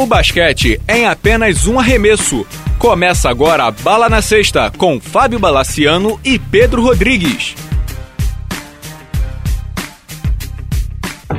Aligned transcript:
O 0.00 0.06
basquete 0.06 0.80
é 0.88 1.00
em 1.00 1.04
apenas 1.04 1.66
um 1.66 1.78
arremesso. 1.78 2.46
Começa 2.78 3.28
agora 3.28 3.64
a 3.64 3.70
Bala 3.70 4.08
na 4.08 4.22
Sexta 4.22 4.72
com 4.78 4.98
Fábio 4.98 5.38
Balaciano 5.38 6.18
e 6.24 6.38
Pedro 6.38 6.80
Rodrigues. 6.80 7.54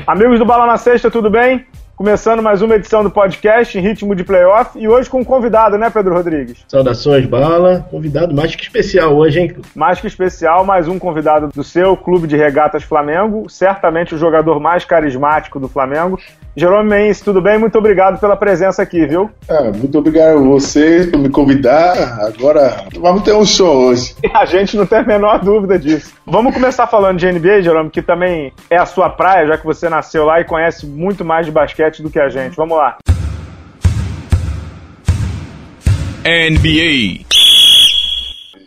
Amigos 0.06 0.38
do 0.38 0.46
Bala 0.46 0.68
na 0.68 0.78
Sexta, 0.78 1.10
tudo 1.10 1.28
bem? 1.28 1.66
Começando 2.02 2.42
mais 2.42 2.64
uma 2.64 2.74
edição 2.74 3.04
do 3.04 3.12
podcast 3.12 3.78
em 3.78 3.82
ritmo 3.82 4.16
de 4.16 4.24
playoff 4.24 4.72
e 4.76 4.88
hoje 4.88 5.08
com 5.08 5.20
um 5.20 5.24
convidado, 5.24 5.78
né, 5.78 5.88
Pedro 5.88 6.16
Rodrigues? 6.16 6.66
Saudações, 6.68 7.28
Bala. 7.28 7.86
Convidado 7.92 8.34
mais 8.34 8.56
que 8.56 8.64
especial 8.64 9.16
hoje, 9.16 9.40
hein? 9.40 9.56
Mais 9.76 10.02
que 10.02 10.08
especial, 10.08 10.66
mais 10.66 10.88
um 10.88 10.98
convidado 10.98 11.50
do 11.50 11.64
seu 11.64 11.96
Clube 11.96 12.28
de 12.28 12.36
Regatas 12.36 12.82
Flamengo, 12.82 13.48
certamente 13.48 14.16
o 14.16 14.18
jogador 14.18 14.60
mais 14.60 14.84
carismático 14.84 15.60
do 15.60 15.70
Flamengo. 15.70 16.20
Jerome 16.56 16.90
Mendes, 16.90 17.22
tudo 17.22 17.40
bem? 17.40 17.58
Muito 17.58 17.78
obrigado 17.78 18.20
pela 18.20 18.36
presença 18.36 18.82
aqui, 18.82 19.06
viu? 19.06 19.30
Ah, 19.48 19.72
muito 19.74 19.98
obrigado 19.98 20.38
a 20.38 20.42
você 20.42 21.08
por 21.10 21.20
me 21.20 21.30
convidar. 21.30 22.20
Agora 22.26 22.84
vamos 23.00 23.22
ter 23.22 23.34
um 23.34 23.46
show 23.46 23.90
hoje. 23.90 24.16
A 24.34 24.44
gente 24.44 24.76
não 24.76 24.86
tem 24.86 25.00
a 25.00 25.04
menor 25.04 25.40
dúvida 25.40 25.80
disso. 25.80 26.14
Vamos 26.26 26.54
começar 26.54 26.88
falando 26.88 27.20
de 27.20 27.32
NBA, 27.32 27.62
Jerome, 27.62 27.90
que 27.90 28.02
também 28.02 28.52
é 28.70 28.78
a 28.78 28.86
sua 28.86 29.10
praia, 29.10 29.48
já 29.48 29.58
que 29.58 29.66
você 29.66 29.88
nasceu 29.88 30.26
lá 30.26 30.42
e 30.42 30.46
conhece 30.46 30.86
muito 30.86 31.24
mais 31.24 31.46
de 31.46 31.52
basquete 31.52 31.91
do 32.00 32.10
que 32.10 32.20
a 32.20 32.30
gente. 32.30 32.56
Vamos 32.56 32.78
lá. 32.78 32.98
NBA. 36.24 37.26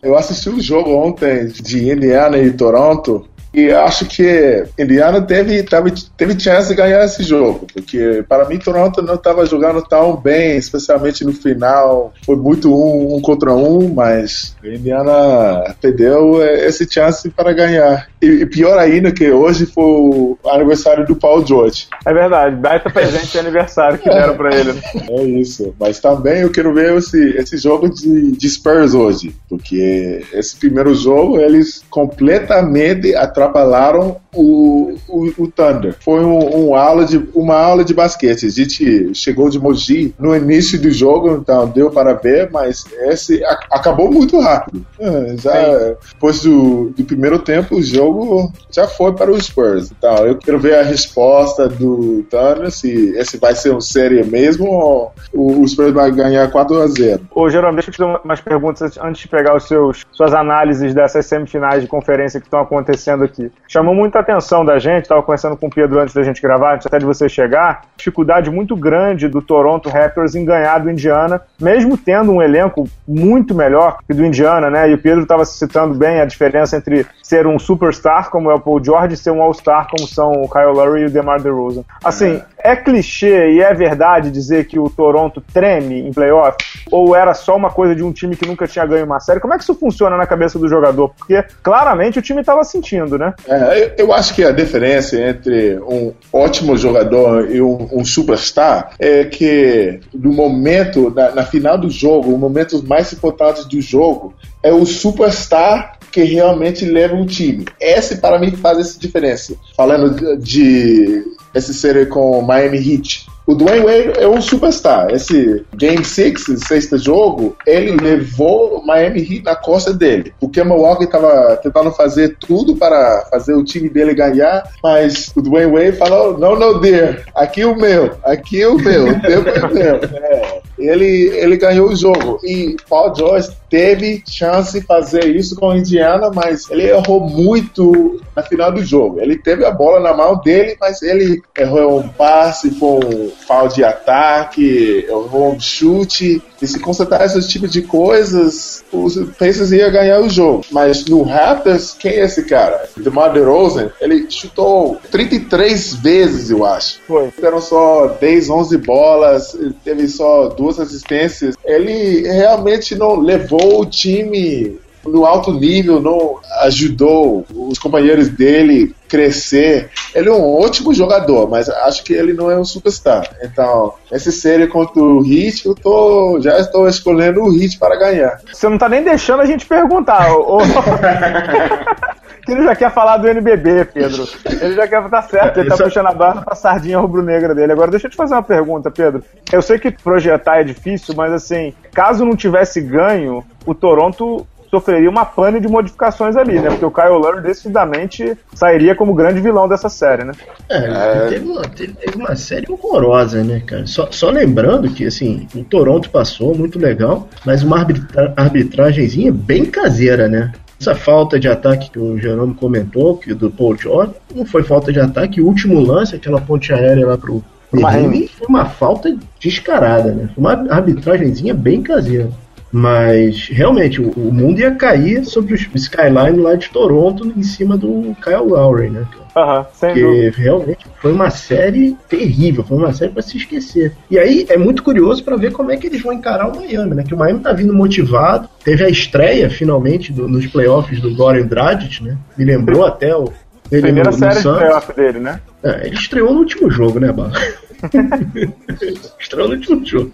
Eu 0.02 0.18
assisti 0.18 0.48
o 0.48 0.56
um 0.56 0.60
jogo 0.60 0.90
ontem 0.96 1.46
de 1.46 1.90
Indiana 1.90 2.36
e 2.36 2.52
Toronto 2.52 3.28
e 3.54 3.70
acho 3.70 4.06
que 4.06 4.64
Indiana 4.76 5.22
teve, 5.22 5.62
teve, 5.62 5.92
teve 6.16 6.40
chance 6.40 6.68
de 6.68 6.74
ganhar 6.74 7.04
esse 7.04 7.22
jogo, 7.22 7.68
porque 7.72 8.24
para 8.28 8.48
mim 8.48 8.58
Toronto 8.58 9.00
não 9.00 9.14
estava 9.14 9.46
jogando 9.46 9.80
tão 9.80 10.16
bem, 10.16 10.56
especialmente 10.56 11.24
no 11.24 11.32
final. 11.32 12.12
Foi 12.26 12.34
muito 12.34 12.68
um, 12.68 13.14
um 13.14 13.20
contra 13.20 13.52
um, 13.54 13.94
mas 13.94 14.56
Indiana 14.64 15.76
perdeu 15.80 16.42
esse 16.42 16.90
chance 16.90 17.30
para 17.30 17.52
ganhar. 17.52 18.08
E, 18.20 18.26
e, 18.26 18.46
pior 18.46 18.76
ainda 18.76 19.12
que 19.12 19.30
hoje 19.30 19.66
foi 19.66 19.84
o 19.84 20.38
aniversário 20.46 21.06
do 21.06 21.14
Paul 21.14 21.46
George. 21.46 21.86
É 22.04 22.12
verdade, 22.12 22.56
baita 22.56 22.90
presente 22.90 23.30
de 23.30 23.38
aniversário 23.38 23.98
que 23.98 24.08
deram 24.08 24.36
para 24.36 24.52
ele. 24.56 24.72
Né? 24.72 24.82
É 25.10 25.22
isso, 25.22 25.74
mas 25.78 26.00
também 26.00 26.40
eu 26.40 26.50
quero 26.50 26.74
ver 26.74 26.96
esse, 26.96 27.36
esse 27.36 27.56
jogo 27.56 27.88
de, 27.88 28.32
de 28.32 28.50
Spurs 28.50 28.94
hoje, 28.94 29.34
porque 29.48 30.24
esse 30.32 30.56
primeiro 30.56 30.92
jogo 30.94 31.38
eles 31.38 31.84
completamente 31.88 33.14
atrasaram 33.14 33.43
atrapalharam 33.44 34.16
o, 34.34 34.94
o, 35.08 35.44
o 35.44 35.48
Thunder. 35.48 35.94
Foi 36.00 36.24
um, 36.24 36.68
um, 36.68 36.74
aula 36.74 37.04
de, 37.04 37.18
uma 37.34 37.56
aula 37.56 37.84
de 37.84 37.94
basquete. 37.94 38.46
A 38.46 38.50
gente 38.50 39.14
chegou 39.14 39.48
de 39.48 39.58
Mogi 39.58 40.14
no 40.18 40.34
início 40.34 40.80
do 40.80 40.90
jogo, 40.90 41.30
então 41.30 41.68
deu 41.68 41.90
para 41.90 42.14
ver, 42.14 42.50
mas 42.50 42.84
esse 43.02 43.44
a, 43.44 43.58
acabou 43.70 44.10
muito 44.10 44.38
rápido. 44.40 44.84
É, 44.98 45.36
já, 45.36 45.94
depois 46.12 46.42
do, 46.42 46.90
do, 46.90 47.04
primeiro 47.04 47.38
tempo, 47.38 47.76
o 47.76 47.82
jogo 47.82 48.52
já 48.70 48.88
foi 48.88 49.12
para 49.12 49.30
os 49.30 49.44
Spurs. 49.44 49.92
Então 49.96 50.26
eu 50.26 50.36
quero 50.36 50.58
ver 50.58 50.76
a 50.76 50.82
resposta 50.82 51.68
do 51.68 52.24
Thunder, 52.30 52.70
se 52.70 53.14
esse 53.16 53.36
vai 53.36 53.54
ser 53.54 53.74
um 53.74 53.80
série 53.80 54.24
mesmo 54.24 54.66
ou 54.66 55.12
o, 55.32 55.66
Spurs 55.66 55.92
vai 55.92 56.10
ganhar 56.10 56.50
4 56.50 56.82
a 56.82 56.86
0. 56.86 57.28
Ô, 57.34 57.48
Jerome, 57.48 57.74
deixa 57.74 57.90
eu 57.90 57.94
te 57.94 57.98
dar 57.98 58.20
umas 58.24 58.40
perguntas 58.40 58.98
antes 58.98 59.22
de 59.22 59.28
pegar 59.28 59.56
os 59.56 59.68
seus, 59.68 60.04
suas 60.12 60.34
análises 60.34 60.94
dessas 60.94 61.26
semifinais 61.26 61.82
de 61.82 61.88
conferência 61.88 62.40
que 62.40 62.46
estão 62.46 62.60
acontecendo 62.60 63.24
aqui 63.24 63.33
aqui. 63.34 63.52
Chamou 63.68 63.94
muita 63.94 64.20
atenção 64.20 64.64
da 64.64 64.78
gente, 64.78 65.02
estava 65.02 65.22
conversando 65.22 65.56
com 65.56 65.66
o 65.66 65.70
Pedro 65.70 66.00
antes 66.00 66.14
da 66.14 66.22
gente 66.22 66.40
gravar, 66.40 66.74
antes 66.74 66.86
até 66.86 66.98
de 66.98 67.04
você 67.04 67.28
chegar, 67.28 67.82
dificuldade 67.96 68.50
muito 68.50 68.76
grande 68.76 69.28
do 69.28 69.42
Toronto 69.42 69.88
Raptors 69.88 70.34
em 70.34 70.44
ganhar 70.44 70.78
do 70.78 70.90
Indiana, 70.90 71.40
mesmo 71.60 71.96
tendo 71.96 72.32
um 72.32 72.42
elenco 72.42 72.88
muito 73.06 73.54
melhor 73.54 73.98
que 74.06 74.14
do 74.14 74.24
Indiana, 74.24 74.70
né? 74.70 74.90
E 74.90 74.94
o 74.94 74.98
Pedro 74.98 75.22
estava 75.22 75.44
citando 75.44 75.94
bem 75.94 76.20
a 76.20 76.24
diferença 76.24 76.76
entre 76.76 77.06
ser 77.22 77.46
um 77.46 77.58
superstar, 77.58 78.30
como 78.30 78.50
é 78.50 78.54
o 78.54 78.60
Paul 78.60 78.82
George, 78.82 79.14
e 79.14 79.16
ser 79.16 79.30
um 79.30 79.42
all-star, 79.42 79.88
como 79.88 80.06
são 80.06 80.32
o 80.32 80.48
Kyle 80.48 80.72
Lowry 80.72 81.02
e 81.02 81.06
o 81.06 81.10
DeMar 81.10 81.40
DeRozan. 81.40 81.82
Assim, 82.04 82.40
é. 82.58 82.76
clichê 82.76 83.52
e 83.52 83.60
é 83.60 83.72
verdade 83.72 84.30
dizer 84.30 84.66
que 84.66 84.78
o 84.78 84.90
Toronto 84.90 85.42
treme 85.52 86.06
em 86.06 86.12
playoff? 86.12 86.56
Ou 86.90 87.16
era 87.16 87.32
só 87.32 87.56
uma 87.56 87.70
coisa 87.70 87.94
de 87.94 88.02
um 88.02 88.12
time 88.12 88.36
que 88.36 88.46
nunca 88.46 88.66
tinha 88.66 88.84
ganho 88.84 89.06
uma 89.06 89.20
série? 89.20 89.40
Como 89.40 89.54
é 89.54 89.56
que 89.56 89.62
isso 89.62 89.74
funciona 89.74 90.16
na 90.16 90.26
cabeça 90.26 90.58
do 90.58 90.68
jogador? 90.68 91.10
Porque 91.16 91.42
claramente 91.62 92.18
o 92.18 92.22
time 92.22 92.40
estava 92.40 92.62
sentindo, 92.64 93.18
né? 93.18 93.23
Né? 93.24 93.34
É, 93.46 93.94
eu 93.98 94.12
acho 94.12 94.34
que 94.34 94.44
a 94.44 94.50
diferença 94.50 95.20
entre 95.20 95.78
um 95.78 96.12
ótimo 96.32 96.76
jogador 96.76 97.50
e 97.50 97.60
um, 97.60 97.88
um 97.92 98.04
superstar 98.04 98.94
é 98.98 99.24
que 99.24 100.00
no 100.12 100.32
momento, 100.32 101.10
na, 101.14 101.30
na 101.30 101.44
final 101.44 101.78
do 101.78 101.88
jogo, 101.88 102.32
os 102.32 102.38
momentos 102.38 102.82
mais 102.82 103.12
importantes 103.12 103.64
do 103.66 103.80
jogo, 103.80 104.34
é 104.62 104.72
o 104.72 104.84
superstar 104.84 105.98
que 106.10 106.22
realmente 106.22 106.84
leva 106.84 107.16
o 107.16 107.26
time. 107.26 107.64
Esse, 107.80 108.16
para 108.18 108.38
mim, 108.38 108.52
faz 108.52 108.78
essa 108.78 108.98
diferença. 108.98 109.56
Falando 109.76 110.36
de, 110.38 111.24
essa 111.52 111.72
série 111.72 112.06
com 112.06 112.38
o 112.38 112.42
Miami 112.42 112.78
Heat, 112.78 113.26
o 113.46 113.54
Dwayne 113.54 113.84
Wade 113.84 114.18
é 114.18 114.26
um 114.26 114.40
superstar. 114.40 115.10
Esse 115.10 115.64
Game 115.74 116.04
6, 116.04 116.44
sexto 116.66 116.96
jogo, 116.96 117.56
ele 117.66 117.96
levou 117.96 118.78
o 118.78 118.86
Miami 118.86 119.20
Heat 119.20 119.44
na 119.44 119.54
costa 119.54 119.92
dele. 119.92 120.32
Porque 120.40 120.60
o 120.60 120.64
Milwaukee 120.64 121.04
estava 121.04 121.56
tentando 121.62 121.90
fazer 121.92 122.36
tudo 122.38 122.76
para 122.76 123.26
fazer 123.30 123.54
o 123.54 123.64
time 123.64 123.88
dele 123.88 124.14
ganhar, 124.14 124.64
mas 124.82 125.30
o 125.36 125.42
Dwayne 125.42 125.72
Wade 125.72 125.98
falou: 125.98 126.38
não, 126.38 126.58
não, 126.58 126.80
dear, 126.80 127.22
aqui 127.34 127.62
é 127.62 127.66
o 127.66 127.76
meu, 127.76 128.12
aqui 128.24 128.62
é 128.62 128.68
o 128.68 128.76
meu, 128.76 129.08
o 129.08 129.20
tempo 129.20 129.48
é 129.48 129.72
meu. 129.72 130.00
É. 130.24 130.60
Ele, 130.78 131.28
ele 131.36 131.56
ganhou 131.56 131.88
o 131.88 131.96
jogo. 131.96 132.40
E 132.42 132.76
Paul 132.88 133.14
George 133.14 133.50
teve 133.74 134.22
chance 134.24 134.78
de 134.78 134.86
fazer 134.86 135.34
isso 135.34 135.56
com 135.56 135.70
o 135.70 135.76
Indiana, 135.76 136.30
mas 136.32 136.70
ele 136.70 136.88
errou 136.88 137.18
muito 137.18 138.20
na 138.36 138.40
final 138.40 138.70
do 138.70 138.84
jogo. 138.84 139.20
Ele 139.20 139.36
teve 139.36 139.64
a 139.64 139.72
bola 139.72 139.98
na 139.98 140.14
mão 140.14 140.40
dele, 140.40 140.76
mas 140.80 141.02
ele 141.02 141.42
errou 141.58 141.98
um 141.98 142.08
passe 142.08 142.70
com 142.70 143.00
foul 143.48 143.66
de 143.66 143.82
ataque, 143.82 145.04
errou 145.08 145.54
um 145.54 145.58
chute. 145.58 146.40
E 146.62 146.66
se 146.68 146.78
consertar 146.78 147.26
esse 147.26 147.48
tipo 147.48 147.66
de 147.66 147.82
coisas, 147.82 148.84
os 148.92 149.16
Pacers 149.36 149.72
iam 149.72 149.90
ganhar 149.90 150.20
o 150.20 150.30
jogo. 150.30 150.64
Mas 150.70 151.04
no 151.06 151.22
Raptors, 151.22 151.96
quem 151.98 152.12
é 152.12 152.24
esse 152.24 152.44
cara? 152.44 152.88
DeMar 152.96 153.32
DeRozan, 153.32 153.90
ele 154.00 154.30
chutou 154.30 154.98
33 155.10 155.94
vezes, 155.96 156.50
eu 156.50 156.64
acho. 156.64 157.00
Foi. 157.08 157.32
Eram 157.42 157.60
só 157.60 158.06
10, 158.20 158.50
11 158.50 158.78
bolas, 158.78 159.58
teve 159.84 160.06
só 160.06 160.48
duas 160.48 160.78
assistências. 160.78 161.56
Ele 161.64 162.22
realmente 162.22 162.94
não 162.94 163.18
levou 163.18 163.63
o 163.64 163.86
time 163.86 164.78
no 165.06 165.26
alto 165.26 165.52
nível, 165.52 166.00
não 166.00 166.38
ajudou 166.62 167.44
os 167.50 167.78
companheiros 167.78 168.28
dele 168.28 168.94
crescer. 169.06 169.90
Ele 170.14 170.28
é 170.28 170.32
um 170.32 170.60
ótimo 170.60 170.94
jogador, 170.94 171.48
mas 171.48 171.68
acho 171.68 172.02
que 172.02 172.12
ele 172.12 172.32
não 172.32 172.50
é 172.50 172.58
um 172.58 172.64
superstar. 172.64 173.28
Então, 173.42 173.94
essa 174.10 174.30
série 174.30 174.66
contra 174.66 175.02
o 175.02 175.24
Heat, 175.24 175.66
eu 175.66 175.74
tô, 175.74 176.40
já 176.40 176.58
estou 176.58 176.88
escolhendo 176.88 177.42
o 177.42 177.54
Heat 177.54 177.78
para 177.78 177.98
ganhar. 177.98 178.40
Você 178.52 178.68
não 178.68 178.78
tá 178.78 178.88
nem 178.88 179.02
deixando 179.02 179.42
a 179.42 179.46
gente 179.46 179.66
perguntar. 179.66 180.26
que 180.26 182.13
ele 182.48 182.62
já 182.64 182.76
quer 182.76 182.92
falar 182.92 183.16
do 183.16 183.28
NBB, 183.28 183.86
Pedro. 183.86 184.26
Ele 184.60 184.74
já 184.74 184.86
quer 184.86 185.04
estar 185.04 185.22
certo, 185.22 185.60
ele 185.60 185.68
tá 185.68 185.76
puxando 185.76 186.06
a 186.06 186.12
barra 186.12 186.42
pra 186.42 186.54
sardinha 186.54 186.98
rubro-negra 186.98 187.54
dele. 187.54 187.72
Agora, 187.72 187.90
deixa 187.90 188.06
eu 188.06 188.10
te 188.10 188.16
fazer 188.16 188.34
uma 188.34 188.42
pergunta, 188.42 188.90
Pedro. 188.90 189.22
Eu 189.52 189.62
sei 189.62 189.78
que 189.78 189.90
projetar 189.90 190.60
é 190.60 190.64
difícil, 190.64 191.14
mas 191.16 191.32
assim, 191.32 191.74
caso 191.92 192.24
não 192.24 192.36
tivesse 192.36 192.80
ganho, 192.80 193.44
o 193.64 193.74
Toronto 193.74 194.46
sofreria 194.74 195.08
uma 195.08 195.24
pane 195.24 195.60
de 195.60 195.68
modificações 195.68 196.36
ali, 196.36 196.58
né? 196.58 196.68
Porque 196.70 196.84
o 196.84 196.90
Kyle 196.90 197.10
Lowry 197.10 197.40
decididamente 197.40 198.36
sairia 198.54 198.94
como 198.94 199.14
grande 199.14 199.40
vilão 199.40 199.68
dessa 199.68 199.88
série, 199.88 200.24
né? 200.24 200.32
É, 200.68 200.78
é... 200.78 201.26
Teve, 201.28 201.48
uma, 201.48 201.62
teve 201.62 202.16
uma 202.16 202.34
série 202.34 202.66
horrorosa, 202.70 203.44
né, 203.44 203.62
cara? 203.64 203.86
Só, 203.86 204.08
só 204.10 204.30
lembrando 204.30 204.90
que, 204.90 205.06
assim, 205.06 205.46
o 205.54 205.62
Toronto 205.62 206.10
passou, 206.10 206.56
muito 206.56 206.78
legal, 206.78 207.28
mas 207.46 207.62
uma 207.62 207.78
arbitra 207.78 208.34
arbitragemzinha 208.36 209.32
bem 209.32 209.64
caseira, 209.64 210.28
né? 210.28 210.52
Essa 210.84 210.94
falta 210.94 211.40
de 211.40 211.48
ataque 211.48 211.88
que 211.88 211.98
o 211.98 212.18
Jerome 212.18 212.52
comentou, 212.52 213.16
que 213.16 213.32
do 213.32 213.50
Paul 213.50 213.74
George, 213.74 214.12
não 214.34 214.44
foi 214.44 214.62
falta 214.62 214.92
de 214.92 215.00
ataque, 215.00 215.40
o 215.40 215.46
último 215.46 215.80
lance, 215.80 216.14
aquela 216.14 216.38
ponte 216.38 216.74
aérea 216.74 217.06
lá 217.06 217.16
pro 217.16 217.42
Miami, 217.72 218.28
foi 218.28 218.46
uma 218.48 218.66
falta 218.66 219.16
descarada, 219.40 220.12
né? 220.12 220.28
Foi 220.34 220.44
uma 220.44 220.52
arbitragemzinha 220.70 221.54
bem 221.54 221.82
caseira. 221.82 222.28
Mas 222.76 223.46
realmente 223.52 224.02
o, 224.02 224.10
o, 224.16 224.34
mundo 224.34 224.58
ia 224.58 224.74
cair 224.74 225.24
sobre 225.24 225.54
o 225.54 225.56
skyline 225.76 226.40
lá 226.40 226.56
de 226.56 226.68
Toronto 226.70 227.32
em 227.36 227.42
cima 227.44 227.78
do 227.78 228.16
Kyle 228.20 228.48
Lowry, 228.48 228.90
né? 228.90 229.06
Aham, 229.36 229.64
sem 229.72 229.90
Porque 229.90 230.02
dúvida. 230.02 230.36
realmente 230.36 230.86
foi 231.00 231.12
uma 231.12 231.30
série 231.30 231.96
terrível, 232.08 232.64
foi 232.64 232.76
uma 232.76 232.92
série 232.92 233.12
para 233.12 233.22
se 233.22 233.36
esquecer. 233.36 233.92
E 234.10 234.18
aí 234.18 234.44
é 234.48 234.56
muito 234.56 234.82
curioso 234.82 235.22
para 235.22 235.36
ver 235.36 235.52
como 235.52 235.70
é 235.70 235.76
que 235.76 235.86
eles 235.86 236.02
vão 236.02 236.12
encarar 236.12 236.48
o 236.48 236.56
Miami, 236.56 236.96
né? 236.96 237.04
Que 237.04 237.14
o 237.14 237.16
Miami 237.16 237.38
tá 237.38 237.52
vindo 237.52 237.72
motivado, 237.72 238.48
teve 238.64 238.82
a 238.82 238.88
estreia 238.88 239.48
finalmente 239.48 240.12
do, 240.12 240.26
nos 240.26 240.44
playoffs 240.48 241.00
do 241.00 241.14
Goran 241.14 241.46
Dragic, 241.46 242.02
né? 242.02 242.18
Me 242.36 242.44
lembrou 242.44 242.84
até 242.84 243.14
o 243.14 243.32
Ele 243.70 243.82
Primeira 243.82 244.10
no, 244.10 244.18
série 244.18 244.34
no 244.34 244.52
de 244.52 244.58
playoff 244.58 244.96
dele, 244.96 245.20
né? 245.20 245.40
É, 245.62 245.86
ele 245.86 245.94
estreou 245.94 246.34
no 246.34 246.40
último 246.40 246.68
jogo, 246.68 246.98
né, 246.98 247.12
Barra? 247.12 247.40
estreou 249.20 249.46
no 249.46 249.54
último 249.54 249.86
jogo. 249.86 250.10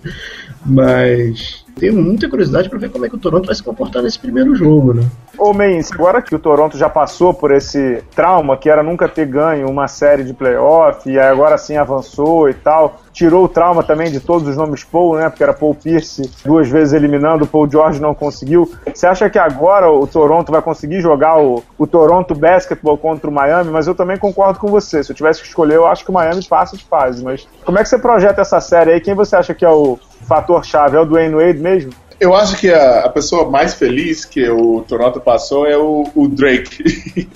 Mas 0.66 1.59
tenho 1.76 1.94
muita 1.94 2.28
curiosidade 2.28 2.68
para 2.68 2.78
ver 2.78 2.90
como 2.90 3.06
é 3.06 3.08
que 3.08 3.14
o 3.14 3.18
Toronto 3.18 3.46
vai 3.46 3.54
se 3.54 3.62
comportar 3.62 4.02
nesse 4.02 4.18
primeiro 4.18 4.54
jogo, 4.54 4.94
né? 4.94 5.02
Ô, 5.38 5.54
Meins, 5.54 5.90
agora 5.92 6.20
que 6.20 6.34
o 6.34 6.38
Toronto 6.38 6.76
já 6.76 6.88
passou 6.88 7.32
por 7.32 7.50
esse 7.50 8.02
trauma, 8.14 8.56
que 8.56 8.68
era 8.68 8.82
nunca 8.82 9.08
ter 9.08 9.26
ganho 9.26 9.68
uma 9.68 9.88
série 9.88 10.24
de 10.24 10.34
playoff, 10.34 11.08
e 11.08 11.18
agora 11.18 11.56
sim 11.56 11.76
avançou 11.76 12.48
e 12.50 12.54
tal, 12.54 13.00
tirou 13.12 13.44
o 13.44 13.48
trauma 13.48 13.82
também 13.82 14.10
de 14.10 14.20
todos 14.20 14.46
os 14.46 14.56
nomes 14.56 14.84
Paul, 14.84 15.16
né? 15.16 15.28
Porque 15.28 15.42
era 15.42 15.54
Paul 15.54 15.74
Pierce 15.74 16.30
duas 16.44 16.68
vezes 16.68 16.92
eliminando, 16.92 17.44
o 17.44 17.46
Paul 17.46 17.70
George 17.70 18.00
não 18.00 18.14
conseguiu. 18.14 18.70
Você 18.92 19.06
acha 19.06 19.30
que 19.30 19.38
agora 19.38 19.90
o 19.90 20.06
Toronto 20.06 20.52
vai 20.52 20.60
conseguir 20.60 21.00
jogar 21.00 21.40
o, 21.40 21.62
o 21.78 21.86
Toronto 21.86 22.34
Basketball 22.34 22.98
contra 22.98 23.30
o 23.30 23.32
Miami? 23.32 23.70
Mas 23.70 23.86
eu 23.86 23.94
também 23.94 24.18
concordo 24.18 24.58
com 24.58 24.68
você. 24.68 25.02
Se 25.02 25.12
eu 25.12 25.16
tivesse 25.16 25.40
que 25.40 25.48
escolher, 25.48 25.76
eu 25.76 25.86
acho 25.86 26.04
que 26.04 26.10
o 26.10 26.14
Miami 26.14 26.44
passa 26.44 26.76
de 26.76 26.84
fase. 26.84 27.24
Mas 27.24 27.48
como 27.64 27.78
é 27.78 27.82
que 27.82 27.88
você 27.88 27.98
projeta 27.98 28.42
essa 28.42 28.60
série 28.60 28.92
aí? 28.92 29.00
Quem 29.00 29.14
você 29.14 29.36
acha 29.36 29.54
que 29.54 29.64
é 29.64 29.70
o 29.70 29.98
fator 30.30 30.64
chave? 30.64 30.96
É 30.96 31.00
o 31.00 31.04
Dwayne 31.04 31.34
Wade 31.34 31.58
mesmo? 31.58 31.90
Eu 32.20 32.34
acho 32.34 32.56
que 32.58 32.70
a, 32.70 33.00
a, 33.00 33.08
pessoa 33.08 33.50
mais 33.50 33.72
feliz 33.74 34.26
que 34.26 34.46
o 34.48 34.84
Toronto 34.86 35.18
passou 35.20 35.66
é 35.66 35.76
o, 35.76 36.04
o 36.14 36.28
Drake. 36.28 36.84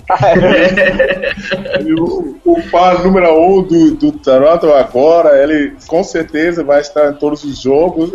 O, 1.97 2.35
o 2.45 2.61
fã 2.63 2.93
número 3.03 3.31
um 3.39 3.63
do, 3.63 3.95
do 3.95 4.11
Toronto 4.11 4.71
agora, 4.71 5.41
ele 5.41 5.73
com 5.87 6.03
certeza 6.03 6.63
vai 6.63 6.81
estar 6.81 7.11
em 7.11 7.15
todos 7.15 7.43
os 7.43 7.61
jogos. 7.61 8.11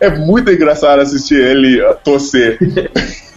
é 0.00 0.10
muito 0.10 0.50
engraçado 0.50 1.00
assistir 1.00 1.40
ele 1.40 1.82
torcer. 2.04 2.58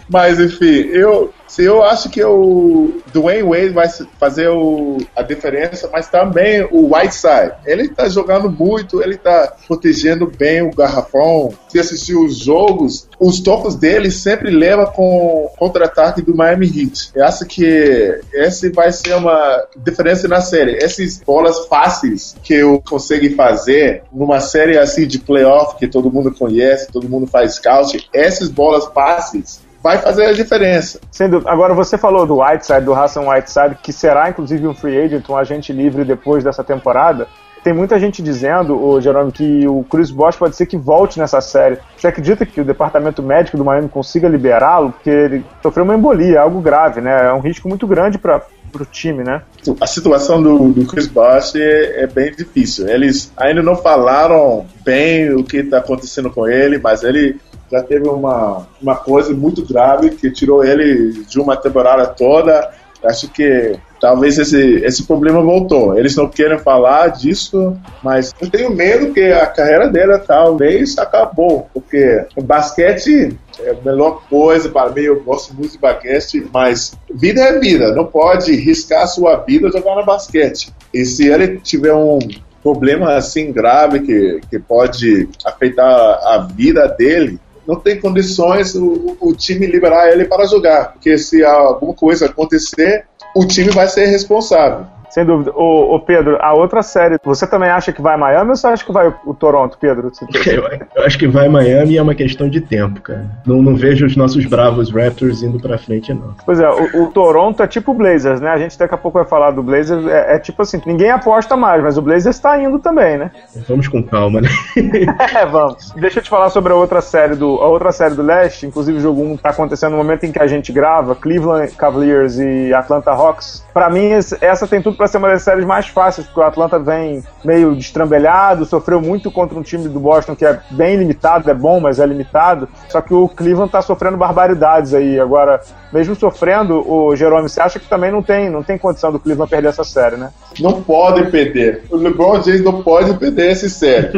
Mas 0.08 0.38
enfim, 0.40 0.88
eu 0.92 1.32
se 1.52 1.64
eu 1.64 1.82
acho 1.82 2.08
que 2.08 2.24
o 2.24 3.02
Dwayne 3.12 3.42
Wade 3.42 3.68
vai 3.68 3.86
fazer 4.18 4.48
o, 4.48 4.96
a 5.14 5.20
diferença, 5.20 5.86
mas 5.92 6.08
também 6.08 6.66
o 6.70 6.94
Whiteside. 6.94 7.52
Ele 7.66 7.82
está 7.82 8.08
jogando 8.08 8.50
muito, 8.50 9.02
ele 9.02 9.16
está 9.16 9.52
protegendo 9.66 10.26
bem 10.26 10.62
o 10.62 10.74
garrafão. 10.74 11.52
Se 11.68 11.78
assistir 11.78 12.16
os 12.16 12.38
jogos, 12.38 13.06
os 13.20 13.38
tocos 13.38 13.76
dele 13.76 14.10
sempre 14.10 14.50
leva 14.50 14.86
com 14.86 15.50
contra-ataque 15.58 16.22
do 16.22 16.34
Miami 16.34 16.68
Heat. 16.68 17.10
Eu 17.14 17.26
acho 17.26 17.44
que 17.44 18.18
esse 18.32 18.70
vai 18.70 18.90
ser 18.90 19.14
uma 19.14 19.62
diferença 19.76 20.26
na 20.26 20.40
série. 20.40 20.82
Essas 20.82 21.18
bolas 21.18 21.66
fáceis 21.66 22.34
que 22.42 22.54
eu 22.54 22.80
consigo 22.80 23.28
fazer 23.36 24.04
numa 24.10 24.40
série 24.40 24.78
assim 24.78 25.06
de 25.06 25.18
playoff 25.18 25.76
que 25.76 25.86
todo 25.86 26.10
mundo 26.10 26.32
conhece, 26.32 26.90
todo 26.90 27.10
mundo 27.10 27.26
faz 27.26 27.56
scout, 27.56 28.08
essas 28.10 28.48
bolas 28.48 28.86
fáceis 28.86 29.60
vai 29.82 29.98
fazer 29.98 30.26
a 30.26 30.32
diferença. 30.32 31.00
Agora 31.46 31.74
você 31.74 31.98
falou 31.98 32.26
do 32.26 32.40
Whiteside, 32.40 32.82
do 32.82 32.94
Hassan 32.94 33.28
Whiteside, 33.28 33.76
que 33.82 33.92
será 33.92 34.30
inclusive 34.30 34.66
um 34.66 34.74
free 34.74 34.98
agent, 34.98 35.28
um 35.28 35.36
agente 35.36 35.72
livre 35.72 36.04
depois 36.04 36.44
dessa 36.44 36.62
temporada. 36.62 37.26
Tem 37.64 37.72
muita 37.72 37.98
gente 37.98 38.20
dizendo, 38.22 38.76
o 38.76 39.00
Jerome, 39.00 39.30
que 39.30 39.68
o 39.68 39.84
Chris 39.84 40.10
Bosh 40.10 40.36
pode 40.36 40.56
ser 40.56 40.66
que 40.66 40.76
volte 40.76 41.20
nessa 41.20 41.40
série. 41.40 41.78
Você 41.96 42.08
acredita 42.08 42.44
que 42.44 42.60
o 42.60 42.64
departamento 42.64 43.22
médico 43.22 43.56
do 43.56 43.64
Miami 43.64 43.88
consiga 43.88 44.28
liberá-lo? 44.28 44.90
Porque 44.90 45.08
ele 45.08 45.44
sofreu 45.62 45.84
uma 45.84 45.94
embolia, 45.94 46.40
algo 46.40 46.60
grave, 46.60 47.00
né? 47.00 47.28
É 47.28 47.32
um 47.32 47.38
risco 47.38 47.68
muito 47.68 47.86
grande 47.86 48.18
para 48.18 48.42
o 48.74 48.84
time, 48.84 49.22
né? 49.22 49.42
A 49.80 49.86
situação 49.86 50.42
do, 50.42 50.72
do 50.72 50.84
Chris 50.86 51.06
Bosh 51.06 51.54
é, 51.54 52.02
é, 52.02 52.06
bem 52.08 52.32
difícil. 52.32 52.88
Eles 52.88 53.32
ainda 53.36 53.62
não 53.62 53.76
falaram 53.76 54.66
bem 54.84 55.32
o 55.32 55.44
que 55.44 55.58
está 55.58 55.78
acontecendo 55.78 56.30
com 56.32 56.48
ele, 56.48 56.78
mas 56.78 57.04
ele 57.04 57.38
já 57.72 57.82
teve 57.82 58.06
uma, 58.06 58.66
uma 58.80 58.96
coisa 58.96 59.32
muito 59.32 59.64
grave 59.64 60.10
que 60.10 60.30
tirou 60.30 60.62
ele 60.62 61.24
de 61.24 61.40
uma 61.40 61.56
temporada 61.56 62.06
toda. 62.06 62.70
Acho 63.02 63.28
que 63.28 63.74
talvez 63.98 64.38
esse, 64.38 64.76
esse 64.84 65.04
problema 65.04 65.42
voltou. 65.42 65.98
Eles 65.98 66.14
não 66.14 66.28
querem 66.28 66.58
falar 66.58 67.08
disso, 67.08 67.76
mas 68.02 68.32
eu 68.40 68.50
tenho 68.50 68.70
medo 68.70 69.12
que 69.14 69.32
a 69.32 69.46
carreira 69.46 69.88
dele 69.88 70.18
talvez 70.18 70.98
acabou, 70.98 71.66
porque 71.72 72.24
o 72.36 72.42
basquete 72.42 73.36
é 73.60 73.70
a 73.70 73.84
melhor 73.84 74.22
coisa 74.28 74.68
para 74.68 74.90
mim. 74.90 75.00
Eu 75.00 75.22
gosto 75.22 75.54
muito 75.54 75.72
de 75.72 75.78
basquete, 75.78 76.46
mas 76.52 76.92
vida 77.12 77.40
é 77.40 77.58
vida. 77.58 77.92
Não 77.94 78.04
pode 78.04 78.54
riscar 78.54 79.08
sua 79.08 79.36
vida 79.36 79.70
jogando 79.70 80.04
basquete. 80.04 80.72
E 80.92 81.04
se 81.06 81.26
ele 81.26 81.58
tiver 81.58 81.94
um 81.94 82.18
problema 82.62 83.14
assim 83.14 83.50
grave 83.50 84.00
que, 84.00 84.40
que 84.48 84.58
pode 84.58 85.28
afetar 85.44 85.88
a 85.88 86.46
vida 86.54 86.86
dele, 86.86 87.40
não 87.66 87.76
tem 87.76 88.00
condições 88.00 88.74
o, 88.74 89.16
o 89.20 89.34
time 89.34 89.66
liberar 89.66 90.10
ele 90.10 90.24
para 90.24 90.46
jogar, 90.46 90.92
porque 90.92 91.16
se 91.16 91.44
alguma 91.44 91.94
coisa 91.94 92.26
acontecer, 92.26 93.04
o 93.34 93.46
time 93.46 93.70
vai 93.70 93.88
ser 93.88 94.06
responsável. 94.06 94.86
Sem 95.12 95.26
dúvida. 95.26 95.52
Ô, 95.54 95.94
ô, 95.94 96.00
Pedro, 96.00 96.38
a 96.40 96.54
outra 96.54 96.82
série, 96.82 97.18
você 97.22 97.46
também 97.46 97.68
acha 97.68 97.92
que 97.92 98.00
vai 98.00 98.16
Miami 98.16 98.48
ou 98.48 98.56
você 98.56 98.66
acha 98.66 98.82
que 98.82 98.90
vai 98.90 99.12
o 99.26 99.34
Toronto, 99.34 99.76
Pedro? 99.78 100.10
Eu, 100.46 100.64
eu 100.96 101.04
acho 101.04 101.18
que 101.18 101.26
vai 101.28 101.48
Miami 101.48 101.92
e 101.92 101.98
é 101.98 102.02
uma 102.02 102.14
questão 102.14 102.48
de 102.48 102.60
tempo, 102.60 103.00
cara. 103.00 103.26
Não, 103.46 103.62
não 103.62 103.76
vejo 103.76 104.06
os 104.06 104.16
nossos 104.16 104.44
bravos 104.46 104.90
Raptors 104.90 105.42
indo 105.42 105.60
pra 105.60 105.78
frente, 105.78 106.12
não. 106.12 106.34
Pois 106.44 106.58
é, 106.58 106.68
o, 106.68 107.04
o 107.04 107.06
Toronto 107.08 107.62
é 107.62 107.66
tipo 107.66 107.92
o 107.92 107.94
Blazers, 107.94 108.40
né? 108.40 108.50
A 108.50 108.58
gente 108.58 108.78
daqui 108.78 108.94
a 108.94 108.98
pouco 108.98 109.18
vai 109.18 109.26
falar 109.26 109.50
do 109.50 109.62
Blazers. 109.62 110.06
É, 110.06 110.36
é, 110.36 110.38
tipo 110.38 110.62
assim, 110.62 110.80
ninguém 110.86 111.10
aposta 111.10 111.56
mais, 111.56 111.82
mas 111.82 111.98
o 111.98 112.02
Blazers 112.02 112.38
tá 112.38 112.60
indo 112.60 112.78
também, 112.78 113.18
né? 113.18 113.30
Vamos 113.68 113.88
com 113.88 114.02
calma, 114.02 114.40
né? 114.40 114.48
é, 115.34 115.44
vamos. 115.44 115.92
Deixa 115.92 116.18
eu 116.18 116.22
te 116.22 116.30
falar 116.30 116.48
sobre 116.50 116.72
a 116.72 116.76
outra 116.76 117.00
série 117.00 117.34
do, 117.34 117.60
a 117.60 117.68
outra 117.68 117.92
série 117.92 118.14
do 118.14 118.22
Leste, 118.22 118.66
inclusive 118.66 118.98
o 118.98 119.02
jogo 119.02 119.22
1 119.22 119.36
tá 119.36 119.50
acontecendo 119.50 119.92
no 119.92 119.98
momento 119.98 120.24
em 120.24 120.32
que 120.32 120.40
a 120.40 120.46
gente 120.46 120.72
grava, 120.72 121.14
Cleveland 121.14 121.72
Cavaliers 121.74 122.38
e 122.38 122.72
Atlanta 122.72 123.10
Hawks. 123.10 123.64
Pra 123.72 123.90
mim, 123.90 124.10
essa 124.10 124.66
tem 124.66 124.80
tudo 124.80 125.01
para 125.02 125.08
ser 125.08 125.18
uma 125.18 125.30
das 125.30 125.42
séries 125.42 125.64
mais 125.64 125.88
fáceis, 125.88 126.28
porque 126.28 126.38
o 126.38 126.44
Atlanta 126.44 126.78
vem 126.78 127.24
meio 127.44 127.74
destrambelhado, 127.74 128.64
sofreu 128.64 129.00
muito 129.00 129.32
contra 129.32 129.58
um 129.58 129.62
time 129.62 129.88
do 129.88 129.98
Boston 129.98 130.36
que 130.36 130.44
é 130.44 130.60
bem 130.70 130.94
limitado, 130.94 131.50
é 131.50 131.54
bom, 131.54 131.80
mas 131.80 131.98
é 131.98 132.06
limitado. 132.06 132.68
Só 132.88 133.00
que 133.00 133.12
o 133.12 133.28
Cleveland 133.28 133.72
tá 133.72 133.82
sofrendo 133.82 134.16
barbaridades 134.16 134.94
aí. 134.94 135.18
Agora, 135.18 135.60
mesmo 135.92 136.14
sofrendo, 136.14 136.88
o 136.88 137.16
Jerome, 137.16 137.48
você 137.48 137.60
acha 137.60 137.80
que 137.80 137.88
também 137.88 138.12
não 138.12 138.22
tem, 138.22 138.48
não 138.48 138.62
tem 138.62 138.78
condição 138.78 139.10
do 139.10 139.18
Cleveland 139.18 139.50
perder 139.50 139.70
essa 139.70 139.82
série, 139.82 140.14
né? 140.16 140.30
Não 140.60 140.80
pode 140.80 141.28
perder. 141.32 141.82
O 141.90 141.96
LeBron 141.96 142.40
James 142.40 142.62
não 142.62 142.80
pode 142.84 143.12
perder 143.14 143.50
essa 143.50 143.68
série. 143.68 144.08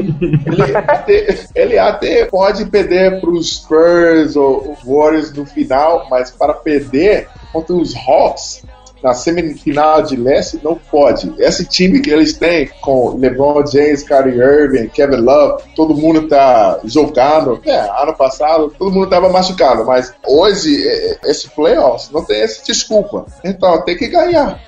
ele, 0.44 0.76
até, 0.76 1.38
ele 1.54 1.78
até 1.78 2.24
pode 2.26 2.66
perder 2.66 3.22
para 3.22 3.30
os 3.30 3.54
Spurs 3.54 4.36
ou 4.36 4.76
Warriors 4.84 5.32
no 5.32 5.46
final, 5.46 6.06
mas 6.10 6.30
para 6.30 6.52
perder 6.52 7.26
contra 7.54 7.74
os 7.74 7.94
Hawks, 7.96 8.62
na 9.04 9.12
semifinal 9.12 10.02
de 10.02 10.16
leste, 10.16 10.58
não 10.64 10.74
pode. 10.74 11.30
Esse 11.38 11.66
time 11.66 12.00
que 12.00 12.10
eles 12.10 12.32
têm 12.32 12.70
com 12.80 13.18
LeBron 13.18 13.64
James, 13.66 14.02
Kyrie 14.02 14.38
Irving, 14.40 14.88
Kevin 14.88 15.16
Love, 15.16 15.62
todo 15.76 15.94
mundo 15.94 16.26
tá 16.26 16.80
jogando. 16.84 17.60
É, 17.66 18.02
ano 18.02 18.14
passado 18.14 18.72
todo 18.78 18.90
mundo 18.90 19.10
tava 19.10 19.28
machucado, 19.28 19.84
mas 19.84 20.14
hoje 20.26 20.88
é, 20.88 21.18
esse 21.24 21.50
playoffs 21.50 22.10
não 22.10 22.24
tem 22.24 22.40
essa 22.40 22.64
desculpa. 22.64 23.26
Então 23.44 23.82
tem 23.82 23.96
que 23.96 24.08
ganhar. 24.08 24.58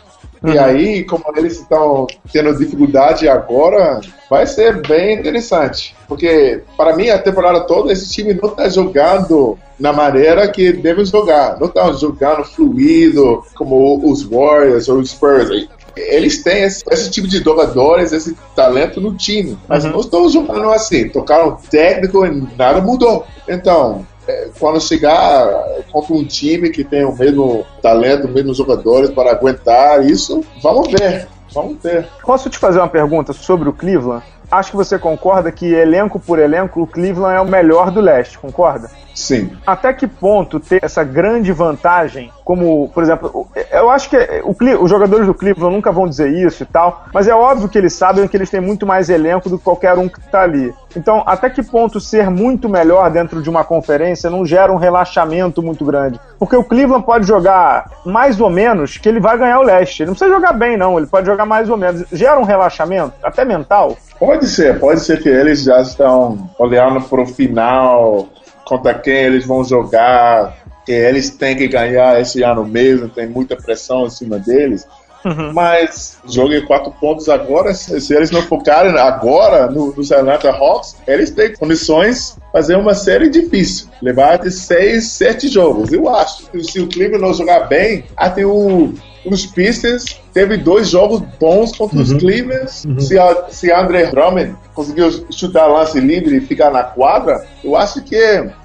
Uhum. 0.47 0.53
E 0.53 0.59
aí, 0.59 1.05
como 1.05 1.25
eles 1.37 1.59
estão 1.59 2.07
tendo 2.33 2.57
dificuldade 2.57 3.29
agora, 3.29 4.01
vai 4.31 4.47
ser 4.47 4.81
bem 4.87 5.19
interessante. 5.19 5.97
Porque, 6.07 6.63
para 6.77 6.95
mim, 6.95 7.09
a 7.09 7.19
temporada 7.19 7.61
toda, 7.63 7.93
esse 7.93 8.09
time 8.09 8.33
não 8.33 8.51
está 8.51 8.69
jogando 8.69 9.59
na 9.79 9.93
maneira 9.93 10.47
que 10.49 10.73
deve 10.73 11.05
jogar. 11.05 11.59
Não 11.59 11.67
está 11.67 11.93
jogando 11.93 12.45
fluido, 12.45 13.43
como 13.57 14.09
os 14.09 14.23
Warriors 14.23 14.89
ou 14.89 14.99
os 14.99 15.11
Spurs. 15.11 15.69
Eles 15.97 16.43
têm 16.43 16.63
esse, 16.63 16.85
esse, 16.91 17.11
tipo 17.11 17.27
de 17.27 17.39
jogadores, 17.39 18.13
esse 18.13 18.37
talento 18.55 19.01
no 19.01 19.15
time. 19.15 19.59
Mas 19.67 19.85
uhum. 19.85 19.93
não 19.93 20.01
estão 20.01 20.29
jogando 20.29 20.71
assim. 20.71 21.09
Tocaram 21.09 21.59
técnico 21.71 22.25
e 22.25 22.47
nada 22.57 22.81
mudou. 22.81 23.27
Então, 23.49 24.07
é, 24.27 24.49
quando 24.59 24.81
chegar 24.81 25.47
contra 25.91 26.15
um 26.15 26.25
time 26.25 26.71
que 26.71 26.83
tem 26.85 27.05
o 27.05 27.15
mesmo 27.15 27.65
talento, 27.83 28.27
os 28.27 28.35
mesmos 28.35 28.57
jogadores 28.57 29.11
para 29.11 29.31
aguentar 29.31 30.05
isso, 30.05 30.45
vamos 30.63 30.89
ver. 30.89 31.29
Vamos 31.53 31.83
ver. 31.83 32.07
Posso 32.23 32.51
te 32.51 32.59
fazer 32.59 32.79
uma 32.79 32.89
pergunta 32.89 33.33
sobre 33.33 33.69
o 33.69 33.73
Cleveland? 33.73 34.25
Acho 34.51 34.71
que 34.71 34.77
você 34.77 34.99
concorda 34.99 35.51
que, 35.51 35.67
elenco 35.73 36.21
por 36.21 36.39
elenco, 36.39 36.81
o 36.83 36.87
Cleveland 36.87 37.37
é 37.37 37.41
o 37.41 37.47
melhor 37.47 37.91
do 37.91 38.01
leste, 38.01 38.39
concorda? 38.39 38.89
Sim. 39.17 39.51
Até 39.67 39.95
que 39.95 40.07
ponto 40.07 40.61
ter 40.61 40.85
essa 40.85 41.03
grande 41.03 41.51
vantagem, 41.51 42.31
como, 42.45 42.91
por 42.91 43.03
exemplo, 43.03 43.49
eu 43.73 43.91
acho 43.91 44.11
que 44.11 44.17
o, 44.45 44.55
os 44.85 44.91
jogadores 44.91 45.27
do 45.27 45.33
Cleveland 45.33 45.75
nunca 45.75 45.91
vão 45.91 46.07
dizer 46.07 46.31
isso 46.31 46.63
e 46.63 46.67
tal, 46.67 47.07
mas 47.15 47.27
é 47.27 47.35
óbvio 47.35 47.69
que 47.69 47.79
eles 47.79 47.95
sabem 47.95 48.29
que 48.29 48.37
eles 48.37 48.51
têm 48.51 48.61
muito 48.61 48.87
mais 48.87 49.09
elenco 49.09 49.49
do 49.49 49.57
que 49.59 49.65
qualquer 49.65 49.97
um 49.97 50.07
que 50.07 50.19
está 50.19 50.43
ali. 50.43 50.73
Então, 50.95 51.23
até 51.27 51.49
que 51.49 51.63
ponto 51.63 51.99
ser 51.99 52.31
muito 52.31 52.69
melhor 52.69 53.11
dentro 53.11 53.43
de 53.43 53.49
uma 53.49 53.65
conferência 53.65 54.31
não 54.31 54.45
gera 54.45 54.73
um 54.73 54.77
relaxamento 54.77 55.63
muito 55.63 55.85
grande? 55.85 56.21
Porque 56.39 56.57
o 56.57 56.65
Cleveland 56.65 57.05
pode 57.05 57.27
jogar 57.27 57.91
mais 58.05 58.39
ou 58.39 58.51
menos 58.51 58.99
que 58.99 59.09
ele 59.09 59.21
vai 59.21 59.37
ganhar 59.39 59.59
o 59.61 59.63
leste. 59.63 60.03
Ele 60.03 60.09
não 60.09 60.15
precisa 60.15 60.35
jogar 60.35 60.53
bem, 60.53 60.77
não. 60.77 60.99
Ele 60.99 61.07
pode 61.07 61.27
jogar 61.27 61.45
mais 61.45 61.69
ou 61.69 61.77
menos. 61.77 62.05
Gera 62.13 62.39
um 62.39 62.45
relaxamento, 62.45 63.15
até 63.23 63.45
mental? 63.45 63.97
Pode 64.19 64.47
ser, 64.49 64.79
pode 64.79 65.01
ser 65.01 65.23
que 65.23 65.29
eles 65.29 65.63
já 65.63 65.81
estão 65.81 66.51
olhando 66.59 67.03
para 67.03 67.23
o 67.23 67.27
final, 67.27 68.29
contra 68.65 68.95
quem 68.95 69.15
eles 69.15 69.47
vão 69.47 69.63
jogar, 69.63 70.57
que 70.85 70.93
eles 70.93 71.31
têm 71.31 71.57
que 71.57 71.69
ganhar 71.69 72.21
esse 72.21 72.43
ano 72.43 72.65
mesmo, 72.65 73.09
tem 73.09 73.27
muita 73.27 73.57
pressão 73.57 74.07
em 74.07 74.11
cima 74.11 74.39
deles. 74.39 74.87
Uhum. 75.27 75.53
Mas 75.53 76.19
joguei 76.25 76.61
quatro 76.63 76.93
pontos 76.93 77.29
agora. 77.29 77.75
Se 77.75 78.15
eles 78.15 78.31
não 78.31 78.43
focarem 78.43 78.97
agora 78.97 79.69
no, 79.69 79.93
nos 79.93 80.13
Atlanta 80.13 80.51
Hawks, 80.51 80.97
eles 81.05 81.33
têm 81.33 81.53
condições 81.53 82.37
de 82.37 82.53
fazer 82.53 82.77
uma 82.77 82.95
série 82.95 83.29
difícil. 83.29 83.89
Levar 84.01 84.39
de 84.39 84.53
seis, 84.53 85.11
sete 85.11 85.49
jogos. 85.49 85.93
Eu 85.93 86.09
acho. 86.09 86.45
Se 86.63 86.79
o 86.79 86.89
Cleveland 86.89 87.25
não 87.25 87.35
jogar 87.35 87.67
bem, 87.67 88.05
até 88.17 88.47
o, 88.47 88.95
os 89.29 89.47
Pistons 89.47 90.21
teve 90.33 90.57
dois 90.57 90.89
jogos 90.89 91.21
bons 91.41 91.77
contra 91.77 91.97
uhum. 91.97 92.03
os 92.03 92.13
Cleavers. 92.15 92.85
Uhum. 92.85 93.01
Se, 93.01 93.19
a, 93.19 93.47
se 93.49 93.73
André 93.73 94.07
Drummond 94.07 94.57
conseguiu 94.75 95.11
chutar 95.31 95.67
lance 95.67 95.99
livre 96.01 96.37
e 96.37 96.41
ficar 96.41 96.71
na 96.71 96.85
quadra, 96.85 97.45
eu 97.65 97.77
acho 97.77 98.03
que 98.03 98.17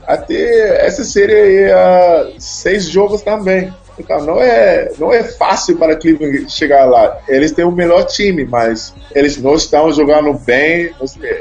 até 0.06 0.86
essa 0.86 1.04
série 1.04 1.62
ia 1.62 2.32
seis 2.38 2.86
jogos 2.86 3.22
também. 3.22 3.74
Então, 4.00 4.24
não 4.24 4.42
é, 4.42 4.92
não 4.98 5.14
é 5.14 5.24
fácil 5.24 5.78
para 5.78 5.96
Cleveland 5.96 6.50
chegar 6.50 6.86
lá. 6.86 7.20
Eles 7.28 7.52
têm 7.52 7.66
o 7.66 7.72
melhor 7.72 8.04
time, 8.06 8.46
mas 8.46 8.94
eles 9.14 9.38
não 9.38 9.56
estão 9.56 9.92
jogando 9.92 10.34
bem. 10.34 10.92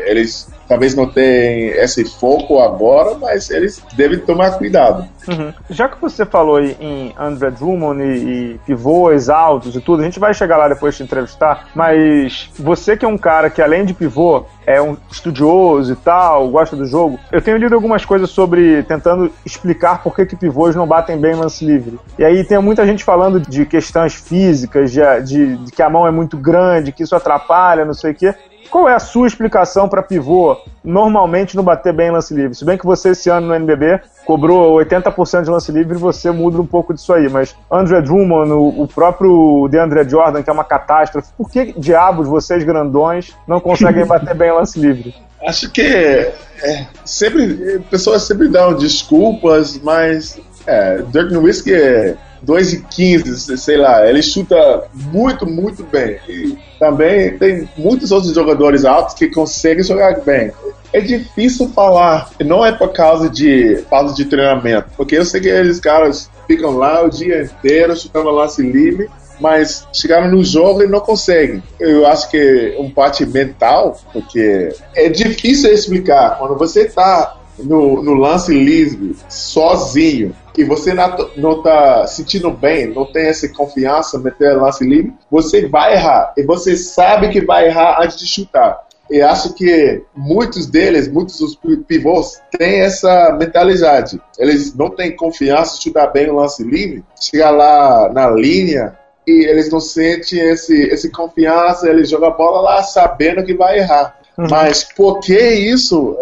Eles 0.06 0.48
talvez 0.70 0.94
não 0.94 1.04
tenham 1.04 1.74
esse 1.82 2.04
foco 2.04 2.60
agora, 2.60 3.18
mas 3.18 3.50
eles 3.50 3.82
devem 3.96 4.20
tomar 4.20 4.52
cuidado. 4.52 5.04
Uhum. 5.26 5.52
Já 5.68 5.88
que 5.88 6.00
você 6.00 6.24
falou 6.24 6.60
em 6.60 7.12
André 7.18 7.50
Drummond 7.50 8.00
e, 8.00 8.54
e 8.54 8.60
pivôs 8.64 9.28
altos 9.28 9.74
e 9.74 9.80
tudo, 9.80 10.02
a 10.02 10.04
gente 10.04 10.20
vai 10.20 10.32
chegar 10.32 10.56
lá 10.56 10.68
depois 10.68 10.94
de 10.94 11.02
entrevistar, 11.02 11.70
mas 11.74 12.48
você 12.56 12.96
que 12.96 13.04
é 13.04 13.08
um 13.08 13.18
cara 13.18 13.50
que 13.50 13.60
além 13.60 13.84
de 13.84 13.92
pivô 13.92 14.44
é 14.64 14.80
um 14.80 14.96
estudioso 15.10 15.92
e 15.92 15.96
tal, 15.96 16.48
gosta 16.48 16.76
do 16.76 16.86
jogo, 16.86 17.18
eu 17.32 17.42
tenho 17.42 17.56
lido 17.56 17.74
algumas 17.74 18.04
coisas 18.04 18.30
sobre 18.30 18.84
tentando 18.84 19.32
explicar 19.44 20.04
por 20.04 20.14
que, 20.14 20.24
que 20.24 20.36
pivôs 20.36 20.76
não 20.76 20.86
batem 20.86 21.18
bem 21.18 21.34
lance 21.34 21.64
livre. 21.64 21.98
E 22.16 22.24
aí 22.24 22.44
tem 22.44 22.60
muita 22.60 22.86
gente 22.86 23.02
falando 23.02 23.40
de 23.40 23.66
questões 23.66 24.14
físicas, 24.14 24.92
de, 24.92 25.00
de, 25.24 25.56
de 25.56 25.72
que 25.72 25.82
a 25.82 25.90
mão 25.90 26.06
é 26.06 26.12
muito 26.12 26.36
grande, 26.36 26.92
que 26.92 27.02
isso 27.02 27.16
atrapalha, 27.16 27.84
não 27.84 27.94
sei 27.94 28.12
o 28.12 28.14
quê. 28.14 28.34
Qual 28.70 28.88
é 28.88 28.94
a 28.94 29.00
sua 29.00 29.26
explicação 29.26 29.88
para 29.88 30.02
pivô 30.02 30.56
normalmente 30.84 31.56
não 31.56 31.64
bater 31.64 31.92
bem 31.92 32.08
em 32.08 32.12
lance 32.12 32.32
livre? 32.32 32.54
Se 32.54 32.64
bem 32.64 32.78
que 32.78 32.86
você 32.86 33.10
esse 33.10 33.28
ano 33.28 33.48
no 33.48 33.54
NBB 33.54 34.00
cobrou 34.24 34.76
80% 34.78 35.42
de 35.42 35.50
lance 35.50 35.72
livre, 35.72 35.98
você 35.98 36.30
muda 36.30 36.60
um 36.60 36.66
pouco 36.66 36.94
disso 36.94 37.12
aí. 37.12 37.28
Mas 37.28 37.54
André 37.70 38.00
Drummond, 38.00 38.52
o, 38.52 38.86
próprio 38.86 39.66
DeAndre 39.68 40.08
Jordan, 40.08 40.42
que 40.42 40.48
é 40.48 40.52
uma 40.52 40.64
catástrofe, 40.64 41.32
por 41.36 41.50
que 41.50 41.74
diabos 41.76 42.28
vocês 42.28 42.62
grandões 42.62 43.36
não 43.46 43.58
conseguem 43.58 44.06
bater 44.06 44.34
bem 44.34 44.50
em 44.50 44.52
lance 44.52 44.78
livre? 44.78 45.14
Acho 45.44 45.70
que 45.70 45.82
é, 45.82 46.86
sempre 47.04 47.80
pessoas 47.90 48.22
sempre 48.22 48.48
dão 48.48 48.74
desculpas, 48.74 49.80
mas 49.82 50.38
é, 50.66 51.02
Dirk 51.10 51.32
Nowitzki 51.32 51.74
é 51.74 52.16
2 52.42 52.72
e 52.72 52.82
15, 52.82 53.58
sei 53.58 53.76
lá, 53.76 54.06
ele 54.08 54.22
chuta 54.22 54.84
muito, 54.94 55.46
muito 55.46 55.82
bem. 55.84 56.18
E 56.28 56.58
também 56.78 57.36
tem 57.38 57.68
muitos 57.76 58.10
outros 58.10 58.34
jogadores 58.34 58.84
altos 58.84 59.14
que 59.14 59.28
conseguem 59.28 59.84
jogar 59.84 60.20
bem. 60.20 60.52
É 60.92 61.00
difícil 61.00 61.68
falar, 61.68 62.30
não 62.44 62.64
é 62.64 62.72
por 62.72 62.92
causa 62.92 63.28
de 63.28 63.76
falta 63.88 64.12
de 64.12 64.24
treinamento, 64.24 64.88
porque 64.96 65.16
eu 65.16 65.24
sei 65.24 65.40
que 65.40 65.48
eles 65.48 65.78
caras 65.78 66.28
ficam 66.46 66.76
lá 66.76 67.04
o 67.04 67.10
dia 67.10 67.42
inteiro 67.42 67.96
chutando 67.96 68.30
lance 68.30 68.60
livre, 68.60 69.08
mas 69.38 69.86
chegaram 69.92 70.30
no 70.30 70.44
jogo 70.44 70.82
e 70.82 70.88
não 70.88 71.00
conseguem. 71.00 71.62
Eu 71.78 72.06
acho 72.06 72.28
que 72.30 72.74
é 72.76 72.80
um 72.80 72.90
parte 72.90 73.24
mental, 73.24 73.98
porque 74.12 74.74
é 74.94 75.08
difícil 75.08 75.72
explicar. 75.72 76.38
Quando 76.38 76.58
você 76.58 76.82
está 76.82 77.36
no, 77.58 78.02
no 78.02 78.14
lance 78.14 78.52
livre, 78.52 79.16
sozinho, 79.28 80.34
e 80.56 80.64
você 80.64 80.92
não 81.36 81.58
está 81.58 82.06
sentindo 82.06 82.50
bem, 82.50 82.88
não 82.88 83.04
tem 83.04 83.26
essa 83.26 83.48
confiança, 83.48 84.18
meter 84.18 84.56
lance 84.56 84.84
livre, 84.84 85.12
você 85.30 85.66
vai 85.66 85.94
errar. 85.94 86.32
E 86.36 86.42
você 86.42 86.76
sabe 86.76 87.28
que 87.30 87.40
vai 87.40 87.66
errar 87.66 88.02
antes 88.02 88.18
de 88.18 88.26
chutar. 88.26 88.80
E 89.10 89.20
acho 89.20 89.54
que 89.54 90.02
muitos 90.14 90.66
deles, 90.66 91.08
muitos 91.08 91.38
dos 91.38 91.58
pivôs, 91.86 92.40
têm 92.56 92.80
essa 92.80 93.36
mentalidade. 93.38 94.20
Eles 94.38 94.74
não 94.74 94.88
têm 94.88 95.16
confiança 95.16 95.76
de 95.76 95.82
chutar 95.82 96.12
bem 96.12 96.30
o 96.30 96.36
lance 96.36 96.62
livre, 96.62 97.04
chegar 97.20 97.50
lá 97.50 98.08
na 98.12 98.30
linha 98.30 98.96
e 99.26 99.46
eles 99.46 99.70
não 99.70 99.80
sentem 99.80 100.40
esse, 100.40 100.82
esse 100.84 101.10
confiança, 101.10 101.88
eles 101.88 102.08
jogam 102.08 102.28
a 102.28 102.32
bola 102.32 102.60
lá 102.60 102.82
sabendo 102.82 103.44
que 103.44 103.54
vai 103.54 103.78
errar. 103.78 104.16
Uhum. 104.38 104.46
Mas 104.48 104.84
por 104.84 105.18
que 105.18 105.38
isso? 105.38 106.16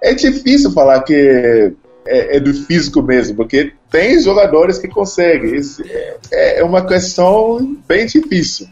É 0.00 0.14
difícil 0.14 0.70
falar 0.70 1.02
que 1.02 1.72
é, 2.08 2.36
é, 2.36 2.40
do 2.40 2.54
físico 2.54 3.02
mesmo, 3.02 3.36
porque 3.36 3.72
tem 3.90 4.20
jogadores 4.20 4.78
que 4.78 4.88
conseguem. 4.88 5.60
É, 6.32 6.60
é 6.60 6.64
uma 6.64 6.84
questão 6.84 7.76
bem 7.86 8.06
difícil. 8.06 8.66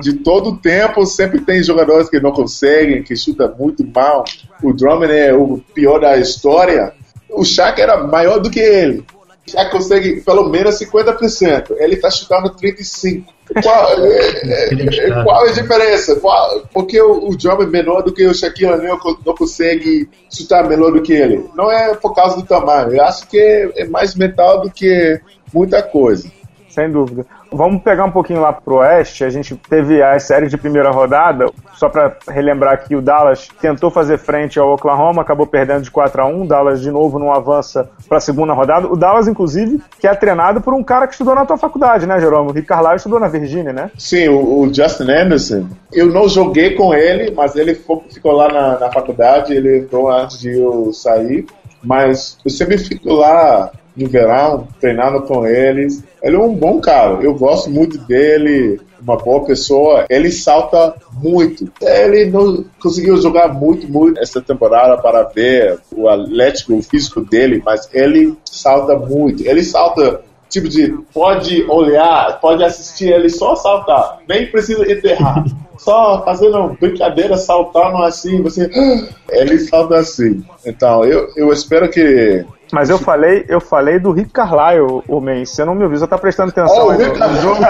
De 0.00 0.12
todo 0.12 0.58
tempo, 0.58 1.04
sempre 1.04 1.40
tem 1.40 1.60
jogadores 1.60 2.08
que 2.08 2.20
não 2.20 2.30
conseguem, 2.30 3.02
que 3.02 3.16
chutam 3.16 3.52
muito 3.58 3.84
mal. 3.84 4.24
O 4.62 4.72
Drummond 4.72 5.12
é 5.12 5.34
o 5.34 5.58
pior 5.74 5.98
da 5.98 6.16
história. 6.16 6.92
O 7.30 7.44
Shaq 7.44 7.80
era 7.80 8.06
maior 8.06 8.38
do 8.38 8.48
que 8.48 8.60
ele. 8.60 9.04
Já 9.48 9.70
consegue 9.70 10.20
pelo 10.20 10.48
menos 10.48 10.78
50%. 10.78 11.76
Ele 11.78 11.94
está 11.94 12.10
chutando 12.10 12.50
35%. 12.50 13.24
Qual, 13.62 14.04
é, 14.04 14.70
é, 14.70 15.22
qual 15.22 15.46
é 15.46 15.50
a 15.50 15.52
diferença? 15.52 16.16
Qual, 16.16 16.66
porque 16.72 17.00
o, 17.00 17.28
o 17.28 17.36
Job 17.36 17.62
é 17.62 17.66
menor 17.66 18.02
do 18.02 18.12
que 18.12 18.26
o 18.26 18.34
Shaquille 18.34 18.72
O'Neal 18.72 18.98
não 19.24 19.34
consegue 19.36 20.08
chutar 20.28 20.68
melhor 20.68 20.92
do 20.92 21.00
que 21.00 21.12
ele? 21.12 21.48
Não 21.54 21.70
é 21.70 21.94
por 21.94 22.12
causa 22.12 22.36
do 22.36 22.42
tamanho. 22.42 22.96
Eu 22.96 23.04
acho 23.04 23.28
que 23.28 23.38
é, 23.38 23.82
é 23.82 23.84
mais 23.86 24.16
mental 24.16 24.62
do 24.62 24.70
que 24.70 25.20
muita 25.54 25.80
coisa. 25.80 26.28
Sem 26.68 26.90
dúvida. 26.90 27.24
Vamos 27.52 27.82
pegar 27.82 28.04
um 28.04 28.10
pouquinho 28.10 28.40
lá 28.40 28.52
pro 28.52 28.76
oeste. 28.76 29.24
A 29.24 29.30
gente 29.30 29.54
teve 29.68 30.02
a 30.02 30.18
série 30.18 30.48
de 30.48 30.56
primeira 30.56 30.90
rodada. 30.90 31.46
Só 31.74 31.88
para 31.88 32.16
relembrar 32.28 32.86
que 32.86 32.96
o 32.96 33.02
Dallas 33.02 33.48
tentou 33.60 33.90
fazer 33.90 34.18
frente 34.18 34.58
ao 34.58 34.72
Oklahoma, 34.72 35.22
acabou 35.22 35.46
perdendo 35.46 35.82
de 35.82 35.90
4 35.90 36.22
a 36.22 36.26
1 36.26 36.46
Dallas 36.46 36.80
de 36.80 36.90
novo 36.90 37.18
não 37.18 37.32
avança 37.32 37.88
para 38.08 38.18
a 38.18 38.20
segunda 38.20 38.52
rodada. 38.52 38.86
O 38.88 38.96
Dallas, 38.96 39.28
inclusive, 39.28 39.80
que 40.00 40.06
é 40.06 40.14
treinado 40.14 40.60
por 40.60 40.74
um 40.74 40.82
cara 40.82 41.06
que 41.06 41.12
estudou 41.12 41.34
na 41.34 41.44
tua 41.44 41.56
faculdade, 41.56 42.06
né, 42.06 42.18
Jerome? 42.18 42.50
O 42.50 42.52
Rick 42.52 42.66
Carlisle 42.66 42.96
estudou 42.96 43.20
na 43.20 43.28
Virgínia, 43.28 43.72
né? 43.72 43.90
Sim, 43.98 44.28
o, 44.28 44.60
o, 44.60 44.72
Justin 44.72 45.10
Anderson. 45.10 45.68
Eu 45.92 46.06
não 46.06 46.28
joguei 46.28 46.74
com 46.74 46.94
ele, 46.94 47.30
mas 47.30 47.56
ele 47.56 47.74
ficou 47.74 48.32
lá 48.32 48.48
na, 48.48 48.78
na 48.78 48.92
faculdade. 48.92 49.52
Ele 49.52 49.78
entrou 49.78 50.10
antes 50.10 50.38
de 50.40 50.58
eu 50.58 50.92
sair. 50.92 51.46
Mas 51.82 52.38
eu 52.44 52.50
sempre 52.50 52.78
fico 52.78 53.12
lá 53.12 53.70
no 53.96 54.08
verão, 54.08 54.68
treinando 54.80 55.22
com 55.22 55.46
eles. 55.46 56.04
Ele 56.22 56.36
é 56.36 56.38
um 56.38 56.54
bom 56.54 56.80
cara, 56.80 57.22
eu 57.22 57.34
gosto 57.34 57.70
muito 57.70 57.98
dele, 57.98 58.80
uma 59.00 59.16
boa 59.16 59.44
pessoa. 59.44 60.04
Ele 60.10 60.30
salta 60.30 60.94
muito. 61.14 61.70
Ele 61.80 62.26
não 62.26 62.64
conseguiu 62.80 63.16
jogar 63.20 63.48
muito, 63.48 63.88
muito 63.88 64.20
essa 64.20 64.40
temporada 64.40 65.00
para 65.00 65.22
ver 65.24 65.78
o 65.92 66.08
atlético, 66.08 66.74
o 66.74 66.82
físico 66.82 67.20
dele, 67.20 67.62
mas 67.64 67.88
ele 67.92 68.36
salta 68.44 68.96
muito. 68.96 69.46
Ele 69.46 69.62
salta 69.62 70.20
tipo 70.48 70.68
de 70.68 70.92
pode 71.12 71.64
olhar, 71.68 72.40
pode 72.40 72.62
assistir 72.62 73.12
ele 73.12 73.28
só 73.28 73.56
saltar, 73.56 74.20
nem 74.28 74.50
precisa 74.50 74.90
enterrar. 74.90 75.44
só 75.78 76.24
fazendo 76.24 76.76
brincadeira, 76.80 77.36
saltando 77.36 77.98
assim, 77.98 78.42
você. 78.42 78.70
Ele 79.30 79.58
salta 79.58 79.96
assim. 79.96 80.42
Então, 80.64 81.04
eu, 81.04 81.28
eu 81.36 81.52
espero 81.52 81.88
que 81.90 82.44
mas 82.72 82.90
eu 82.90 82.98
falei, 82.98 83.44
eu 83.48 83.60
falei 83.60 83.98
do 83.98 84.12
Rick 84.12 84.30
Carlisle, 84.30 85.02
o 85.08 85.20
man. 85.20 85.44
Você 85.44 85.64
não 85.64 85.74
me 85.74 85.84
ouviu, 85.84 85.98
você 85.98 86.06
tá 86.06 86.18
prestando 86.18 86.50
atenção 86.50 86.86
oh, 86.86 86.90
aí 86.90 86.98
no, 86.98 87.14
no 87.14 87.40
jogo? 87.40 87.60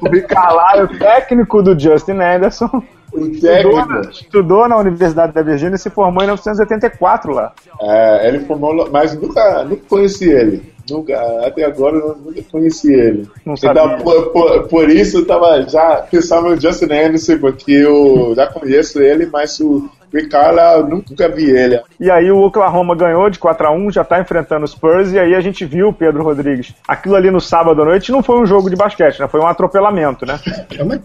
o 0.00 0.08
Rick 0.10 0.28
Carlisle, 0.28 0.98
técnico 0.98 1.62
do 1.62 1.78
Justin 1.78 2.20
Anderson. 2.20 2.82
O 3.12 3.26
estudou, 3.26 3.86
na, 3.86 4.00
estudou 4.02 4.68
na 4.68 4.76
Universidade 4.76 5.32
da 5.32 5.42
Virgínia 5.42 5.74
e 5.74 5.78
se 5.78 5.90
formou 5.90 6.22
em 6.22 6.26
1984 6.26 7.32
lá. 7.32 7.52
É, 7.80 8.28
ele 8.28 8.40
formou, 8.40 8.88
mas 8.90 9.20
nunca, 9.20 9.64
nunca 9.64 9.82
conheci 9.88 10.30
ele. 10.30 10.72
Nunca, 10.88 11.20
até 11.44 11.64
agora 11.64 11.96
eu 11.96 12.16
nunca 12.16 12.42
conheci 12.50 12.92
ele. 12.92 13.28
Não 13.44 13.54
então, 13.54 13.98
por, 13.98 14.30
por, 14.30 14.68
por, 14.68 14.90
isso 14.90 15.18
eu 15.18 15.26
tava 15.26 15.62
já 15.62 15.96
pensando 16.10 16.50
no 16.50 16.60
Justin 16.60 16.92
Anderson, 16.92 17.38
porque 17.38 17.72
eu 17.72 18.32
já 18.34 18.46
conheço 18.46 19.00
ele, 19.00 19.26
mas 19.26 19.58
o 19.60 19.88
Ricardo, 20.12 20.58
eu 20.58 20.88
nunca 20.88 21.28
vi 21.28 21.50
ele. 21.50 21.80
E 21.98 22.10
aí 22.10 22.30
o 22.30 22.42
Oklahoma 22.42 22.94
ganhou 22.96 23.30
de 23.30 23.38
4 23.38 23.66
a 23.66 23.70
1 23.70 23.92
já 23.92 24.04
tá 24.04 24.20
enfrentando 24.20 24.64
os 24.64 24.72
Spurs, 24.72 25.12
e 25.12 25.18
aí 25.18 25.34
a 25.34 25.40
gente 25.40 25.64
viu, 25.64 25.92
Pedro 25.92 26.22
Rodrigues, 26.22 26.74
aquilo 26.86 27.14
ali 27.14 27.30
no 27.30 27.40
sábado 27.40 27.82
à 27.82 27.84
noite 27.84 28.10
não 28.10 28.22
foi 28.22 28.40
um 28.40 28.46
jogo 28.46 28.68
de 28.68 28.76
basquete, 28.76 29.20
né? 29.20 29.28
Foi 29.28 29.40
um 29.40 29.46
atropelamento, 29.46 30.26
né? 30.26 30.38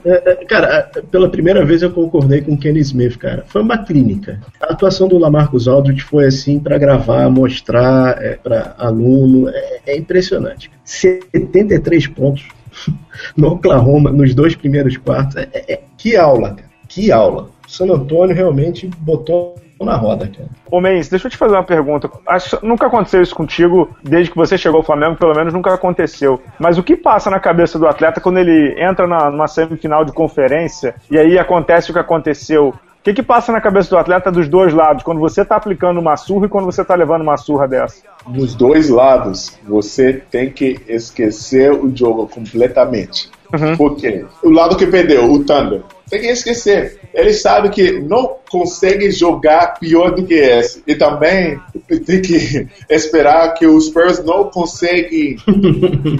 É, 0.06 0.32
é, 0.32 0.36
cara, 0.46 0.90
pela 1.12 1.30
primeira 1.30 1.66
vez 1.66 1.82
eu 1.82 1.92
concordei 1.92 2.42
com 2.42 2.54
o 2.54 2.58
Kenny 2.58 2.80
Smith, 2.80 3.18
cara. 3.18 3.44
Foi 3.48 3.62
uma 3.62 3.78
clínica. 3.78 4.40
A 4.62 4.74
atuação 4.74 5.08
do 5.08 5.18
Lamarcus 5.18 5.68
Aldridge 5.68 6.02
foi 6.02 6.26
assim 6.26 6.60
para 6.60 6.78
gravar, 6.78 7.30
mostrar 7.30 8.22
é, 8.22 8.36
para 8.36 8.76
aluno. 8.78 9.50
É, 9.50 9.80
é 9.88 9.98
impressionante. 9.98 10.72
73 10.84 12.08
pontos 12.08 12.48
no 13.36 13.50
Oklahoma 13.50 14.12
nos 14.12 14.34
dois 14.34 14.56
primeiros 14.56 14.98
quartos. 14.98 15.36
É, 15.36 15.50
é, 15.54 15.82
que 15.98 16.16
aula, 16.16 16.56
cara. 16.56 16.75
Que 16.96 17.12
aula. 17.12 17.50
San 17.68 17.92
Antônio 17.92 18.34
realmente 18.34 18.90
botou 19.00 19.56
na 19.82 19.98
roda, 19.98 20.30
cara. 20.30 20.48
Ô, 20.72 20.80
Mendes, 20.80 21.10
deixa 21.10 21.28
eu 21.28 21.32
te 21.32 21.36
fazer 21.36 21.56
uma 21.56 21.64
pergunta. 21.64 22.10
Acho 22.26 22.58
nunca 22.66 22.88
aconteceu 22.88 23.22
isso 23.22 23.36
contigo, 23.36 23.90
desde 24.02 24.32
que 24.32 24.38
você 24.38 24.58
chegou 24.58 24.78
ao 24.78 24.86
Flamengo, 24.86 25.18
pelo 25.18 25.36
menos 25.36 25.54
nunca 25.54 25.74
aconteceu. 25.74 26.42
Mas 26.58 26.78
o 26.78 26.84
que 26.84 26.96
passa 26.96 27.30
na 27.30 27.38
cabeça 27.38 27.78
do 27.78 27.86
atleta 27.86 28.22
quando 28.22 28.38
ele 28.38 28.82
entra 28.82 29.06
na, 29.06 29.30
numa 29.30 29.46
semifinal 29.46 30.06
de 30.06 30.14
conferência 30.14 30.96
e 31.12 31.18
aí 31.18 31.38
acontece 31.38 31.92
o 31.92 31.94
que 31.94 32.00
aconteceu? 32.00 32.70
O 32.70 33.04
que, 33.04 33.14
que 33.14 33.22
passa 33.22 33.52
na 33.52 33.60
cabeça 33.60 33.90
do 33.90 33.98
atleta 33.98 34.32
dos 34.32 34.48
dois 34.48 34.74
lados, 34.74 35.04
quando 35.04 35.20
você 35.20 35.42
está 35.42 35.58
aplicando 35.58 36.00
uma 36.00 36.16
surra 36.16 36.46
e 36.46 36.50
quando 36.50 36.64
você 36.64 36.82
está 36.82 36.96
levando 36.96 37.24
uma 37.24 37.36
surra 37.36 37.68
dessa? 37.68 38.04
Dos 38.26 38.56
dois 38.56 38.90
lados, 38.90 39.60
você 39.68 40.14
tem 40.14 40.50
que 40.50 40.80
esquecer 40.88 41.74
o 41.74 41.94
jogo 41.94 42.26
completamente. 42.26 43.30
Uhum. 43.54 43.76
Por 43.76 43.98
quê? 43.98 44.26
O 44.42 44.50
lado 44.50 44.78
que 44.78 44.88
perdeu, 44.88 45.30
o 45.30 45.44
Thunder, 45.44 45.84
tem 46.10 46.22
que 46.22 46.28
esquecer. 46.28 47.00
Ele 47.14 47.34
sabe 47.34 47.70
que 47.70 48.00
não 48.00 48.38
consegue 48.50 49.12
jogar 49.12 49.80
pior 49.80 50.12
do 50.12 50.26
que 50.26 50.34
esse. 50.34 50.84
E 50.86 50.96
também 50.96 51.60
tem 52.06 52.22
que 52.22 52.68
esperar 52.90 53.54
que 53.54 53.66
os 53.66 53.88
Spurs 53.88 54.24
não 54.24 54.50
conseguem 54.50 55.38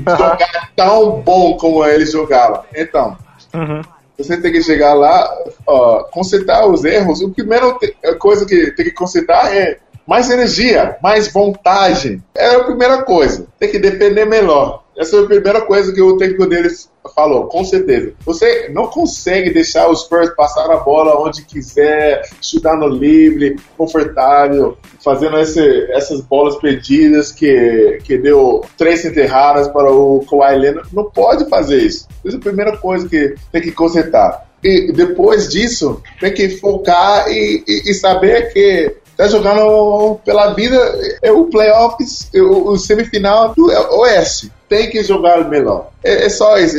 jogar 0.08 0.72
tão 0.76 1.22
bom 1.22 1.56
como 1.58 1.86
eles 1.86 2.12
jogavam. 2.12 2.64
Então, 2.76 3.16
uhum. 3.54 3.82
você 4.18 4.38
tem 4.38 4.52
que 4.52 4.64
chegar 4.64 4.94
lá, 4.94 5.30
uh, 5.68 6.10
consertar 6.12 6.68
os 6.68 6.84
erros. 6.84 7.22
A 7.24 7.30
primeira 7.30 7.78
coisa 8.18 8.46
que 8.46 8.72
tem 8.72 8.86
que 8.86 8.92
consertar 8.92 9.56
é 9.56 9.78
mais 10.08 10.30
energia, 10.30 10.98
mais 11.02 11.32
vontade. 11.32 12.22
É 12.36 12.56
a 12.56 12.64
primeira 12.64 13.04
coisa. 13.04 13.48
Tem 13.60 13.70
que 13.70 13.80
depender 13.80 14.26
melhor. 14.26 14.84
Essa 14.98 15.18
é 15.18 15.20
a 15.22 15.26
primeira 15.26 15.62
coisa 15.62 15.94
que 15.94 16.02
o 16.02 16.18
técnico 16.18 16.48
deles 16.48 16.90
falou, 17.14 17.46
com 17.48 17.64
certeza. 17.64 18.14
Você 18.26 18.70
não 18.70 18.88
consegue 18.88 19.52
deixar 19.52 19.90
os 19.90 20.02
Spurs 20.02 20.30
passar 20.36 20.70
a 20.72 20.78
bola 20.78 21.20
onde 21.20 21.44
quiser, 21.44 22.22
chutando 22.42 22.88
livre, 22.88 23.58
confortável, 23.78 24.78
fazendo 25.04 25.38
esse, 25.38 25.92
essas 25.92 26.22
bolas 26.22 26.56
perdidas 26.58 27.32
que, 27.32 28.00
que 28.04 28.18
deu 28.18 28.64
três 28.78 29.06
enterradas 29.06 29.68
para 29.68 29.92
o 29.92 30.26
Kawhi 30.30 30.58
Leonard. 30.58 30.90
Não 30.94 31.10
pode 31.10 31.50
fazer 31.50 31.78
isso. 31.78 32.08
Essa 32.26 32.38
é 32.38 32.40
a 32.40 32.44
primeira 32.44 32.78
coisa 32.78 33.08
que 33.08 33.36
tem 33.52 33.62
que 33.62 33.72
consertar. 33.72 34.46
E 34.64 34.92
depois 34.92 35.50
disso, 35.50 36.02
tem 36.20 36.34
que 36.34 36.50
focar 36.58 37.28
e, 37.28 37.64
e, 37.68 37.92
e 37.92 37.94
saber 37.94 38.52
que 38.52 38.96
tá 39.16 39.28
jogando 39.28 40.20
pela 40.26 40.54
vida 40.54 40.76
é 41.22 41.32
o 41.32 41.46
playoffs, 41.46 42.30
o, 42.34 42.72
o 42.72 42.78
semifinal 42.78 43.54
do 43.54 43.68
Oeste. 44.00 44.52
Tem 44.68 44.90
que 44.90 45.04
jogar 45.04 45.48
melhor. 45.50 45.92
É, 46.04 46.26
é 46.26 46.30
só 46.30 46.58
isso, 46.58 46.78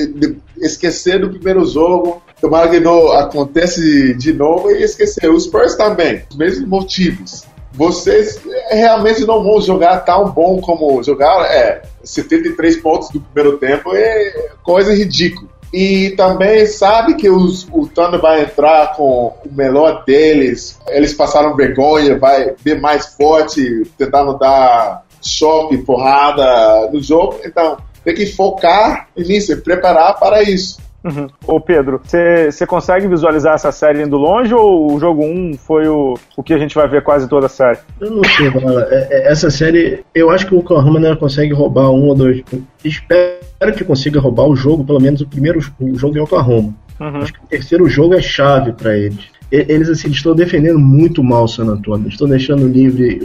esquecer 0.59 1.21
do 1.21 1.31
primeiro 1.31 1.65
jogo. 1.65 2.23
Tomara 2.41 2.69
que 2.69 2.81
não 2.81 3.13
acontece 3.13 4.15
de 4.15 4.33
novo 4.33 4.71
e 4.71 4.83
esquecer. 4.83 5.31
Os 5.31 5.45
Spurs 5.45 5.75
também, 5.75 6.23
os 6.31 6.37
mesmos 6.37 6.69
motivos. 6.69 7.45
Vocês 7.73 8.41
realmente 8.71 9.25
não 9.27 9.43
vão 9.43 9.61
jogar 9.61 10.01
tão 10.01 10.31
bom 10.31 10.61
como 10.61 11.03
jogaram. 11.03 11.45
É, 11.45 11.83
73 12.03 12.77
pontos 12.79 13.11
do 13.11 13.21
primeiro 13.21 13.59
tempo 13.59 13.95
é 13.95 14.51
coisa 14.63 14.95
ridícula. 14.95 15.49
E 15.73 16.15
também 16.17 16.65
sabe 16.65 17.15
que 17.15 17.29
os, 17.29 17.67
o 17.71 17.87
Thunder 17.87 18.21
vai 18.21 18.43
entrar 18.43 18.95
com 18.97 19.35
o 19.45 19.53
melhor 19.53 20.05
deles. 20.05 20.79
Eles 20.89 21.13
passaram 21.13 21.57
vergonha, 21.57 22.19
vai 22.19 22.55
ver 22.65 22.81
mais 22.81 23.15
forte, 23.15 23.83
tentando 23.99 24.39
dar 24.39 25.05
choque, 25.29 25.79
porrada 25.79 26.91
no 26.91 27.03
jogo. 27.03 27.39
Então, 27.45 27.77
tem 28.05 28.15
que 28.15 28.27
focar 28.27 29.09
nisso 29.17 29.53
e 29.53 29.57
preparar 29.57 30.19
para 30.19 30.43
isso. 30.43 30.79
Uhum. 31.07 31.29
Ô 31.47 31.61
Pedro, 31.61 32.01
você 32.05 32.67
consegue 32.67 33.07
visualizar 33.07 33.55
essa 33.55 33.71
série 33.71 34.03
indo 34.03 34.17
longe 34.17 34.53
ou 34.53 34.93
o 34.93 34.99
jogo 34.99 35.25
1 35.25 35.57
foi 35.57 35.87
o, 35.87 36.19
o 36.37 36.43
que 36.43 36.53
a 36.53 36.59
gente 36.59 36.75
vai 36.75 36.89
ver 36.89 37.03
quase 37.03 37.29
toda 37.29 37.47
a 37.47 37.49
série? 37.49 37.79
Eu 38.01 38.11
não 38.11 38.25
sei, 38.25 38.51
Vala. 38.51 38.89
É, 38.91 39.09
é, 39.11 39.31
essa 39.31 39.49
série, 39.49 40.05
eu 40.13 40.31
acho 40.31 40.47
que 40.47 40.55
o 40.55 40.59
Oklahoma 40.59 40.99
não 40.99 41.15
consegue 41.15 41.53
roubar 41.53 41.91
um 41.91 42.09
ou 42.09 42.15
dois. 42.15 42.43
Espero 42.85 43.73
que 43.77 43.85
consiga 43.85 44.19
roubar 44.19 44.49
o 44.49 44.57
jogo, 44.57 44.85
pelo 44.85 45.01
menos 45.01 45.21
o 45.21 45.29
primeiro 45.29 45.61
o 45.79 45.97
jogo 45.97 46.19
em 46.19 46.21
Oklahoma. 46.21 46.75
Uhum. 46.99 47.19
Acho 47.19 47.33
que 47.33 47.45
o 47.45 47.49
terceiro 47.49 47.89
jogo 47.89 48.15
é 48.15 48.23
chave 48.23 48.73
para 48.73 48.97
eles. 48.97 49.27
Eles 49.51 49.89
assim, 49.89 50.11
estão 50.11 50.35
defendendo 50.35 50.79
muito 50.79 51.23
mal 51.23 51.45
o 51.45 51.49
San 51.49 51.67
Antonio, 51.67 52.09
estão 52.09 52.29
deixando 52.29 52.67
livre 52.67 53.21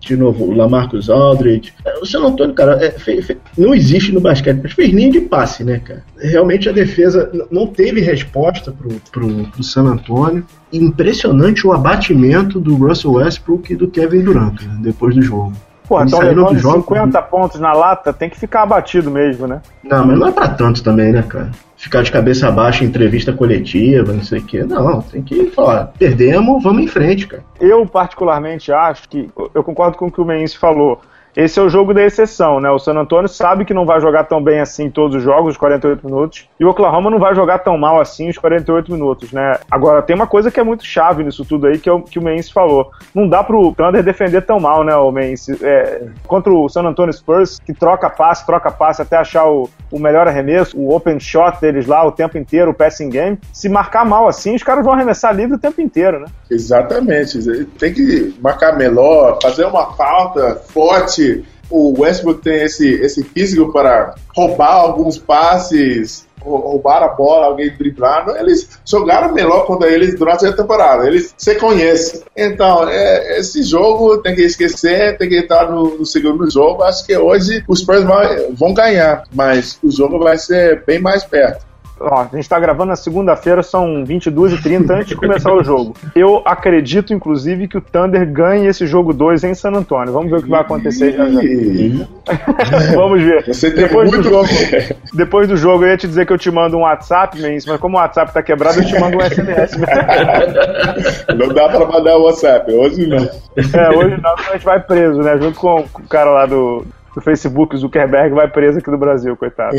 de 0.00 0.16
novo, 0.16 0.44
o 0.44 0.54
Lamarcus 0.54 1.10
Aldridge. 1.10 1.72
O 2.00 2.06
San 2.06 2.24
Antônio, 2.24 2.54
cara, 2.54 2.82
é, 2.84 2.90
fe, 2.90 3.20
fe, 3.20 3.36
não 3.56 3.74
existe 3.74 4.12
no 4.12 4.20
basquete, 4.20 4.60
mas 4.62 4.72
fez 4.72 4.90
linha 4.90 5.10
de 5.10 5.20
passe, 5.20 5.64
né, 5.64 5.80
cara? 5.80 6.04
Realmente 6.18 6.68
a 6.68 6.72
defesa 6.72 7.30
não 7.50 7.66
teve 7.66 8.00
resposta 8.00 8.70
pro, 8.70 8.88
pro, 9.10 9.44
pro 9.50 9.62
San 9.62 9.84
Antônio. 9.84 10.46
Impressionante 10.72 11.66
o 11.66 11.72
abatimento 11.72 12.60
do 12.60 12.76
Russell 12.76 13.12
Westbrook 13.12 13.72
e 13.72 13.76
do 13.76 13.88
Kevin 13.88 14.22
Durant 14.22 14.62
né, 14.62 14.78
depois 14.80 15.14
do 15.14 15.22
jogo. 15.22 15.52
Pô, 15.88 16.02
então 16.02 16.18
levando 16.20 16.58
jogo, 16.58 16.82
50 16.82 17.22
pontos 17.22 17.58
na 17.58 17.72
lata, 17.72 18.12
tem 18.12 18.28
que 18.28 18.38
ficar 18.38 18.62
abatido 18.62 19.10
mesmo, 19.10 19.46
né? 19.46 19.62
Não, 19.82 20.06
mas 20.06 20.18
não 20.18 20.28
é 20.28 20.32
pra 20.32 20.48
tanto 20.48 20.82
também, 20.82 21.12
né, 21.12 21.22
cara? 21.22 21.50
Ficar 21.78 22.02
de 22.02 22.12
cabeça 22.12 22.50
baixa 22.50 22.84
em 22.84 22.88
entrevista 22.88 23.32
coletiva, 23.32 24.12
não 24.12 24.22
sei 24.22 24.40
o 24.40 24.44
quê. 24.44 24.64
Não, 24.64 25.00
tem 25.00 25.22
que 25.22 25.46
falar, 25.46 25.92
perdemos, 25.98 26.62
vamos 26.62 26.82
em 26.82 26.86
frente, 26.86 27.26
cara. 27.26 27.42
Eu, 27.58 27.86
particularmente, 27.86 28.70
acho 28.70 29.08
que. 29.08 29.30
Eu 29.54 29.64
concordo 29.64 29.96
com 29.96 30.08
o 30.08 30.12
que 30.12 30.20
o 30.20 30.24
Mense 30.24 30.58
falou 30.58 31.00
esse 31.38 31.60
é 31.60 31.62
o 31.62 31.68
jogo 31.68 31.94
da 31.94 32.02
exceção, 32.02 32.58
né? 32.58 32.68
O 32.68 32.80
San 32.80 32.94
Antonio 32.94 33.28
sabe 33.28 33.64
que 33.64 33.72
não 33.72 33.86
vai 33.86 34.00
jogar 34.00 34.24
tão 34.24 34.42
bem 34.42 34.58
assim 34.58 34.90
todos 34.90 35.18
os 35.18 35.22
jogos, 35.22 35.52
os 35.52 35.56
48 35.56 36.04
minutos, 36.04 36.48
e 36.58 36.64
o 36.64 36.68
Oklahoma 36.68 37.08
não 37.08 37.20
vai 37.20 37.32
jogar 37.32 37.60
tão 37.60 37.78
mal 37.78 38.00
assim 38.00 38.28
os 38.28 38.36
48 38.36 38.90
minutos, 38.90 39.30
né? 39.30 39.56
Agora, 39.70 40.02
tem 40.02 40.16
uma 40.16 40.26
coisa 40.26 40.50
que 40.50 40.58
é 40.58 40.64
muito 40.64 40.84
chave 40.84 41.22
nisso 41.22 41.44
tudo 41.44 41.68
aí, 41.68 41.78
que 41.78 41.88
é 41.88 41.92
o 41.92 42.02
que 42.02 42.18
o 42.18 42.22
Mense 42.22 42.52
falou. 42.52 42.90
Não 43.14 43.28
dá 43.28 43.44
pro 43.44 43.72
Thunder 43.72 44.02
defender 44.02 44.42
tão 44.42 44.58
mal, 44.58 44.82
né, 44.82 44.96
o 44.96 45.12
Mense? 45.12 45.56
É, 45.62 46.08
contra 46.26 46.52
o 46.52 46.68
San 46.68 46.82
Antonio 46.82 47.12
Spurs, 47.12 47.60
que 47.64 47.72
troca 47.72 48.10
passe, 48.10 48.44
troca 48.44 48.72
passe 48.72 49.00
até 49.00 49.16
achar 49.16 49.46
o, 49.46 49.70
o 49.92 50.00
melhor 50.00 50.26
arremesso, 50.26 50.76
o 50.76 50.92
open 50.92 51.20
shot 51.20 51.60
deles 51.60 51.86
lá 51.86 52.04
o 52.04 52.10
tempo 52.10 52.36
inteiro, 52.36 52.72
o 52.72 52.74
passing 52.74 53.10
game. 53.10 53.38
Se 53.52 53.68
marcar 53.68 54.04
mal 54.04 54.26
assim, 54.26 54.56
os 54.56 54.64
caras 54.64 54.84
vão 54.84 54.92
arremessar 54.92 55.32
livre 55.32 55.54
o 55.54 55.60
tempo 55.60 55.80
inteiro, 55.80 56.18
né? 56.18 56.26
Exatamente. 56.50 57.38
Tem 57.78 57.94
que 57.94 58.34
marcar 58.40 58.76
melhor, 58.76 59.38
fazer 59.40 59.66
uma 59.66 59.92
falta 59.92 60.56
forte 60.72 61.27
o 61.70 62.00
Westbrook 62.00 62.42
tem 62.42 62.62
esse, 62.62 62.88
esse 62.88 63.22
físico 63.22 63.72
para 63.72 64.14
roubar 64.34 64.72
alguns 64.72 65.18
passes, 65.18 66.26
roubar 66.40 67.02
a 67.02 67.08
bola, 67.08 67.46
alguém 67.46 67.70
driblar. 67.76 68.26
Eles 68.38 68.80
jogaram 68.84 69.34
melhor 69.34 69.66
contra 69.66 69.88
eles 69.88 70.18
durante 70.18 70.46
a 70.46 70.52
temporada. 70.52 71.06
Eles 71.06 71.34
se 71.36 71.54
conhecem. 71.56 72.22
Então, 72.36 72.88
é, 72.88 73.38
esse 73.38 73.62
jogo 73.62 74.18
tem 74.18 74.34
que 74.34 74.42
esquecer, 74.42 75.18
tem 75.18 75.28
que 75.28 75.38
entrar 75.38 75.70
no, 75.70 75.98
no 75.98 76.06
segundo 76.06 76.50
jogo. 76.50 76.82
Acho 76.82 77.04
que 77.04 77.16
hoje 77.16 77.62
os 77.68 77.80
Spurs 77.80 78.04
vai, 78.04 78.50
vão 78.52 78.72
ganhar, 78.72 79.24
mas 79.34 79.78
o 79.82 79.90
jogo 79.90 80.18
vai 80.18 80.38
ser 80.38 80.84
bem 80.86 80.98
mais 80.98 81.24
perto. 81.24 81.67
Ó, 82.00 82.20
a 82.20 82.24
gente 82.24 82.40
está 82.40 82.58
gravando 82.60 82.90
na 82.90 82.96
segunda-feira, 82.96 83.62
são 83.62 84.04
22h30 84.04 84.90
antes 84.90 85.08
de 85.08 85.16
começar 85.16 85.52
o 85.52 85.62
jogo. 85.64 85.94
Eu 86.14 86.42
acredito, 86.44 87.12
inclusive, 87.12 87.66
que 87.66 87.76
o 87.76 87.80
Thunder 87.80 88.30
ganhe 88.30 88.66
esse 88.66 88.86
jogo 88.86 89.12
2 89.12 89.44
em 89.44 89.54
San 89.54 89.70
Antônio. 89.70 90.12
Vamos 90.12 90.30
ver 90.30 90.38
o 90.38 90.42
que 90.42 90.48
vai 90.48 90.60
acontecer 90.60 91.12
já 91.12 91.28
já. 91.28 91.40
Vamos 92.94 93.22
ver. 93.22 93.44
Você 93.46 93.70
tem 93.70 93.84
depois 93.84 94.10
muito... 94.10 94.22
do 94.22 94.30
jogo, 94.30 94.48
depois 95.14 95.48
do 95.48 95.56
jogo, 95.56 95.84
eu 95.84 95.90
ia 95.90 95.96
te 95.96 96.06
dizer 96.06 96.26
que 96.26 96.32
eu 96.32 96.38
te 96.38 96.50
mando 96.50 96.76
um 96.76 96.82
WhatsApp, 96.82 97.40
mas 97.40 97.64
como 97.78 97.96
o 97.96 98.00
WhatsApp 98.00 98.32
tá 98.32 98.42
quebrado, 98.42 98.80
eu 98.80 98.86
te 98.86 98.98
mando 98.98 99.16
um 99.16 99.20
SMS. 99.20 99.76
não 101.36 101.48
dá 101.48 101.68
para 101.68 101.86
mandar 101.86 102.16
o 102.16 102.24
WhatsApp, 102.24 102.72
hoje 102.72 103.06
não. 103.06 103.18
É, 103.18 103.96
hoje 103.96 104.20
não, 104.22 104.34
a 104.34 104.52
gente 104.52 104.64
vai 104.64 104.80
preso, 104.80 105.20
né? 105.20 105.36
Junto 105.38 105.58
com 105.58 105.80
o 105.80 106.08
cara 106.08 106.30
lá 106.30 106.46
do, 106.46 106.84
do 107.14 107.20
Facebook, 107.20 107.74
o 107.74 107.78
Zuckerberg 107.78 108.34
vai 108.34 108.48
preso 108.48 108.78
aqui 108.78 108.90
no 108.90 108.98
Brasil, 108.98 109.36
coitado. 109.36 109.76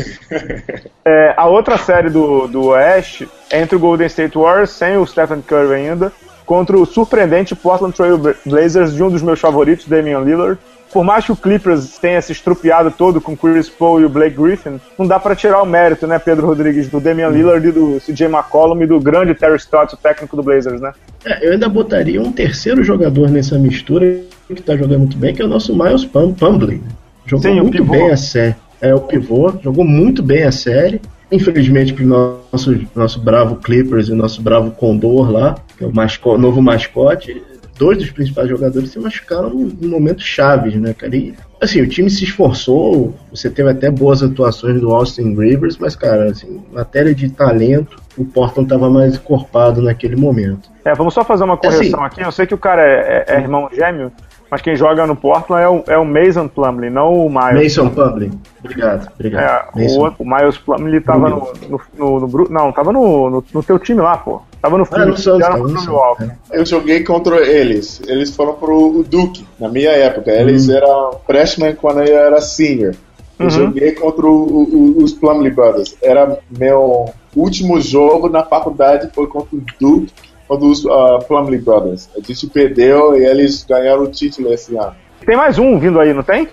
é, 1.04 1.34
a 1.36 1.46
outra 1.46 1.76
série 1.76 2.10
do, 2.10 2.46
do 2.46 2.66
Oeste 2.66 3.28
é 3.50 3.60
entre 3.60 3.76
o 3.76 3.78
Golden 3.78 4.06
State 4.06 4.36
Warriors, 4.36 4.70
sem 4.70 4.96
o 4.96 5.06
Stephen 5.06 5.42
Curry 5.42 5.74
ainda, 5.74 6.12
contra 6.44 6.76
o 6.76 6.84
surpreendente 6.84 7.54
Portland 7.54 7.94
Trail 7.94 8.18
Blazers 8.44 8.94
de 8.94 9.02
um 9.02 9.10
dos 9.10 9.22
meus 9.22 9.40
favoritos, 9.40 9.86
Damian 9.86 10.20
Lillard. 10.20 10.58
Por 10.92 11.04
mais 11.04 11.24
que 11.24 11.30
o 11.30 11.36
Clippers 11.36 11.98
tenha 11.98 12.20
se 12.20 12.32
estrupiado 12.32 12.90
todo 12.90 13.20
com 13.20 13.36
Chris 13.36 13.68
Paul 13.68 14.00
e 14.00 14.04
o 14.04 14.08
Blake 14.08 14.36
Griffin, 14.36 14.80
não 14.98 15.06
dá 15.06 15.20
para 15.20 15.36
tirar 15.36 15.62
o 15.62 15.66
mérito, 15.66 16.04
né, 16.08 16.18
Pedro 16.18 16.48
Rodrigues, 16.48 16.88
do 16.88 16.98
Damian 16.98 17.28
Lillard 17.28 17.68
e 17.68 17.70
do 17.70 18.00
CJ 18.00 18.26
McCollum 18.26 18.82
e 18.82 18.86
do 18.86 18.98
grande 18.98 19.32
Terry 19.32 19.56
Stotts, 19.56 19.94
o 19.94 19.96
técnico 19.96 20.34
do 20.34 20.42
Blazers, 20.42 20.80
né? 20.80 20.92
É, 21.24 21.46
eu 21.46 21.52
ainda 21.52 21.68
botaria 21.68 22.20
um 22.20 22.32
terceiro 22.32 22.82
jogador 22.82 23.30
nessa 23.30 23.56
mistura 23.56 24.20
que 24.48 24.62
tá 24.62 24.76
jogando 24.76 25.00
muito 25.00 25.16
bem, 25.16 25.32
que 25.32 25.40
é 25.40 25.44
o 25.44 25.48
nosso 25.48 25.72
Miles 25.76 26.04
Pumbley. 26.04 26.82
Jogou 27.30 27.48
Sim, 27.48 27.60
muito 27.60 27.84
bem 27.84 28.10
a 28.10 28.16
série. 28.16 28.56
É 28.80 28.92
o 28.92 29.00
pivô, 29.00 29.52
jogou 29.62 29.84
muito 29.84 30.20
bem 30.20 30.42
a 30.42 30.50
série. 30.50 31.00
Infelizmente 31.30 31.92
para 31.92 32.04
o 32.04 32.08
nosso, 32.08 32.80
nosso 32.92 33.20
bravo 33.20 33.54
Clippers 33.56 34.08
e 34.08 34.12
o 34.12 34.16
nosso 34.16 34.42
bravo 34.42 34.72
Condor 34.72 35.30
lá, 35.30 35.54
que 35.78 35.84
é 35.84 35.86
o 35.86 35.94
masco, 35.94 36.36
novo 36.36 36.60
mascote, 36.60 37.40
dois 37.78 37.98
dos 37.98 38.10
principais 38.10 38.48
jogadores 38.48 38.90
se 38.90 38.98
machucaram 38.98 39.52
em 39.80 39.86
momentos 39.86 40.24
chaves, 40.24 40.74
né, 40.74 40.92
cara? 40.92 41.14
E 41.14 41.32
Assim, 41.60 41.82
o 41.82 41.86
time 41.86 42.08
se 42.08 42.24
esforçou, 42.24 43.14
você 43.30 43.50
teve 43.50 43.68
até 43.68 43.90
boas 43.90 44.22
atuações 44.22 44.80
do 44.80 44.94
Austin 44.94 45.36
Rivers, 45.36 45.76
mas, 45.76 45.94
cara, 45.94 46.30
assim, 46.30 46.62
matéria 46.72 47.14
de 47.14 47.28
talento, 47.28 47.98
o 48.16 48.24
Portland 48.24 48.66
estava 48.66 48.88
mais 48.88 49.16
encorpado 49.16 49.82
naquele 49.82 50.16
momento. 50.16 50.70
É, 50.82 50.94
vamos 50.94 51.12
só 51.12 51.22
fazer 51.22 51.44
uma 51.44 51.58
correção 51.58 52.02
assim, 52.02 52.06
aqui. 52.06 52.22
Eu 52.22 52.32
sei 52.32 52.46
que 52.46 52.54
o 52.54 52.58
cara 52.58 52.80
é, 52.82 53.24
é, 53.28 53.34
é 53.34 53.40
irmão 53.40 53.68
gêmeo, 53.70 54.10
mas 54.50 54.60
quem 54.60 54.74
joga 54.74 55.06
no 55.06 55.14
Portland 55.14 55.62
é 55.62 55.68
o, 55.68 55.84
é 55.86 55.98
o 55.98 56.04
Mason 56.04 56.48
Plumlee, 56.48 56.90
não 56.90 57.26
o 57.26 57.30
Miles. 57.30 57.76
Mason 57.76 57.90
Plumlee. 57.90 58.32
Obrigado, 58.58 59.08
obrigado. 59.14 59.78
É, 59.78 59.88
o, 59.88 60.12
o, 60.18 60.24
Miles 60.24 60.58
Plumlee 60.58 61.00
tava 61.00 61.30
no, 61.30 61.52
no, 61.68 61.80
no, 61.96 62.26
no, 62.26 62.48
Não, 62.50 62.72
tava 62.72 62.92
no, 62.92 63.30
no, 63.30 63.44
no, 63.52 63.62
teu 63.62 63.78
time 63.78 64.00
lá, 64.00 64.16
pô. 64.16 64.42
Tava 64.60 64.76
no 64.76 64.84
filme. 64.84 65.04
Ah, 65.04 65.06
no 65.06 65.16
Santos, 65.16 66.28
Eu 66.50 66.66
joguei 66.66 67.04
contra 67.04 67.36
eles. 67.46 68.02
Eles 68.06 68.34
foram 68.34 68.54
pro 68.54 69.04
Duke, 69.08 69.46
na 69.58 69.68
minha 69.68 69.92
época. 69.92 70.30
Eles 70.32 70.68
hum. 70.68 70.72
eram 70.72 71.20
freshman 71.26 71.76
quando 71.76 72.02
eu 72.02 72.18
era 72.18 72.40
senior. 72.40 72.94
Eu 73.38 73.44
uhum. 73.44 73.50
joguei 73.50 73.92
contra 73.92 74.26
o, 74.26 74.98
o, 74.98 75.02
os 75.02 75.12
Plumlee 75.12 75.50
Brothers. 75.50 75.96
Era 76.02 76.38
meu 76.50 77.08
último 77.34 77.80
jogo 77.80 78.28
na 78.28 78.44
faculdade, 78.44 79.08
foi 79.14 79.26
contra 79.28 79.56
o 79.56 79.62
Duke 79.80 80.12
dos 80.56 80.84
uh, 80.84 81.18
Plumlee 81.26 81.60
Brothers. 81.60 82.08
A 82.16 82.20
gente 82.20 82.46
perdeu 82.48 83.16
e 83.16 83.24
eles 83.24 83.64
ganharam 83.64 84.02
o 84.02 84.08
título 84.08 84.52
esse 84.52 84.76
ano. 84.76 84.94
Tem 85.24 85.36
mais 85.36 85.58
um 85.58 85.78
vindo 85.78 86.00
aí, 86.00 86.12
não 86.12 86.22
tem? 86.22 86.48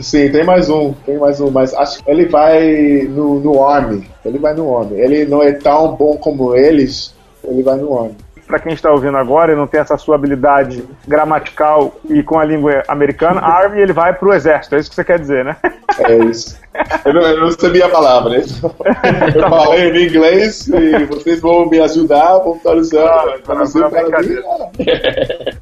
Sim, 0.00 0.30
tem 0.30 0.44
mais 0.44 0.70
um, 0.70 0.94
tem 1.04 1.18
mais 1.18 1.40
um, 1.40 1.50
mas 1.50 1.74
acho 1.74 2.02
que 2.02 2.10
ele 2.10 2.26
vai 2.26 3.02
no, 3.10 3.40
no 3.40 3.62
Army. 3.62 4.08
Ele 4.24 4.38
vai 4.38 4.54
no 4.54 4.76
Army. 4.76 4.98
Ele 4.98 5.26
não 5.26 5.42
é 5.42 5.52
tão 5.52 5.94
bom 5.94 6.16
como 6.16 6.54
eles, 6.56 7.14
ele 7.44 7.62
vai 7.62 7.76
no 7.76 7.98
Army 7.98 8.16
para 8.52 8.60
quem 8.60 8.74
está 8.74 8.92
ouvindo 8.92 9.16
agora 9.16 9.54
e 9.54 9.56
não 9.56 9.66
tem 9.66 9.80
essa 9.80 9.96
sua 9.96 10.14
habilidade 10.16 10.84
gramatical 11.08 11.98
e 12.10 12.22
com 12.22 12.38
a 12.38 12.44
língua 12.44 12.82
americana, 12.86 13.40
Army 13.40 13.80
ele 13.80 13.94
vai 13.94 14.12
para 14.12 14.28
o 14.28 14.32
exército, 14.34 14.74
é 14.74 14.78
isso 14.78 14.90
que 14.90 14.94
você 14.94 15.04
quer 15.04 15.18
dizer, 15.18 15.42
né? 15.42 15.56
É 16.00 16.18
isso. 16.26 16.60
Eu 17.02 17.14
não, 17.14 17.22
eu 17.22 17.40
não 17.40 17.50
sabia 17.50 17.86
a 17.86 17.88
palavra, 17.88 18.30
né? 18.30 18.44
Eu 19.34 19.40
tá 19.40 19.48
falei 19.48 19.90
em 19.90 20.06
inglês 20.06 20.68
e 20.68 21.04
vocês 21.06 21.40
vão 21.40 21.66
me 21.66 21.80
ajudar, 21.80 22.40
vão 22.40 22.58
traduzir, 22.58 22.98
ah, 22.98 23.38
traduzir 23.42 23.88
para 23.88 24.20
mim. 24.20 24.36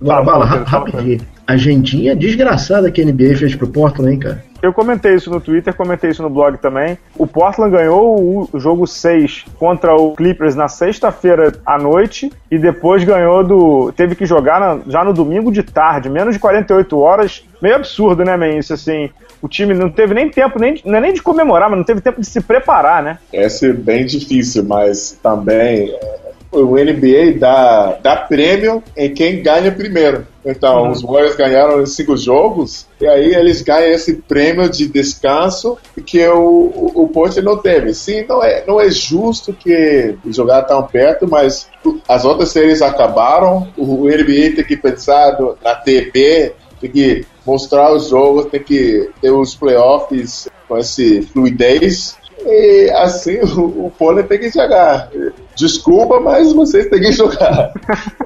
Bala, 0.00 0.44
rapidinho. 0.44 1.20
Agendinha 1.46 2.16
desgraçada 2.16 2.90
que 2.90 3.00
a 3.00 3.04
NBA 3.04 3.36
fez 3.36 3.54
pro 3.54 3.68
Portland, 3.68 4.12
hein, 4.12 4.18
cara? 4.18 4.49
Eu 4.62 4.72
comentei 4.72 5.14
isso 5.14 5.30
no 5.30 5.40
Twitter, 5.40 5.74
comentei 5.74 6.10
isso 6.10 6.22
no 6.22 6.30
blog 6.30 6.58
também. 6.58 6.98
O 7.16 7.26
Portland 7.26 7.74
ganhou 7.74 8.48
o 8.52 8.58
jogo 8.58 8.86
6 8.86 9.46
contra 9.58 9.94
o 9.94 10.14
Clippers 10.14 10.54
na 10.54 10.68
sexta-feira 10.68 11.52
à 11.64 11.78
noite 11.78 12.30
e 12.50 12.58
depois 12.58 13.02
ganhou 13.04 13.42
do. 13.42 13.92
Teve 13.92 14.14
que 14.14 14.26
jogar 14.26 14.60
na, 14.60 14.80
já 14.86 15.04
no 15.04 15.12
domingo 15.12 15.50
de 15.50 15.62
tarde, 15.62 16.10
menos 16.10 16.34
de 16.34 16.40
48 16.40 16.98
horas. 16.98 17.44
Meio 17.60 17.76
absurdo, 17.76 18.24
né, 18.24 18.36
man? 18.36 18.58
Isso 18.58 18.74
assim. 18.74 19.10
O 19.42 19.48
time 19.48 19.72
não 19.72 19.88
teve 19.88 20.12
nem 20.12 20.28
tempo, 20.28 20.58
nem, 20.58 20.82
é 20.84 21.00
nem 21.00 21.14
de 21.14 21.22
comemorar, 21.22 21.70
mas 21.70 21.78
não 21.78 21.84
teve 21.84 22.02
tempo 22.02 22.20
de 22.20 22.26
se 22.26 22.42
preparar, 22.42 23.02
né? 23.02 23.18
É 23.32 23.48
bem 23.72 24.04
difícil, 24.04 24.64
mas 24.64 25.18
também 25.22 25.94
o 26.52 26.74
NBA 26.74 27.38
dá, 27.38 27.98
dá 28.02 28.16
prêmio 28.16 28.82
em 28.96 29.12
quem 29.14 29.42
ganha 29.42 29.70
primeiro. 29.70 30.26
Então, 30.44 30.84
uhum. 30.84 30.90
os 30.90 31.02
Warriors 31.02 31.36
ganharam 31.36 31.84
cinco 31.86 32.16
jogos, 32.16 32.86
e 33.00 33.06
aí 33.06 33.34
eles 33.34 33.62
ganham 33.62 33.92
esse 33.92 34.14
prêmio 34.14 34.68
de 34.68 34.88
descanso 34.88 35.78
que 36.04 36.26
o, 36.26 36.40
o, 36.94 37.10
não 37.42 37.58
teve. 37.58 37.94
Sim, 37.94 38.24
não 38.28 38.42
é, 38.42 38.64
não 38.66 38.80
é 38.80 38.90
justo 38.90 39.52
que 39.52 40.16
jogar 40.26 40.62
tão 40.62 40.82
perto, 40.82 41.28
mas 41.28 41.68
as 42.08 42.24
outras 42.24 42.50
séries 42.50 42.82
acabaram, 42.82 43.68
o 43.76 44.06
NBA 44.06 44.56
tem 44.56 44.64
que 44.64 44.76
pensar 44.76 45.38
na 45.62 45.74
TV, 45.74 46.54
tem 46.80 46.90
que 46.90 47.26
mostrar 47.46 47.92
os 47.92 48.08
jogos, 48.08 48.46
tem 48.46 48.62
que 48.62 49.10
ter 49.20 49.30
os 49.30 49.54
playoffs 49.54 50.48
com 50.66 50.78
esse 50.78 51.22
fluidez 51.22 52.16
e 52.44 52.90
assim 52.90 53.38
o, 53.40 53.86
o 53.86 53.92
Pônei 53.98 54.24
tem 54.24 54.38
que 54.38 54.50
jogar. 54.50 55.10
Desculpa, 55.54 56.20
mas 56.20 56.52
vocês 56.52 56.86
têm 56.88 57.00
que 57.00 57.12
jogar. 57.12 57.72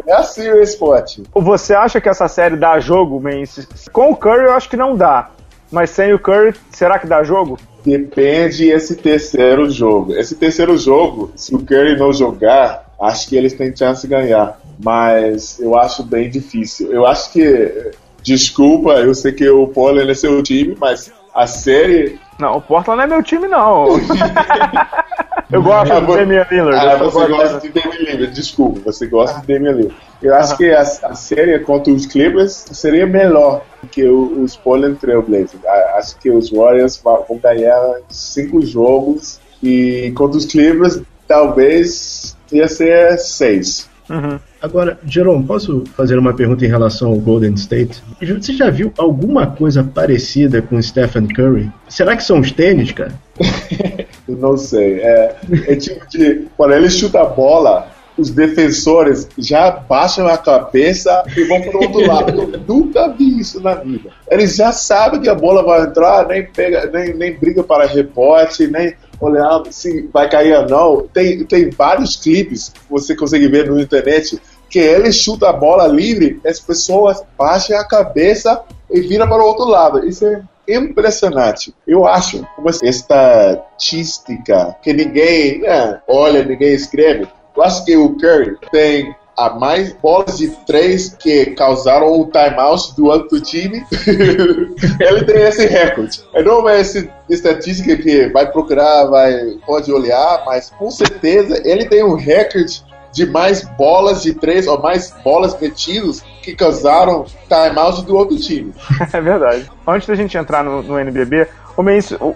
É 0.07 0.13
assim 0.13 0.47
o 0.51 0.61
esporte. 0.61 1.23
Você 1.35 1.73
acha 1.73 1.99
que 1.99 2.11
essa 2.11 2.29
série 2.29 2.57
dá 2.57 2.79
jogo, 2.79 3.19
Mendes? 3.19 3.67
Com 3.91 4.11
o 4.11 4.17
Curry 4.17 4.45
eu 4.45 4.53
acho 4.53 4.69
que 4.69 4.77
não 4.77 4.95
dá. 4.95 5.31
Mas 5.73 5.89
sem 5.91 6.13
o 6.13 6.19
Curry, 6.19 6.55
será 6.71 6.99
que 6.99 7.07
dá 7.07 7.23
jogo? 7.25 7.59
Depende 7.85 8.69
esse 8.69 8.97
terceiro 8.97 9.71
jogo. 9.71 10.15
Esse 10.15 10.35
terceiro 10.35 10.77
jogo, 10.77 11.33
se 11.35 11.55
o 11.55 11.59
Curry 11.59 11.97
não 11.97 12.13
jogar, 12.13 12.95
acho 13.01 13.29
que 13.29 13.37
eles 13.37 13.55
têm 13.55 13.75
chance 13.75 14.03
de 14.03 14.09
ganhar. 14.09 14.61
Mas 14.79 15.59
eu 15.59 15.77
acho 15.77 16.03
bem 16.03 16.31
difícil. 16.31 16.93
Eu 16.93 17.07
acho 17.07 17.33
que. 17.33 17.93
Desculpa, 18.23 18.93
eu 19.01 19.15
sei 19.15 19.33
que 19.33 19.49
o 19.49 19.67
Pollard 19.69 20.11
é 20.11 20.15
seu 20.15 20.43
time, 20.43 20.77
mas 20.79 21.13
a 21.35 21.47
série 21.47 22.21
não, 22.39 22.57
o 22.57 22.61
Portland 22.61 22.99
não 22.99 23.05
é 23.05 23.07
meu 23.07 23.23
time, 23.23 23.47
não. 23.47 23.87
eu 25.53 25.63
gosto 25.63 25.93
ah, 25.93 26.01
do 26.01 26.17
Damian 26.17 26.47
Lillard. 26.51 26.87
Ah, 26.87 26.97
você 26.97 27.27
gosta 27.29 27.61
de 27.61 27.69
Damian 27.69 27.99
Lillard, 27.99 28.35
desculpa, 28.35 28.81
você 28.85 29.07
gosta 29.07 29.41
de 29.41 29.47
Damian 29.47 29.73
Lillard. 29.73 29.97
Eu 30.21 30.35
acho 30.35 30.57
que 30.57 30.71
a, 30.71 30.81
a, 30.81 31.15
série 31.15 31.59
contra 31.61 31.93
os 31.93 32.07
Clippers 32.07 32.65
seria 32.73 33.07
melhor 33.07 33.63
que 33.93 34.05
os 34.05 34.57
Portland 34.57 34.97
Trail 34.97 35.23
Blazers. 35.23 35.65
Acho 35.97 36.17
que 36.19 36.31
os 36.31 36.51
Warriors 36.51 37.01
vão 37.03 37.39
ganhar 37.41 37.99
cinco 38.09 38.61
jogos 38.63 39.39
e 39.63 40.13
contra 40.17 40.39
os 40.39 40.47
Clippers 40.47 41.01
talvez 41.29 42.37
ia 42.51 42.67
ser 42.69 43.19
seis. 43.19 43.89
Uhum. 44.09 44.39
Agora, 44.61 44.99
Jerome, 45.07 45.45
posso 45.45 45.85
fazer 45.97 46.19
uma 46.19 46.35
pergunta 46.35 46.65
em 46.65 46.69
relação 46.69 47.11
ao 47.11 47.17
Golden 47.17 47.55
State? 47.55 48.03
Você 48.21 48.53
já 48.53 48.71
viu 48.71 48.93
alguma 48.99 49.47
coisa 49.47 49.83
parecida 49.83 50.61
com 50.61 50.81
Stephen 50.81 51.27
Curry? 51.27 51.71
Será 51.89 52.17
que 52.17 52.23
são 52.23 52.41
os 52.41 52.53
tênis, 52.53 52.93
cara? 52.93 53.13
Eu 54.29 54.37
não 54.37 54.57
sei. 54.57 55.01
É, 55.01 55.37
é 55.69 55.77
tipo 55.77 56.07
de. 56.09 56.47
Quando 56.57 56.73
ele 56.73 56.89
chuta 56.89 57.21
a 57.21 57.27
bola, 57.27 57.89
os 58.17 58.31
defensores 58.31 59.29
já 59.37 59.71
baixam 59.71 60.27
a 60.27 60.39
cabeça 60.39 61.25
e 61.37 61.45
vão 61.45 61.61
para 61.61 61.77
o 61.77 61.83
outro 61.83 62.07
lado. 62.07 62.53
Eu 62.53 62.61
nunca 62.67 63.09
vi 63.09 63.41
isso 63.41 63.61
na 63.61 63.75
vida. 63.75 64.11
Eles 64.31 64.57
já 64.57 64.73
sabem 64.73 65.21
que 65.21 65.29
a 65.29 65.35
bola 65.35 65.63
vai 65.63 65.83
entrar, 65.83 66.27
nem 66.27 66.47
pega, 66.47 66.91
nem, 66.93 67.15
nem 67.15 67.39
briga 67.39 67.63
para 67.63 67.87
reporte, 67.87 68.67
nem 68.67 68.95
olhar 69.21 69.63
se 69.71 70.09
vai 70.13 70.29
cair 70.29 70.57
ou 70.57 70.69
não. 70.69 71.09
Tem, 71.09 71.45
tem 71.45 71.71
vários 71.71 72.17
clipes 72.17 72.69
que 72.69 72.81
você 72.91 73.15
consegue 73.15 73.49
ver 73.49 73.71
na 73.71 73.81
internet 73.81 74.41
que 74.69 74.79
ele 74.79 75.13
chuta 75.13 75.49
a 75.49 75.53
bola 75.53 75.87
livre, 75.87 76.41
as 76.45 76.59
pessoas 76.59 77.23
baixam 77.39 77.79
a 77.79 77.87
cabeça 77.87 78.63
e 78.91 79.01
viram 79.01 79.29
para 79.29 79.43
o 79.43 79.47
outro 79.47 79.67
lado. 79.67 80.05
Isso 80.05 80.27
é 80.27 80.43
impressionante. 80.69 81.73
Eu 81.87 82.07
acho 82.07 82.45
uma 82.59 82.71
estatística 82.71 84.77
que 84.83 84.93
ninguém 84.93 85.61
né, 85.61 86.01
olha, 86.09 86.45
ninguém 86.45 86.75
escreve. 86.75 87.29
Eu 87.57 87.63
acho 87.63 87.85
que 87.85 87.97
o 87.97 88.17
Curry 88.17 88.57
tem 88.73 89.15
a 89.37 89.51
mais 89.51 89.93
bolas 89.93 90.39
de 90.39 90.49
três 90.67 91.09
que 91.15 91.47
causaram 91.47 92.21
o 92.21 92.27
timeout 92.27 92.95
do 92.97 93.07
outro 93.07 93.41
time. 93.41 93.85
ele 95.01 95.25
tem 95.25 95.43
esse 95.43 95.67
recorde. 95.67 96.23
Não 96.45 96.69
é 96.69 96.81
essa 96.81 97.07
estatística 97.29 97.97
que 97.97 98.29
vai 98.29 98.51
procurar, 98.51 99.07
vai 99.07 99.59
pode 99.67 99.93
olhar, 99.93 100.43
mas 100.47 100.71
com 100.71 100.91
certeza 100.91 101.61
ele 101.65 101.87
tem 101.87 102.05
um 102.05 102.15
recorde 102.15 102.83
de 103.13 103.27
mais 103.27 103.63
bolas 103.77 104.23
de 104.23 104.35
três 104.35 104.67
ou 104.67 104.81
mais 104.81 105.15
bolas 105.23 105.59
metidas 105.61 106.21
que 106.43 106.55
causaram 106.55 107.25
timeout 107.49 108.05
do 108.05 108.17
outro 108.17 108.37
time. 108.37 108.73
é 109.13 109.21
verdade. 109.21 109.71
Antes 109.87 110.09
da 110.09 110.15
gente 110.15 110.37
entrar 110.37 110.65
no, 110.65 110.83
no 110.83 110.99
NBB, 110.99 111.47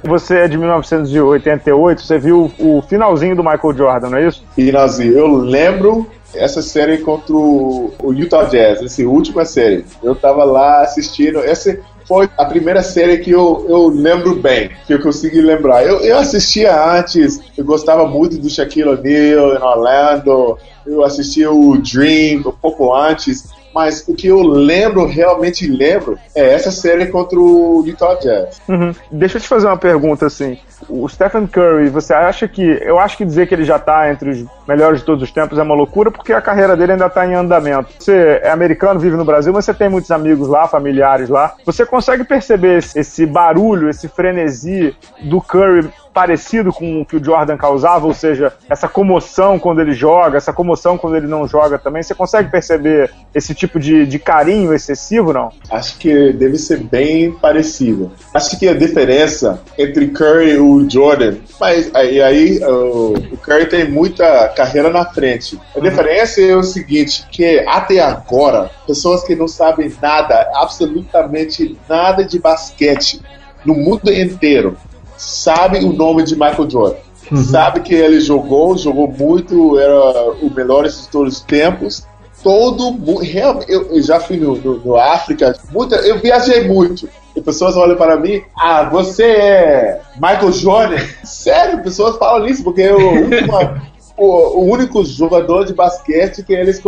você 0.04 0.38
é 0.38 0.48
de 0.48 0.56
1988, 0.56 2.02
você 2.02 2.18
viu 2.18 2.52
o 2.58 2.82
finalzinho 2.82 3.36
do 3.36 3.42
Michael 3.42 3.76
Jordan, 3.76 4.10
não 4.10 4.18
é 4.18 4.26
isso? 4.26 4.44
Finalzinho. 4.54 5.18
Eu 5.18 5.26
lembro 5.26 6.08
essa 6.34 6.62
série 6.62 6.98
contra 6.98 7.34
o, 7.34 7.92
Utah 8.12 8.44
Jazz, 8.44 8.82
essa 8.82 9.02
última 9.02 9.44
série. 9.44 9.84
Eu 10.02 10.14
tava 10.14 10.44
lá 10.44 10.82
assistindo. 10.82 11.38
Essa 11.38 11.78
foi 12.06 12.28
a 12.38 12.44
primeira 12.46 12.82
série 12.82 13.18
que 13.18 13.30
eu, 13.30 13.66
eu 13.68 13.88
lembro 13.88 14.36
bem, 14.36 14.70
que 14.86 14.94
eu 14.94 15.00
consegui 15.00 15.42
lembrar. 15.42 15.84
Eu, 15.84 16.00
eu 16.00 16.18
assistia 16.18 16.74
antes, 16.98 17.38
eu 17.56 17.64
gostava 17.64 18.06
muito 18.06 18.38
do 18.38 18.48
Shaquille 18.48 18.88
O'Neal 18.88 19.54
em 19.54 19.62
Orlando, 19.62 20.58
eu 20.86 21.04
assistia 21.04 21.50
o 21.52 21.76
Dream 21.76 22.40
um 22.46 22.52
pouco 22.52 22.94
antes, 22.94 23.50
mas 23.74 24.04
o 24.08 24.14
que 24.14 24.28
eu 24.28 24.40
lembro, 24.40 25.06
realmente 25.06 25.66
lembro, 25.66 26.18
é 26.34 26.54
essa 26.54 26.70
série 26.70 27.06
contra 27.08 27.38
o 27.38 27.84
Utah 27.86 28.14
Jazz. 28.14 28.60
Uhum. 28.66 28.94
Deixa 29.12 29.36
eu 29.36 29.42
te 29.42 29.48
fazer 29.48 29.66
uma 29.66 29.76
pergunta 29.76 30.26
assim. 30.26 30.58
O 30.88 31.06
Stephen 31.08 31.46
Curry, 31.46 31.90
você 31.90 32.14
acha 32.14 32.48
que. 32.48 32.62
Eu 32.62 32.98
acho 32.98 33.18
que 33.18 33.24
dizer 33.24 33.46
que 33.46 33.54
ele 33.54 33.64
já 33.64 33.78
tá 33.78 34.10
entre 34.10 34.30
os 34.30 34.44
melhores 34.68 35.00
de 35.00 35.06
todos 35.06 35.22
os 35.22 35.32
tempos 35.32 35.58
é 35.58 35.62
uma 35.62 35.74
loucura, 35.74 36.10
porque 36.10 36.32
a 36.32 36.42
carreira 36.42 36.76
dele 36.76 36.92
ainda 36.92 37.06
está 37.06 37.26
em 37.26 37.34
andamento. 37.34 37.88
Você 37.98 38.38
é 38.42 38.50
americano, 38.50 39.00
vive 39.00 39.16
no 39.16 39.24
Brasil, 39.24 39.50
mas 39.50 39.64
você 39.64 39.72
tem 39.72 39.88
muitos 39.88 40.10
amigos 40.10 40.46
lá, 40.46 40.68
familiares 40.68 41.30
lá. 41.30 41.54
Você 41.64 41.86
consegue 41.86 42.22
perceber 42.22 42.84
esse 42.94 43.24
barulho, 43.24 43.88
esse 43.88 44.06
frenesi 44.08 44.94
do 45.22 45.40
Curry 45.40 45.88
parecido 46.18 46.72
com 46.72 47.02
o 47.02 47.06
que 47.06 47.16
o 47.16 47.24
Jordan 47.24 47.56
causava, 47.56 48.04
ou 48.04 48.12
seja, 48.12 48.52
essa 48.68 48.88
comoção 48.88 49.56
quando 49.56 49.80
ele 49.80 49.92
joga, 49.92 50.36
essa 50.36 50.52
comoção 50.52 50.98
quando 50.98 51.16
ele 51.16 51.28
não 51.28 51.46
joga 51.46 51.78
também. 51.78 52.02
Você 52.02 52.12
consegue 52.12 52.50
perceber 52.50 53.08
esse 53.32 53.54
tipo 53.54 53.78
de, 53.78 54.04
de 54.04 54.18
carinho 54.18 54.74
excessivo, 54.74 55.32
não? 55.32 55.52
Acho 55.70 55.96
que 55.96 56.32
deve 56.32 56.58
ser 56.58 56.78
bem 56.78 57.30
parecido. 57.30 58.10
Acho 58.34 58.58
que 58.58 58.66
a 58.66 58.74
diferença 58.74 59.62
entre 59.78 60.08
Curry 60.08 60.54
e 60.54 60.58
o 60.58 60.90
Jordan, 60.90 61.36
mas 61.60 61.94
aí, 61.94 62.20
aí 62.20 62.58
o, 62.64 63.14
o 63.34 63.36
Curry 63.36 63.66
tem 63.66 63.88
muita 63.88 64.48
carreira 64.58 64.90
na 64.90 65.04
frente. 65.04 65.56
A 65.76 65.78
diferença 65.78 66.40
é 66.40 66.56
o 66.56 66.64
seguinte, 66.64 67.24
que 67.30 67.60
até 67.60 68.00
agora, 68.00 68.70
pessoas 68.86 69.22
que 69.22 69.36
não 69.36 69.46
sabem 69.46 69.92
nada, 70.02 70.50
absolutamente 70.56 71.78
nada 71.88 72.24
de 72.24 72.40
basquete, 72.40 73.22
no 73.64 73.74
mundo 73.74 74.12
inteiro, 74.12 74.76
sabe 75.16 75.78
o 75.78 75.92
nome 75.92 76.24
de 76.24 76.34
Michael 76.34 76.68
Jordan. 76.68 76.98
Uhum. 77.30 77.36
Sabe 77.36 77.80
que 77.80 77.94
ele 77.94 78.20
jogou, 78.20 78.76
jogou 78.76 79.06
muito, 79.06 79.78
era 79.78 80.30
o 80.42 80.50
melhor 80.52 80.88
de 80.88 81.08
todos 81.08 81.34
os 81.34 81.40
tempos. 81.40 82.04
Todo 82.42 82.92
mundo, 82.92 83.22
eu, 83.24 83.60
eu 83.68 84.02
já 84.02 84.18
fui 84.18 84.36
no, 84.36 84.56
no, 84.56 84.78
no, 84.78 84.96
África, 84.96 85.56
muita, 85.70 85.96
eu 85.96 86.18
viajei 86.18 86.66
muito. 86.66 87.08
E 87.36 87.40
pessoas 87.40 87.76
olham 87.76 87.96
para 87.96 88.16
mim, 88.16 88.42
ah, 88.56 88.88
você 88.90 89.24
é 89.24 90.00
Michael 90.14 90.52
Jordan? 90.52 91.04
Sério, 91.22 91.82
pessoas 91.82 92.16
falam 92.16 92.46
isso, 92.46 92.64
porque 92.64 92.80
eu, 92.80 92.98
uma, 92.98 93.82
o, 94.18 94.60
o, 94.60 94.64
único 94.64 95.04
jogador 95.04 95.64
de 95.64 95.72
basquete 95.72 96.42
que 96.42 96.52
eles 96.52 96.82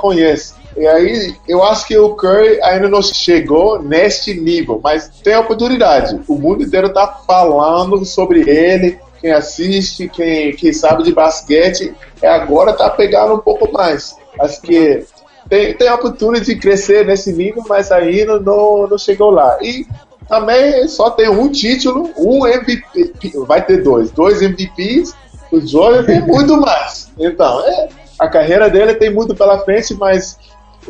conhecem. 0.00 0.56
E 0.76 0.86
aí, 0.86 1.34
eu 1.46 1.62
acho 1.62 1.86
que 1.86 1.96
o 1.96 2.14
Curry 2.14 2.60
ainda 2.62 2.88
não 2.88 3.02
chegou 3.02 3.82
neste 3.82 4.34
nível, 4.34 4.80
mas 4.82 5.08
tem 5.22 5.36
oportunidade. 5.36 6.20
O 6.26 6.36
mundo 6.36 6.62
inteiro 6.62 6.88
está 6.88 7.06
falando 7.26 8.04
sobre 8.04 8.48
ele, 8.48 8.98
quem 9.20 9.32
assiste, 9.32 10.08
quem, 10.08 10.54
quem 10.54 10.72
sabe 10.72 11.02
de 11.02 11.12
basquete, 11.12 11.94
e 12.22 12.26
agora 12.26 12.72
está 12.72 12.90
pegando 12.90 13.34
um 13.34 13.38
pouco 13.38 13.72
mais. 13.72 14.16
Acho 14.38 14.60
que 14.60 15.04
tem, 15.48 15.74
tem 15.74 15.88
a 15.88 15.94
oportunidade 15.94 16.46
de 16.46 16.60
crescer 16.60 17.06
nesse 17.06 17.32
nível, 17.32 17.62
mas 17.68 17.90
ainda 17.92 18.38
não, 18.40 18.86
não 18.86 18.98
chegou 18.98 19.30
lá. 19.30 19.58
E 19.62 19.86
também 20.28 20.86
só 20.88 21.10
tem 21.10 21.28
um 21.28 21.48
título, 21.50 22.10
um 22.16 22.46
MVP, 22.46 23.12
vai 23.46 23.64
ter 23.64 23.82
dois, 23.82 24.10
dois 24.10 24.42
MVPs, 24.42 25.14
o 25.50 25.60
Jordan 25.60 26.04
tem 26.04 26.20
muito 26.22 26.60
mais. 26.60 27.10
Então, 27.18 27.60
é, 27.66 27.88
a 28.18 28.28
carreira 28.28 28.68
dele 28.68 28.94
tem 28.94 29.12
muito 29.12 29.34
pela 29.34 29.58
frente, 29.60 29.94
mas 29.94 30.38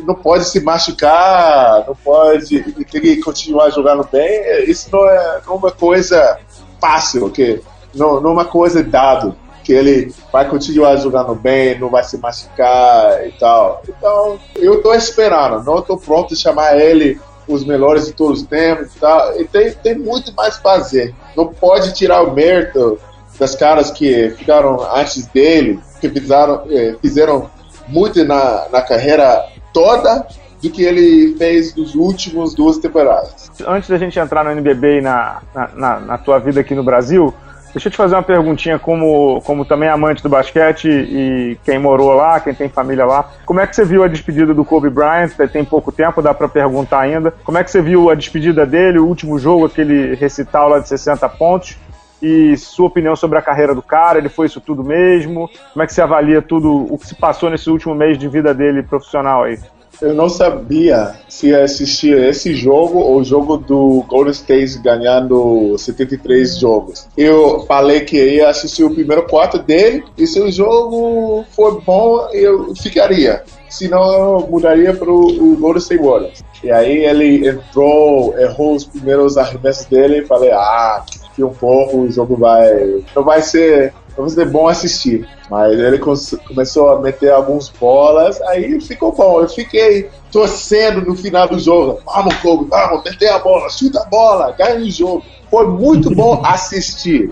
não 0.03 0.15
pode 0.15 0.45
se 0.45 0.59
machucar, 0.59 1.85
não 1.87 1.95
pode 1.95 2.61
ter 2.85 2.99
que 3.01 3.17
continuar 3.17 3.69
jogando 3.69 4.07
bem. 4.11 4.69
Isso 4.69 4.89
não 4.91 5.07
é, 5.09 5.41
não 5.45 5.53
é 5.53 5.57
uma 5.57 5.71
coisa 5.71 6.39
fácil, 6.79 7.29
que 7.29 7.61
não, 7.95 8.21
não 8.21 8.31
é 8.31 8.33
uma 8.33 8.45
coisa 8.45 8.83
dado 8.83 9.35
que 9.63 9.73
ele 9.73 10.13
vai 10.31 10.47
continuar 10.47 10.95
jogando 10.95 11.35
bem, 11.35 11.77
não 11.77 11.89
vai 11.89 12.01
se 12.03 12.17
machucar 12.17 13.27
e 13.27 13.31
tal. 13.33 13.81
Então, 13.87 14.39
eu 14.55 14.81
tô 14.81 14.93
esperando, 14.93 15.61
não 15.65 15.81
tô 15.81 15.97
pronto 15.97 16.33
de 16.33 16.39
chamar 16.39 16.79
ele 16.79 17.19
os 17.47 17.65
melhores 17.65 18.05
de 18.05 18.13
todos 18.13 18.41
os 18.41 18.47
tempos 18.47 18.95
e 18.95 18.99
tal. 18.99 19.39
E 19.39 19.45
tem, 19.45 19.71
tem 19.73 19.97
muito 19.97 20.33
mais 20.33 20.55
a 20.55 20.61
fazer. 20.61 21.13
Não 21.35 21.47
pode 21.47 21.93
tirar 21.93 22.21
o 22.21 22.33
mérito 22.33 22.97
das 23.39 23.55
caras 23.55 23.91
que 23.91 24.31
ficaram 24.31 24.79
antes 24.93 25.25
dele, 25.27 25.79
que 25.99 26.09
fizeram, 26.09 26.63
eh, 26.69 26.95
fizeram 27.01 27.49
muito 27.87 28.23
na, 28.25 28.67
na 28.71 28.81
carreira 28.81 29.45
toda 29.73 30.25
do 30.61 30.69
que 30.69 30.83
ele 30.83 31.35
fez 31.37 31.75
nos 31.75 31.93
últimos 31.95 32.53
duas 32.53 32.77
temporadas. 32.77 33.49
Antes 33.65 33.89
da 33.89 33.97
gente 33.97 34.17
entrar 34.19 34.43
no 34.43 34.51
NBB 34.51 34.99
e 34.99 35.01
na, 35.01 35.41
na, 35.75 35.99
na, 35.99 36.17
tua 36.17 36.39
vida 36.39 36.61
aqui 36.61 36.73
no 36.73 36.83
Brasil, 36.83 37.33
Deixa 37.73 37.89
eu 37.89 37.91
te 37.91 37.97
fazer 37.97 38.15
uma 38.15 38.23
perguntinha, 38.23 38.79
como, 38.79 39.39
como 39.41 39.63
também 39.63 39.87
amante 39.87 40.23
do 40.23 40.29
basquete 40.29 40.87
e 40.89 41.59
quem 41.63 41.77
morou 41.77 42.11
lá, 42.13 42.39
quem 42.39 42.51
tem 42.51 42.67
família 42.69 43.05
lá. 43.05 43.29
Como 43.45 43.59
é 43.59 43.67
que 43.67 43.75
você 43.75 43.85
viu 43.85 44.03
a 44.03 44.07
despedida 44.07 44.51
do 44.51 44.65
Kobe 44.65 44.89
Bryant? 44.89 45.31
Tem 45.51 45.63
pouco 45.63 45.91
tempo, 45.91 46.19
dá 46.19 46.33
para 46.33 46.47
perguntar 46.47 47.01
ainda. 47.01 47.31
Como 47.43 47.57
é 47.57 47.63
que 47.63 47.69
você 47.69 47.79
viu 47.79 48.09
a 48.09 48.15
despedida 48.15 48.65
dele, 48.65 48.97
o 48.97 49.05
último 49.05 49.37
jogo, 49.37 49.65
aquele 49.65 50.15
recital 50.15 50.69
lá 50.69 50.79
de 50.79 50.87
60 50.87 51.29
pontos? 51.29 51.77
E 52.21 52.57
sua 52.57 52.87
opinião 52.87 53.15
sobre 53.15 53.37
a 53.37 53.41
carreira 53.41 53.75
do 53.75 53.81
cara, 53.81 54.17
ele 54.17 54.29
foi 54.29 54.47
isso 54.47 54.59
tudo 54.59 54.83
mesmo? 54.83 55.49
Como 55.73 55.83
é 55.83 55.85
que 55.85 55.93
você 55.93 56.01
avalia 56.01 56.41
tudo 56.41 56.87
o 56.91 56.97
que 56.97 57.07
se 57.07 57.15
passou 57.15 57.49
nesse 57.49 57.69
último 57.69 57.93
mês 57.93 58.17
de 58.17 58.27
vida 58.27 58.53
dele 58.53 58.83
profissional 58.83 59.43
aí? 59.43 59.59
eu 60.01 60.13
não 60.13 60.29
sabia 60.29 61.15
se 61.27 61.53
assistir 61.53 62.17
esse 62.17 62.53
jogo 62.53 62.99
ou 62.99 63.17
o 63.17 63.23
jogo 63.23 63.57
do 63.57 64.03
Golden 64.07 64.31
State 64.31 64.79
ganhando 64.79 65.77
73 65.77 66.57
jogos. 66.57 67.07
Eu 67.17 67.65
falei 67.67 68.01
que 68.01 68.17
ia 68.17 68.49
assistir 68.49 68.83
o 68.83 68.93
primeiro 68.93 69.23
quarto 69.23 69.57
dele 69.57 70.03
e 70.17 70.27
se 70.27 70.39
o 70.39 70.51
jogo 70.51 71.43
for 71.51 71.81
bom, 71.81 72.27
eu 72.31 72.75
ficaria. 72.75 73.43
Senão, 73.69 74.39
eu 74.39 74.47
mudaria 74.49 74.93
para 74.93 75.11
o 75.11 75.57
Golden 75.59 75.81
State 75.81 76.03
Warriors. 76.03 76.43
E 76.63 76.71
aí 76.71 77.05
ele 77.05 77.47
entrou, 77.47 78.37
errou 78.39 78.75
os 78.75 78.85
primeiros 78.85 79.37
arremessos 79.37 79.85
dele 79.85 80.19
e 80.19 80.25
falei, 80.25 80.51
ah, 80.51 81.03
um 81.43 81.53
pouco 81.53 82.01
o 82.01 82.11
jogo 82.11 82.35
vai... 82.35 83.03
Não 83.15 83.23
vai 83.23 83.41
ser 83.41 83.93
vai 84.21 84.29
ser 84.29 84.49
bom 84.49 84.67
assistir. 84.67 85.27
Mas 85.49 85.79
ele 85.79 85.99
começou 85.99 86.89
a 86.89 86.99
meter 86.99 87.31
algumas 87.31 87.69
bolas, 87.69 88.41
aí 88.41 88.79
ficou 88.81 89.11
bom. 89.13 89.41
Eu 89.41 89.49
fiquei 89.49 90.09
torcendo 90.31 91.01
no 91.01 91.15
final 91.15 91.47
do 91.47 91.59
jogo. 91.59 92.01
Vamos, 92.05 92.35
Kobe, 92.37 92.69
vamos, 92.69 93.03
meter 93.03 93.29
a 93.29 93.39
bola, 93.39 93.69
chuta 93.69 94.01
a 94.01 94.05
bola, 94.05 94.51
ganha 94.57 94.79
o 94.79 94.91
jogo. 94.91 95.23
Foi 95.49 95.67
muito 95.67 96.13
bom 96.13 96.41
assistir. 96.43 97.31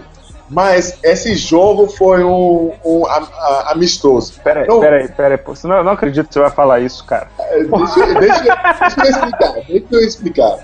Mas 0.50 1.00
esse 1.04 1.36
jogo 1.36 1.88
foi 1.88 2.24
um, 2.24 2.72
um 2.86 3.04
amistoso. 3.66 4.34
Peraí, 4.44 4.68
não, 4.68 4.80
peraí, 4.80 5.08
peraí. 5.08 5.40
Não, 5.64 5.78
eu 5.78 5.84
não 5.84 5.92
acredito 5.94 6.28
que 6.28 6.34
você 6.34 6.40
vai 6.40 6.52
falar 6.52 6.82
isso, 6.82 7.04
cara. 7.06 7.28
É, 7.40 7.64
deixa, 7.64 8.20
deixa, 8.20 8.44
deixa, 8.44 9.02
eu 9.02 9.10
explicar. 9.10 9.54
Deixa 9.68 9.86
eu 9.92 10.00
explicar. 10.02 10.58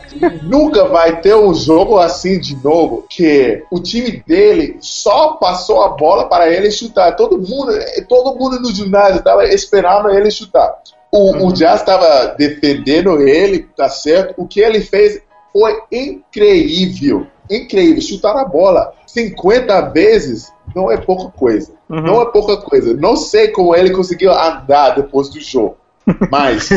Nunca 0.44 0.86
vai 0.86 1.20
ter 1.20 1.36
um 1.36 1.54
jogo 1.54 1.98
assim 1.98 2.40
de 2.40 2.56
novo 2.64 3.06
que 3.10 3.64
o 3.72 3.80
time 3.80 4.24
dele 4.26 4.78
só 4.82 5.34
passou 5.34 5.84
a 5.84 5.90
bola 5.90 6.30
para 6.30 6.50
ele 6.52 6.70
chutar. 6.70 7.16
Todo 7.16 7.38
mundo, 7.38 7.74
todo 8.08 8.38
mundo 8.38 8.60
no 8.60 8.72
ginásio 8.72 9.18
estava 9.18 9.46
esperando 9.46 10.10
ele 10.10 10.30
chutar. 10.30 10.76
O, 11.12 11.32
uhum. 11.32 11.48
o 11.48 11.54
Jazz 11.54 11.82
estava 11.82 12.36
defendendo 12.38 13.20
ele, 13.20 13.68
tá 13.76 13.90
certo? 13.90 14.36
O 14.38 14.48
que 14.48 14.62
ele 14.62 14.80
fez 14.80 15.22
foi 15.52 15.78
incrível 15.92 17.28
incrível. 17.52 18.02
Chutar 18.02 18.36
a 18.38 18.46
bola 18.46 18.94
50 19.14 19.82
vezes 19.90 20.52
não 20.76 20.92
é 20.92 20.98
pouca 20.98 21.32
coisa. 21.38 21.72
Uhum. 21.90 22.02
Não 22.02 22.22
é 22.22 22.26
pouca 22.26 22.58
coisa. 22.58 22.94
Não 22.94 23.16
sei 23.16 23.50
como 23.50 23.76
ele 23.76 23.92
conseguiu 23.92 24.32
andar 24.32 24.96
depois 24.96 25.30
do 25.30 25.40
jogo. 25.40 25.78
Mas 26.32 26.70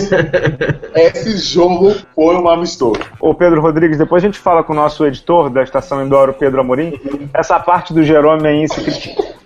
esse 0.94 1.36
jogo 1.38 1.94
foi 2.14 2.36
um 2.36 2.48
amistoso. 2.48 3.00
Ô 3.20 3.34
Pedro 3.34 3.60
Rodrigues, 3.60 3.96
depois 3.96 4.22
a 4.22 4.26
gente 4.26 4.38
fala 4.38 4.62
com 4.62 4.72
o 4.72 4.76
nosso 4.76 5.06
editor 5.06 5.48
da 5.48 5.62
estação 5.62 6.04
Indoor, 6.04 6.34
Pedro 6.34 6.60
Amorim. 6.60 7.00
Essa 7.32 7.58
parte 7.58 7.94
do 7.94 8.02
Jerome 8.02 8.46
aí, 8.46 8.66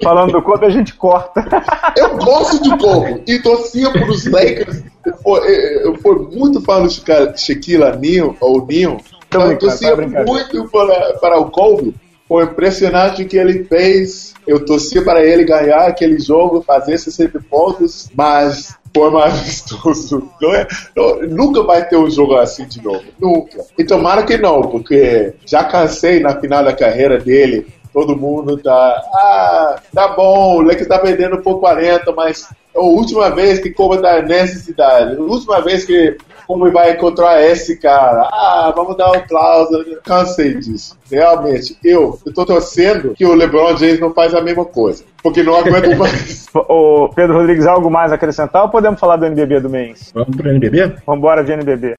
falando 0.02 0.32
do 0.32 0.42
quanto 0.42 0.64
a 0.64 0.70
gente 0.70 0.94
corta. 0.94 1.44
Eu 1.96 2.16
gosto 2.16 2.60
do 2.62 2.76
Corvo 2.76 3.22
e 3.26 3.38
torcia 3.38 3.90
para 3.90 4.10
os 4.10 4.26
Lakers. 4.26 4.82
Eu 5.04 5.96
fui, 5.96 6.36
muito 6.36 6.60
fã 6.60 6.82
do 6.82 6.90
Shaquille 6.90 7.82
O'Neal, 7.82 8.36
ou 8.40 8.66
então, 9.28 9.50
eu 9.50 9.58
torcia 9.58 9.94
tá 9.94 10.24
muito 10.24 10.68
para, 10.70 11.12
para 11.18 11.38
o 11.38 11.50
Colby. 11.50 11.94
Foi 12.28 12.44
impressionante 12.44 13.22
o 13.22 13.26
que 13.26 13.38
ele 13.38 13.64
fez. 13.64 14.34
Eu 14.46 14.64
torcia 14.64 15.02
para 15.02 15.24
ele 15.24 15.44
ganhar 15.44 15.86
aquele 15.86 16.20
jogo, 16.20 16.62
fazer 16.62 16.98
60 16.98 17.40
pontos, 17.48 18.10
mas 18.14 18.76
foi 18.94 19.10
mais 19.10 19.40
vistoso. 19.40 20.28
Não 20.40 20.54
é, 20.54 20.66
não, 20.94 21.22
nunca 21.22 21.62
vai 21.62 21.88
ter 21.88 21.96
um 21.96 22.10
jogo 22.10 22.36
assim 22.36 22.66
de 22.66 22.82
novo. 22.82 23.04
Nunca. 23.18 23.64
E 23.78 23.84
tomara 23.84 24.22
que 24.22 24.36
não, 24.36 24.62
porque 24.62 25.34
já 25.46 25.64
cansei 25.64 26.20
na 26.20 26.38
final 26.38 26.62
da 26.62 26.74
carreira 26.74 27.18
dele. 27.18 27.66
Todo 27.92 28.16
mundo 28.16 28.58
tá. 28.58 29.02
Ah, 29.14 29.80
tá 29.94 30.08
bom, 30.08 30.58
o 30.58 30.60
Lakers 30.60 30.86
tá 30.86 30.98
perdendo 30.98 31.38
por 31.38 31.58
40, 31.58 32.12
mas 32.12 32.48
é 32.74 32.78
a 32.78 32.82
última 32.82 33.30
vez 33.30 33.58
que 33.58 33.70
Kobe 33.70 34.02
tá 34.02 34.20
nessa 34.22 34.58
cidade. 34.58 35.16
A 35.16 35.20
última 35.20 35.60
vez 35.62 35.84
que 35.84 36.16
como 36.48 36.72
vai 36.72 36.92
encontrar 36.92 37.42
esse 37.42 37.76
cara. 37.76 38.22
Ah, 38.32 38.72
vamos 38.74 38.96
dar 38.96 39.10
um 39.10 39.14
aplauso. 39.14 39.84
Cansei 40.02 40.54
disso. 40.54 40.96
Realmente, 41.12 41.76
eu, 41.84 42.18
eu 42.24 42.32
tô 42.32 42.46
torcendo 42.46 43.12
que 43.14 43.26
o 43.26 43.34
LeBron 43.34 43.76
James 43.76 44.00
não 44.00 44.14
faz 44.14 44.34
a 44.34 44.40
mesma 44.40 44.64
coisa. 44.64 45.04
Porque 45.22 45.42
não 45.42 45.54
aguento 45.54 45.92
mais. 45.98 46.46
Ô, 46.54 47.10
Pedro 47.14 47.36
Rodrigues, 47.36 47.66
algo 47.66 47.90
mais 47.90 48.12
a 48.12 48.14
acrescentar 48.14 48.62
ou 48.62 48.70
podemos 48.70 48.98
falar 48.98 49.16
do 49.16 49.26
NBB 49.26 49.60
do 49.60 49.68
mês? 49.68 50.10
Vamos 50.14 50.34
pro 50.34 50.48
NBB? 50.48 50.94
Vamos 51.04 51.18
embora 51.18 51.44
de 51.44 51.52
NBB. 51.52 51.96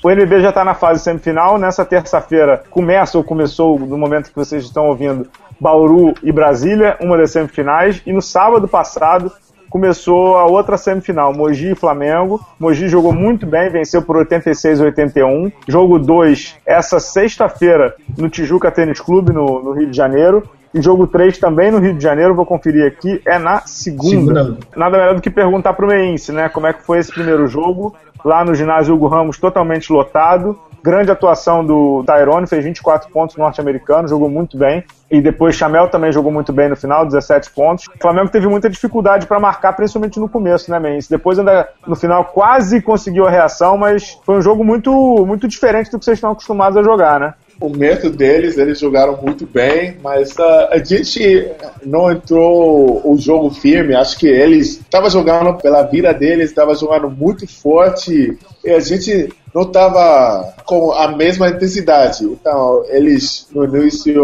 O 0.00 0.10
NB 0.10 0.40
já 0.40 0.50
está 0.50 0.64
na 0.64 0.74
fase 0.74 1.02
semifinal. 1.02 1.58
Nessa 1.58 1.84
terça-feira 1.84 2.62
começa 2.70 3.18
ou 3.18 3.24
começou, 3.24 3.76
no 3.80 3.98
momento 3.98 4.28
que 4.28 4.36
vocês 4.36 4.62
estão 4.62 4.86
ouvindo, 4.86 5.28
Bauru 5.60 6.14
e 6.22 6.30
Brasília, 6.32 6.96
uma 7.00 7.16
das 7.16 7.32
semifinais. 7.32 8.02
E 8.06 8.12
no 8.12 8.22
sábado 8.22 8.68
passado 8.68 9.32
começou 9.70 10.36
a 10.36 10.46
outra 10.46 10.76
semifinal, 10.76 11.32
Mogi 11.32 11.72
e 11.72 11.74
Flamengo. 11.74 12.40
Mogi 12.58 12.88
jogou 12.88 13.12
muito 13.12 13.46
bem, 13.46 13.70
venceu 13.70 14.02
por 14.02 14.16
86 14.16 14.80
a 14.80 14.84
81. 14.84 15.52
Jogo 15.68 15.98
2, 15.98 16.56
essa 16.64 16.98
sexta-feira, 16.98 17.94
no 18.16 18.28
Tijuca 18.28 18.70
Tênis 18.70 19.00
Clube, 19.00 19.32
no, 19.32 19.62
no 19.62 19.72
Rio 19.72 19.90
de 19.90 19.96
Janeiro. 19.96 20.42
E 20.74 20.82
jogo 20.82 21.06
3 21.06 21.38
também 21.38 21.70
no 21.70 21.78
Rio 21.78 21.94
de 21.94 22.02
Janeiro, 22.02 22.34
vou 22.34 22.44
conferir 22.44 22.86
aqui, 22.86 23.22
é 23.24 23.38
na 23.38 23.60
segunda. 23.60 24.44
segunda. 24.44 24.58
Nada 24.76 24.98
melhor 24.98 25.14
do 25.14 25.22
que 25.22 25.30
perguntar 25.30 25.72
pro 25.72 25.86
Meinse, 25.86 26.32
né? 26.32 26.50
Como 26.50 26.66
é 26.66 26.72
que 26.72 26.82
foi 26.82 26.98
esse 26.98 27.10
primeiro 27.10 27.46
jogo 27.46 27.96
lá 28.22 28.44
no 28.44 28.54
ginásio 28.54 28.94
Hugo 28.94 29.06
Ramos, 29.06 29.38
totalmente 29.38 29.92
lotado. 29.92 30.58
Grande 30.86 31.10
atuação 31.10 31.66
do 31.66 32.04
Tyrone, 32.06 32.46
fez 32.46 32.62
24 32.62 33.10
pontos 33.10 33.34
norte-americano, 33.34 34.06
jogou 34.06 34.30
muito 34.30 34.56
bem. 34.56 34.84
E 35.10 35.20
depois 35.20 35.56
Chamel 35.56 35.88
também 35.88 36.12
jogou 36.12 36.30
muito 36.30 36.52
bem 36.52 36.68
no 36.68 36.76
final, 36.76 37.04
17 37.04 37.50
pontos. 37.50 37.88
O 37.88 38.00
Flamengo 38.00 38.28
teve 38.28 38.46
muita 38.46 38.70
dificuldade 38.70 39.26
para 39.26 39.40
marcar, 39.40 39.72
principalmente 39.72 40.20
no 40.20 40.28
começo, 40.28 40.70
né, 40.70 40.78
Mendes? 40.78 41.08
Depois 41.08 41.40
ainda 41.40 41.68
no 41.88 41.96
final 41.96 42.26
quase 42.26 42.80
conseguiu 42.80 43.26
a 43.26 43.30
reação, 43.30 43.76
mas 43.76 44.16
foi 44.24 44.36
um 44.36 44.40
jogo 44.40 44.62
muito, 44.62 44.92
muito 45.26 45.48
diferente 45.48 45.90
do 45.90 45.98
que 45.98 46.04
vocês 46.04 46.18
estão 46.18 46.30
acostumados 46.30 46.78
a 46.78 46.84
jogar, 46.84 47.18
né? 47.18 47.34
o 47.60 47.70
método 47.70 48.14
deles, 48.14 48.58
eles 48.58 48.78
jogaram 48.78 49.16
muito 49.16 49.46
bem, 49.46 49.96
mas 50.02 50.32
uh, 50.32 50.68
a 50.70 50.78
gente 50.78 51.50
não 51.84 52.12
entrou 52.12 53.00
o 53.02 53.16
jogo 53.16 53.50
firme. 53.50 53.94
Acho 53.94 54.18
que 54.18 54.26
eles 54.26 54.72
estavam 54.72 55.08
jogando 55.08 55.54
pela 55.54 55.82
vida 55.82 56.12
deles, 56.12 56.50
estavam 56.50 56.74
jogando 56.74 57.10
muito 57.10 57.46
forte 57.46 58.38
e 58.62 58.70
a 58.70 58.80
gente 58.80 59.30
não 59.56 59.62
estava 59.62 60.54
com 60.66 60.92
a 60.92 61.16
mesma 61.16 61.48
intensidade. 61.48 62.26
Então, 62.26 62.84
eles 62.88 63.48
no 63.50 63.64
início 63.64 64.22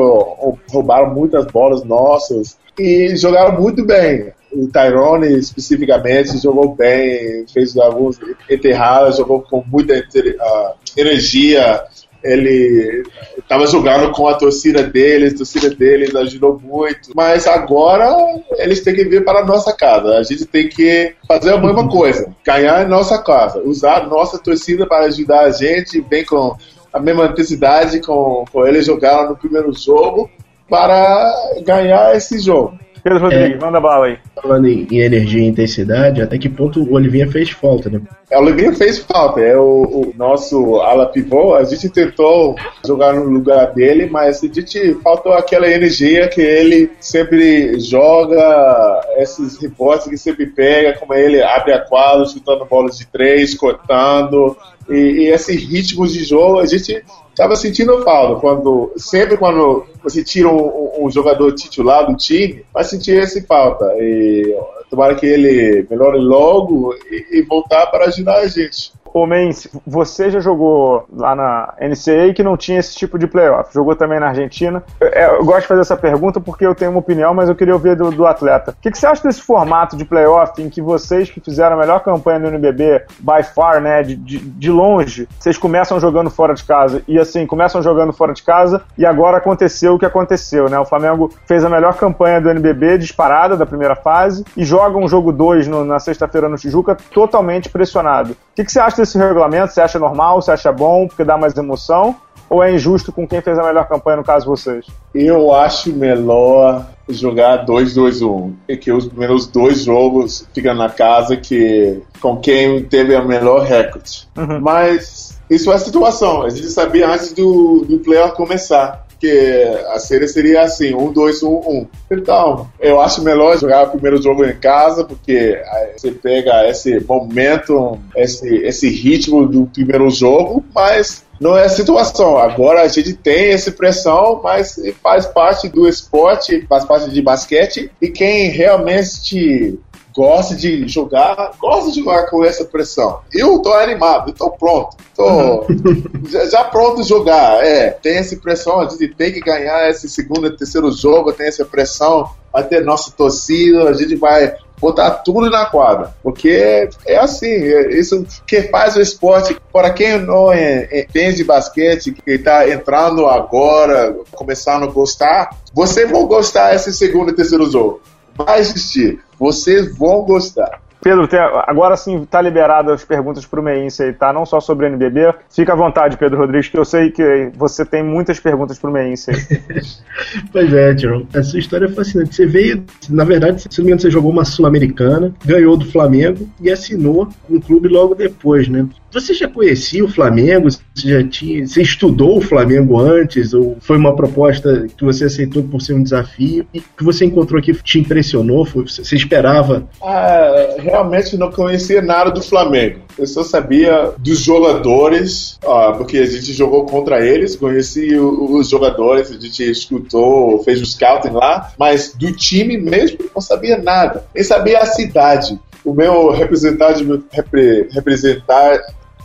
roubaram 0.71 1.15
muitas 1.15 1.47
bolas 1.47 1.83
nossas 1.85 2.59
e 2.79 3.17
jogaram 3.17 3.59
muito 3.59 3.83
bem. 3.83 4.31
O 4.53 4.69
Tyrone, 4.69 5.39
especificamente, 5.39 6.37
jogou 6.37 6.75
bem, 6.75 7.47
fez 7.51 7.75
alguns 7.79 8.19
enterradas, 8.51 9.17
jogou 9.17 9.41
com 9.41 9.65
muita 9.67 9.95
uh, 9.95 10.75
energia 10.95 11.83
ele 12.23 13.03
estava 13.39 13.67
jogando 13.67 14.13
com 14.13 14.29
a 14.29 14.35
torcida 14.35 14.83
deles, 14.83 15.35
a 15.35 15.37
torcida 15.39 15.71
deles 15.71 16.15
ajudou 16.15 16.61
muito. 16.63 17.11
Mas 17.15 17.47
agora 17.47 18.15
eles 18.59 18.81
têm 18.81 18.95
que 18.95 19.05
vir 19.05 19.25
para 19.25 19.41
a 19.41 19.45
nossa 19.45 19.73
casa. 19.73 20.19
A 20.19 20.23
gente 20.23 20.47
tem 20.47 20.69
que 20.69 21.15
fazer 21.27 21.53
a 21.53 21.61
mesma 21.61 21.89
coisa, 21.89 22.35
ganhar 22.45 22.85
em 22.85 22.89
nossa 22.89 23.23
casa, 23.23 23.61
usar 23.65 24.03
a 24.03 24.07
nossa 24.07 24.39
torcida 24.39 24.87
para 24.87 25.07
ajudar 25.07 25.43
a 25.43 25.51
gente, 25.51 26.01
bem 26.01 26.25
com 26.25 26.57
a 26.93 27.01
mesma 27.01 27.27
intensidade 27.27 28.01
com, 28.01 28.45
com 28.53 28.67
eles 28.67 28.85
jogaram 28.85 29.31
no 29.31 29.37
primeiro 29.37 29.73
jogo 29.73 30.31
para 30.69 31.33
ganhar 31.65 32.15
esse 32.15 32.39
jogo. 32.39 32.79
Pedro 33.03 33.19
Rodrigues, 33.19 33.57
é, 33.57 33.65
manda 33.65 33.81
bala 33.81 34.07
aí. 34.07 34.19
Falando 34.41 34.69
em, 34.69 34.87
em, 34.91 34.99
energia 35.01 35.43
e 35.43 35.47
intensidade, 35.47 36.23
até 36.23 36.39
que 36.39 36.49
ponto 36.49 36.81
o 36.81 36.95
Olivinha 36.95 37.29
fez 37.31 37.51
falta, 37.51 37.91
né? 37.91 38.01
É, 38.31 38.39
o 38.39 38.43
Olivinha 38.43 38.73
fez 38.73 38.99
falta, 38.99 39.41
é 39.41 39.57
o, 39.57 39.83
o, 39.83 40.15
nosso 40.17 40.77
ala 40.77 41.07
pivô, 41.07 41.55
a 41.55 41.65
gente 41.65 41.89
tentou 41.89 42.55
jogar 42.87 43.13
no 43.13 43.25
lugar 43.25 43.73
dele, 43.75 44.07
mas 44.07 44.43
a 44.45 44.47
gente 44.47 44.95
faltou 45.03 45.33
aquela 45.33 45.69
energia 45.69 46.29
que 46.29 46.41
ele 46.41 46.91
sempre 47.01 47.79
joga, 47.81 49.01
esses 49.17 49.61
rebotes 49.61 50.07
que 50.07 50.17
sempre 50.17 50.47
pega, 50.47 50.97
como 50.99 51.13
ele 51.13 51.43
abre 51.43 51.73
a 51.73 51.81
quadra, 51.81 52.25
chutando 52.27 52.65
bolas 52.67 52.97
de 52.99 53.07
três, 53.07 53.55
cortando, 53.55 54.57
e, 54.89 54.95
e 54.95 55.29
esse 55.29 55.57
ritmo 55.57 56.07
de 56.07 56.23
jogo, 56.25 56.61
a 56.61 56.67
gente 56.67 57.03
estava 57.33 57.57
sentindo 57.57 58.03
falta. 58.03 58.41
Quando, 58.41 58.93
sempre 58.97 59.37
quando 59.37 59.85
você 60.03 60.23
tira 60.23 60.49
um, 60.49 61.07
um, 61.07 61.11
jogador 61.11 61.53
titular 61.55 62.07
do 62.07 62.17
time, 62.17 62.65
vai 62.73 62.85
sentir 62.85 63.17
esse 63.17 63.43
falta. 63.43 63.85
E 63.99 64.57
tomara 64.89 65.15
que 65.15 65.27
ele 65.27 65.87
melhore 65.91 66.19
logo 66.19 66.95
e, 67.11 67.39
e 67.39 67.43
voltar 67.43 67.87
para 67.87 68.07
ajudar 68.07 68.39
a 68.39 68.47
gente. 68.47 68.93
Ô 69.13 69.27
Mendes, 69.27 69.69
você 69.87 70.31
já 70.31 70.41
jogou 70.41 71.07
lá 71.15 71.35
na 71.35 71.75
NCAA 71.81 72.33
que 72.35 72.43
não 72.43 72.57
tinha 72.57 72.79
esse 72.79 72.97
tipo 72.97 73.19
de 73.19 73.27
playoff, 73.27 73.73
jogou 73.73 73.95
também 73.95 74.19
na 74.19 74.29
Argentina. 74.29 74.83
Eu, 74.99 75.09
é, 75.09 75.37
eu, 75.39 75.45
gosto 75.45 75.63
de 75.63 75.67
fazer 75.67 75.81
essa 75.83 75.97
pergunta 75.97 76.41
porque 76.41 76.67
eu 76.67 76.75
tenho 76.75 76.91
uma 76.91 77.01
opinião, 77.01 77.35
mas 77.35 77.49
eu 77.49 77.55
queria 77.55 77.75
ouvir 77.75 77.95
do, 77.95 78.11
do 78.11 78.27
atleta. 78.27 78.71
O 78.71 78.83
que, 78.83 78.91
que, 78.91 78.97
você 78.97 79.07
acha 79.07 79.23
desse 79.23 79.43
formato 79.43 79.97
de 79.97 80.05
playoff 80.05 80.61
em 80.63 80.71
que 80.71 80.81
vocês 80.81 81.31
que 81.31 81.41
fizeram 81.41 81.77
a 81.77 81.81
melhor 81.81 82.01
campanha 82.01 82.41
do 82.41 82.47
NBB, 82.47 83.05
by 83.19 83.43
far, 83.55 83.83
né, 83.83 84.03
de, 84.03 84.17
de, 84.17 84.39
de 84.39 84.71
longe, 84.71 85.29
vocês 85.39 85.59
começam 85.59 86.01
jogando 86.01 86.31
fora 86.31 86.55
de 86.55 86.65
casa 86.65 87.03
e 87.07 87.19
assim, 87.19 87.47
começam 87.47 87.83
jogando 87.83 88.13
fora 88.15 88.33
de 88.33 88.43
casa 88.43 88.83
e 88.97 89.05
agora 89.05 89.37
aconteceu 89.37 89.95
o 89.95 89.99
que 89.99 90.07
aconteceu, 90.07 90.71
né? 90.71 90.79
O 90.79 90.87
Flamengo 90.87 91.31
fez 91.47 91.65
a 91.65 91.69
melhor 91.69 91.95
campanha 91.95 92.41
do 92.41 92.49
NBB 92.49 92.97
disparada 92.97 93.57
da 93.57 93.67
primeira 93.67 93.95
fase 93.95 94.45
e 94.57 94.65
joga 94.65 94.97
um 94.97 95.07
jogo 95.07 95.33
2 95.33 95.69
na 95.69 95.99
sexta-feira 95.99 96.49
no 96.49 96.57
Tijuca 96.57 96.97
totalmente 97.13 97.69
pressionado. 97.69 98.33
O 98.33 98.37
que, 98.55 98.65
que 98.65 98.73
você 98.73 98.81
acha 98.81 99.02
desse 99.03 99.19
regulamento? 99.19 99.73
Você 99.73 99.81
acha 99.81 99.99
normal? 99.99 100.41
Você 100.41 100.51
acha 100.51 100.73
bom 100.73 101.07
porque 101.07 101.25
dá 101.25 101.37
mais 101.37 101.57
emoção? 101.57 102.17
Ou 102.49 102.63
é 102.63 102.73
injusto 102.73 103.13
com 103.13 103.27
quem 103.27 103.41
fez 103.41 103.59
a 103.59 103.63
melhor 103.63 103.89
campanha, 103.89 104.19
no 104.19 104.25
caso 104.25 104.47
vocês? 104.47 104.87
Eu 105.15 105.55
acho 105.55 105.93
melhor 105.93 106.87
jogar 107.09 107.65
2-2-1. 107.65 108.53
E 108.69 108.77
que 108.77 108.93
os 108.93 109.07
primeiros 109.07 109.47
dois 109.47 109.85
jogos 109.85 110.47
ficam 110.53 110.75
na 110.75 110.91
casa 110.91 111.37
que 111.37 112.03
com 112.21 112.37
quem 112.37 112.85
teve 112.85 113.15
a 113.15 113.23
melhor 113.23 113.63
recorde. 113.63 114.29
Uhum. 114.37 114.61
Mas 114.61 115.41
isso 115.49 115.73
é 115.73 115.75
a 115.75 115.79
situação. 115.79 116.43
A 116.43 116.51
gente 116.51 116.69
sabia 116.69 117.09
antes 117.09 117.33
do, 117.33 117.87
do 117.89 117.99
playoff 117.99 118.35
começar 118.35 119.07
que 119.23 119.63
a 119.87 120.01
série 120.01 120.27
seria 120.27 120.63
assim, 120.63 120.97
um, 120.97 121.13
dois, 121.13 121.45
um, 121.45 121.55
um. 121.55 121.87
Então, 122.11 122.69
eu 122.81 123.01
acho 123.01 123.23
melhor 123.23 123.57
jogar 123.57 123.85
o 123.85 123.91
primeiro 123.91 124.21
jogo 124.21 124.45
em 124.45 124.57
casa, 124.57 125.05
porque 125.05 125.63
você 125.97 126.11
pega 126.11 126.69
esse 126.69 126.99
momento, 127.05 128.01
esse, 128.17 128.49
esse 128.65 128.89
ritmo 128.89 129.47
do 129.47 129.67
primeiro 129.67 130.11
jogo, 130.11 130.65
mas 130.75 131.25
não 131.41 131.57
é 131.57 131.67
a 131.67 131.69
situação. 131.69 132.37
Agora 132.37 132.83
a 132.83 132.89
gente 132.89 133.15
tem 133.15 133.53
essa 133.53 133.71
pressão, 133.71 134.41
mas 134.43 134.75
faz 135.01 135.25
parte 135.27 135.69
do 135.69 135.89
esporte, 135.89 136.67
faz 136.69 136.85
parte 136.85 137.09
de 137.09 137.23
basquete, 137.23 137.93
e 138.03 138.09
quem 138.09 138.49
realmente 138.51 139.79
gosta 140.15 140.55
de 140.55 140.87
jogar, 140.87 141.53
gosta 141.59 141.91
de 141.91 142.01
jogar 142.01 142.27
com 142.29 142.45
essa 142.45 142.65
pressão. 142.65 143.21
Eu 143.33 143.59
tô 143.61 143.73
animado, 143.73 144.31
eu 144.31 144.35
tô 144.35 144.51
pronto. 144.51 144.97
Tô 145.15 145.27
uhum. 145.27 146.03
já, 146.29 146.47
já, 146.47 146.65
pronto 146.65 147.03
jogar. 147.03 147.65
É, 147.65 147.91
tem 147.91 148.19
essa 148.19 148.37
pressão, 148.37 148.81
a 148.81 148.89
gente 148.89 149.09
tem 149.09 149.33
que 149.33 149.41
ganhar 149.41 149.89
esse 149.91 150.09
segundo 150.09 150.47
e 150.47 150.57
terceiro 150.57 150.91
jogo, 150.93 151.33
tem 151.33 151.49
essa 151.49 151.65
pressão, 151.65 152.29
vai 152.53 152.65
ter 152.65 152.85
nossa 152.85 153.11
torcida, 153.13 153.89
a 153.89 153.95
gente 153.95 154.17
vai 154.17 154.55
botar 154.81 155.11
tudo 155.11 155.49
na 155.49 155.67
quadra. 155.67 156.15
Porque 156.23 156.89
é 157.07 157.17
assim, 157.17 157.47
é 157.47 157.93
isso 157.99 158.27
que 158.47 158.63
faz 158.63 158.97
o 158.97 159.01
esporte. 159.01 159.57
Para 159.73 159.91
quem 159.91 160.19
não 160.19 160.53
entende 160.53 161.37
de 161.37 161.45
basquete, 161.45 162.13
que 162.13 162.33
está 162.33 162.69
entrando 162.69 163.27
agora, 163.27 164.17
começando 164.33 164.85
a 164.85 164.89
gostar, 164.89 165.57
você 165.73 166.05
vai 166.05 166.23
gostar 166.25 166.75
esse 166.75 166.93
segundo 166.93 167.31
e 167.31 167.35
terceiro 167.35 167.71
jogo 167.71 168.01
vai 168.35 168.61
existir. 168.61 169.21
Vocês 169.43 169.99
vão 169.99 170.23
gostar. 170.23 170.81
Pedro, 171.03 171.29
agora 171.67 171.97
sim 171.97 172.25
tá 172.25 172.41
liberado 172.41 172.93
as 172.93 173.05
perguntas 173.05 173.45
pro 173.45 173.63
Meinse 173.63 174.05
aí, 174.05 174.13
tá? 174.13 174.33
Não 174.33 174.47
só 174.47 174.61
sobre 174.61 174.87
o 174.87 174.89
NBB. 174.89 175.35
Fica 175.51 175.73
à 175.73 175.77
vontade, 175.77 176.17
Pedro 176.17 176.39
Rodrigues, 176.39 176.69
que 176.69 176.79
eu 176.79 176.85
sei 176.85 177.11
que 177.11 177.51
você 177.57 177.85
tem 177.85 178.05
muitas 178.05 178.39
perguntas 178.39 178.79
pro 178.79 178.93
Meinse 178.93 179.33
aí. 179.33 179.83
pois 180.53 180.73
é, 180.73 180.95
Tiron. 180.95 181.27
Essa 181.35 181.59
história 181.59 181.87
é 181.87 181.89
fascinante. 181.89 182.37
Você 182.37 182.47
veio, 182.47 182.85
na 183.11 183.25
verdade, 183.25 183.63
se 183.63 183.69
não 183.79 183.85
me 183.85 183.91
engano, 183.91 184.01
você 184.01 184.11
jogou 184.11 184.31
uma 184.31 184.45
Sul-Americana, 184.45 185.35
ganhou 185.45 185.77
do 185.77 185.91
Flamengo 185.91 186.49
e 186.61 186.71
assinou 186.71 187.29
um 187.51 187.61
clube 187.61 187.89
logo 187.89 188.15
depois, 188.15 188.69
né? 188.69 188.87
Você 189.13 189.35
já 189.35 189.47
conhecia 189.47 190.03
o 190.03 190.09
Flamengo? 190.09 190.69
Você 190.71 191.09
já 191.09 191.23
tinha, 191.29 191.67
você 191.67 191.83
estudou 191.83 192.39
o 192.39 192.41
Flamengo 192.41 192.99
antes 192.99 193.53
ou 193.53 193.77
foi 193.81 193.99
uma 193.99 194.17
proposta 194.17 194.87
que 194.97 195.05
você 195.05 195.27
aceitou 195.27 195.63
por 195.65 195.83
ser 195.83 195.93
um 195.95 196.03
desafio 196.03 196.67
e 196.73 196.81
que 196.81 197.05
você 197.05 197.27
encontrou 197.27 197.59
aqui 197.59 197.75
te 197.75 197.99
impressionou? 197.99 198.65
Foi, 198.65 198.85
você 198.85 199.15
esperava? 199.15 199.87
Ah, 200.03 200.51
realmente 200.93 201.39
não 201.39 201.51
conhecia 201.51 202.03
nada 202.03 202.31
do 202.31 202.43
Flamengo. 202.43 203.01
Eu 203.19 203.27
só 203.27 203.43
sabia 203.43 204.13
dos 204.19 204.41
jogadores, 204.41 205.59
porque 205.97 206.19
a 206.19 206.27
gente 206.27 206.53
jogou 206.53 206.85
contra 206.85 207.25
eles, 207.25 207.57
conheci 207.57 208.15
os 208.15 208.69
jogadores, 208.69 209.31
a 209.31 209.41
gente 209.41 209.71
escutou, 209.71 210.63
fez 210.63 210.83
o 210.83 210.87
scouting 210.87 211.31
lá, 211.31 211.73
mas 211.79 212.13
do 212.15 212.31
time 212.33 212.77
mesmo 212.77 213.19
não 213.35 213.41
sabia 213.41 213.79
nada. 213.79 214.27
Nem 214.35 214.45
sabia 214.45 214.81
a 214.81 214.87
cidade 214.87 215.59
o 215.85 215.93
meu 215.93 216.31
representante, 216.31 217.05
repre, 217.33 217.89
representar 217.91 218.79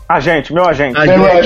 Agente, 0.08 0.54
meu 0.54 0.66
agente. 0.66 0.98
agente. 0.98 1.20
Meu 1.20 1.28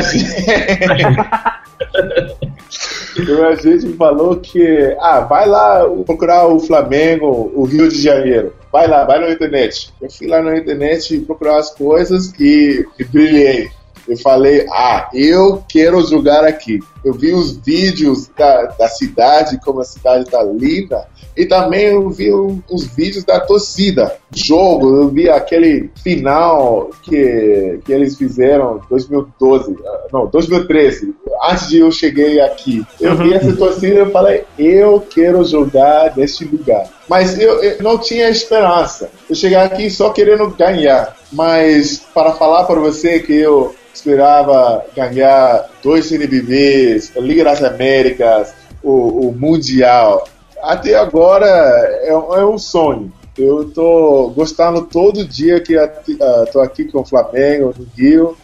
agente. 3.17 3.25
meu 3.25 3.47
agente 3.47 3.93
falou 3.93 4.37
que, 4.37 4.95
ah, 4.99 5.21
vai 5.21 5.47
lá 5.47 5.83
procurar 6.05 6.47
o 6.47 6.59
Flamengo, 6.59 7.51
o 7.55 7.63
Rio 7.63 7.89
de 7.89 8.01
Janeiro. 8.01 8.53
Vai 8.71 8.87
lá, 8.87 9.03
vai 9.03 9.19
na 9.19 9.31
internet. 9.31 9.91
Eu 10.01 10.09
fui 10.09 10.27
lá 10.27 10.41
na 10.41 10.57
internet 10.57 11.19
procurar 11.21 11.57
as 11.57 11.71
coisas 11.71 12.33
e, 12.39 12.85
e 12.99 13.03
brilhei. 13.03 13.69
Eu 14.07 14.17
falei, 14.17 14.65
ah, 14.69 15.09
eu 15.13 15.63
quero 15.69 16.01
jogar 16.07 16.43
aqui. 16.43 16.79
Eu 17.03 17.13
vi 17.13 17.33
os 17.33 17.57
vídeos 17.57 18.29
da, 18.37 18.65
da 18.65 18.87
cidade, 18.87 19.59
como 19.63 19.81
a 19.81 19.85
cidade 19.85 20.25
tá 20.25 20.43
linda, 20.43 21.07
e 21.35 21.45
também 21.45 21.85
eu 21.87 22.09
vi 22.09 22.31
os 22.31 22.85
vídeos 22.95 23.23
da 23.23 23.39
torcida. 23.39 24.17
Jogo, 24.33 24.95
eu 24.97 25.09
vi 25.09 25.29
aquele 25.29 25.89
final 26.03 26.89
que, 27.01 27.79
que 27.83 27.91
eles 27.91 28.17
fizeram 28.17 28.77
em 28.77 28.89
2012, 28.89 29.75
não, 30.11 30.27
2013, 30.27 31.15
antes 31.49 31.69
de 31.69 31.79
eu 31.79 31.91
cheguei 31.91 32.39
aqui. 32.41 32.85
Eu 32.99 33.15
vi 33.15 33.33
essa 33.33 33.55
torcida 33.55 34.01
e 34.01 34.11
falei, 34.11 34.43
eu 34.59 34.99
quero 34.99 35.43
jogar 35.43 36.15
neste 36.15 36.45
lugar. 36.45 36.87
Mas 37.09 37.39
eu, 37.39 37.63
eu 37.63 37.81
não 37.81 37.97
tinha 37.97 38.29
esperança. 38.29 39.09
Eu 39.29 39.35
cheguei 39.35 39.57
aqui 39.57 39.89
só 39.89 40.11
querendo 40.11 40.49
ganhar. 40.51 41.15
Mas 41.31 41.99
para 42.13 42.33
falar 42.33 42.65
para 42.65 42.79
você 42.79 43.19
que 43.19 43.33
eu 43.33 43.73
esperava 43.93 44.85
ganhar 44.95 45.69
dois 45.83 46.11
NBBs, 46.11 47.13
Liga 47.17 47.43
das 47.43 47.63
Américas, 47.63 48.53
o, 48.83 49.27
o 49.27 49.35
Mundial. 49.37 50.27
Até 50.61 50.95
agora 50.95 51.45
é, 51.45 52.09
é, 52.09 52.45
um 52.45 52.57
sonho. 52.57 53.11
Eu 53.37 53.71
tô 53.71 54.31
gostando 54.35 54.83
todo 54.83 55.25
dia 55.25 55.59
que 55.59 55.75
estou 55.75 56.61
aqui 56.61 56.85
com 56.85 56.99
o 56.99 57.05
Flamengo, 57.05 57.73
no 57.77 57.87
Rio. 57.95 58.37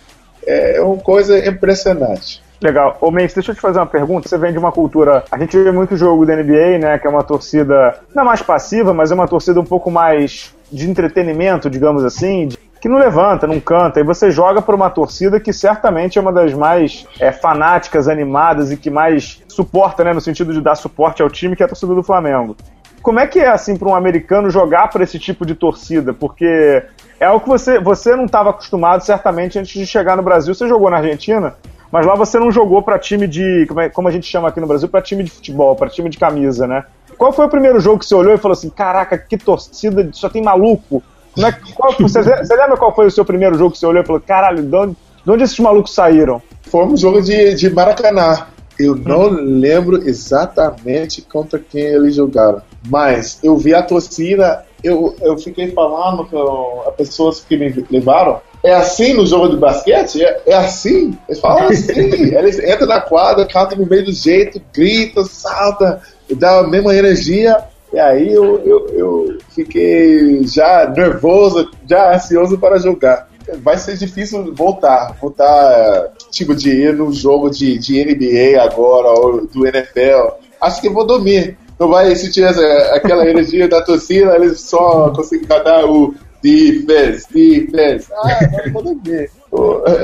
É 0.46 0.82
uma 0.82 0.98
coisa 0.98 1.38
impressionante. 1.46 2.42
Legal. 2.62 2.98
Ô, 3.02 3.12
Mendes, 3.12 3.36
deixa 3.36 3.52
eu 3.52 3.56
te 3.56 3.62
fazer 3.62 3.80
uma 3.80 3.86
pergunta. 3.86 4.28
Você 4.28 4.38
vem 4.38 4.52
de 4.52 4.58
uma 4.58 4.72
cultura. 4.72 5.24
A 5.32 5.38
gente 5.38 5.56
vê 5.56 5.72
muito 5.72 5.96
jogo 5.96 6.26
da 6.26 6.36
NBA, 6.36 6.80
né? 6.80 6.98
Que 6.98 7.06
é 7.06 7.10
uma 7.10 7.24
torcida 7.24 8.00
não 8.16 8.24
é 8.24 8.26
mais 8.26 8.42
passiva, 8.42 8.94
mas 8.94 9.12
é 9.12 9.14
uma 9.14 9.28
torcida 9.28 9.60
um 9.60 9.66
pouco 9.66 9.92
mais 9.92 10.56
de 10.72 10.90
entretenimento, 10.90 11.70
digamos 11.70 12.04
assim, 12.04 12.48
de 12.48 12.58
que 12.80 12.88
não 12.88 12.98
levanta, 12.98 13.48
não 13.48 13.60
canta, 13.60 14.00
e 14.00 14.04
você 14.04 14.32
joga 14.32 14.62
por 14.62 14.76
uma 14.76 14.90
torcida 14.90 15.40
que 15.40 15.52
certamente 15.52 16.18
é 16.18 16.22
uma 16.22 16.32
das 16.32 16.54
mais 16.54 17.06
é, 17.20 17.32
fanáticas, 17.32 18.08
animadas 18.08 18.72
e 18.72 18.78
que 18.78 18.90
mais 18.90 19.44
suporta, 19.48 20.04
né, 20.04 20.14
no 20.14 20.22
sentido 20.22 20.54
de 20.54 20.62
dar 20.62 20.76
suporte 20.76 21.22
ao 21.22 21.30
time, 21.30 21.56
que 21.56 21.64
é 21.64 21.66
a 21.66 21.70
torcida 21.70 21.94
do 21.94 22.04
Flamengo. 22.04 22.56
Como 23.02 23.20
é 23.20 23.28
que 23.28 23.40
é, 23.40 23.50
assim, 23.50 23.78
para 23.78 23.88
um 23.88 23.96
americano 23.96 24.50
jogar 24.50 24.90
por 24.90 25.02
esse 25.02 25.18
tipo 25.18 25.46
de 25.46 25.56
torcida? 25.56 26.14
Porque 26.14 26.84
é 27.20 27.26
algo 27.26 27.42
que 27.42 27.50
você, 27.50 27.80
você 27.80 28.16
não 28.16 28.26
estava 28.26 28.50
acostumado, 28.50 29.04
certamente, 29.04 29.58
antes 29.58 29.72
de 29.72 29.86
chegar 29.86 30.18
no 30.18 30.24
Brasil. 30.24 30.54
Você 30.54 30.68
jogou 30.68 30.90
na 30.90 30.98
Argentina, 30.98 31.56
mas 31.92 32.06
lá 32.06 32.16
você 32.16 32.38
não 32.38 32.52
jogou 32.52 32.82
para 32.82 33.00
time 33.00 33.28
de, 33.28 33.66
como, 33.68 33.80
é, 33.80 33.90
como 33.90 34.08
a 34.08 34.12
gente 34.12 34.28
chama 34.28 34.50
aqui 34.50 34.60
no 34.60 34.68
Brasil, 34.68 34.90
para 34.90 35.02
time 35.02 35.24
de 35.24 35.32
futebol, 35.32 35.76
para 35.76 35.90
time 35.90 36.10
de 36.10 36.18
camisa, 36.18 36.68
né? 36.68 36.84
Qual 37.18 37.32
foi 37.32 37.46
o 37.46 37.50
primeiro 37.50 37.80
jogo 37.80 38.00
que 38.00 38.06
você 38.06 38.14
olhou 38.14 38.34
e 38.34 38.38
falou 38.38 38.54
assim: 38.54 38.70
caraca, 38.70 39.18
que 39.18 39.38
torcida, 39.38 40.08
só 40.12 40.30
tem 40.30 40.44
maluco? 40.44 41.02
É, 41.46 41.52
qual, 41.76 41.94
você, 42.00 42.24
você, 42.24 42.56
lembra 42.56 42.78
qual 42.78 42.96
foi 42.96 43.08
o 43.08 43.12
seu 43.12 43.26
primeiro 43.26 43.58
jogo 43.58 43.72
que 43.72 43.78
você 43.78 43.86
olhou 43.86 44.04
e 44.04 44.06
falou: 44.06 44.22
caralho, 44.22 44.64
de 44.64 44.76
onde, 44.76 44.98
de 45.26 45.32
onde 45.32 45.44
esses 45.44 45.60
malucos 45.60 45.94
saíram? 45.94 46.42
Foi 46.64 46.86
um 46.86 46.98
jogo 46.98 47.22
de, 47.22 47.54
de 47.54 47.70
Maracanã. 47.70 48.48
Eu 48.80 48.96
não 48.96 49.30
lembro 49.30 50.08
exatamente 50.08 51.22
contra 51.24 51.58
quem 51.58 51.82
eles 51.82 52.16
jogaram, 52.16 52.62
mas 52.88 53.40
eu 53.42 53.58
vi 53.58 53.74
a 53.74 53.82
torcida, 53.82 54.64
eu, 54.84 55.16
eu 55.20 55.36
fiquei 55.38 55.72
falando 55.72 56.26
com 56.26 56.84
as 56.88 56.96
pessoas 56.96 57.40
que 57.40 57.58
me 57.58 57.86
levaram. 57.90 58.40
É 58.64 58.74
assim 58.74 59.14
no 59.14 59.26
jogo 59.26 59.50
de 59.50 59.58
basquete? 59.58 60.24
É, 60.24 60.42
é 60.48 60.54
assim? 60.54 61.18
Eles 61.28 61.40
falam 61.40 61.70
assim. 61.70 61.94
eles 62.36 62.60
entram 62.60 62.88
na 62.88 63.02
quadra, 63.02 63.46
cantam 63.46 63.80
no 63.80 63.88
meio 63.88 64.06
do 64.06 64.12
jeito, 64.12 64.62
gritam, 64.74 65.26
saltam, 65.26 66.00
dá 66.36 66.60
a 66.60 66.68
mesma 66.68 66.96
energia. 66.96 67.58
E 67.98 68.00
aí 68.00 68.32
eu, 68.32 68.60
eu, 68.64 68.88
eu 68.90 69.38
fiquei 69.56 70.44
já 70.44 70.88
nervoso, 70.88 71.68
já 71.90 72.14
ansioso 72.14 72.56
para 72.56 72.78
jogar. 72.78 73.28
Vai 73.64 73.76
ser 73.76 73.98
difícil 73.98 74.54
voltar, 74.54 75.18
voltar, 75.20 76.12
tipo, 76.30 76.54
de 76.54 76.70
ir 76.70 76.94
num 76.94 77.12
jogo 77.12 77.50
de, 77.50 77.76
de 77.80 78.06
NBA 78.06 78.62
agora, 78.62 79.08
ou 79.20 79.48
do 79.48 79.66
NFL. 79.66 80.36
Acho 80.62 80.80
que 80.80 80.92
vou 80.92 81.08
dormir. 81.08 81.58
Não 81.80 81.90
vai 81.90 82.16
sentir 82.16 82.44
essa, 82.44 82.62
aquela 82.94 83.28
energia 83.28 83.68
da 83.68 83.82
torcida, 83.82 84.36
eles 84.36 84.62
só 84.62 85.10
conseguem 85.10 85.48
cantar 85.48 85.84
o 85.86 86.14
defense, 86.40 87.26
defense. 87.34 88.14
Ah, 88.14 88.40
não 88.64 88.74
vou 88.74 88.84
dormir. 88.84 89.32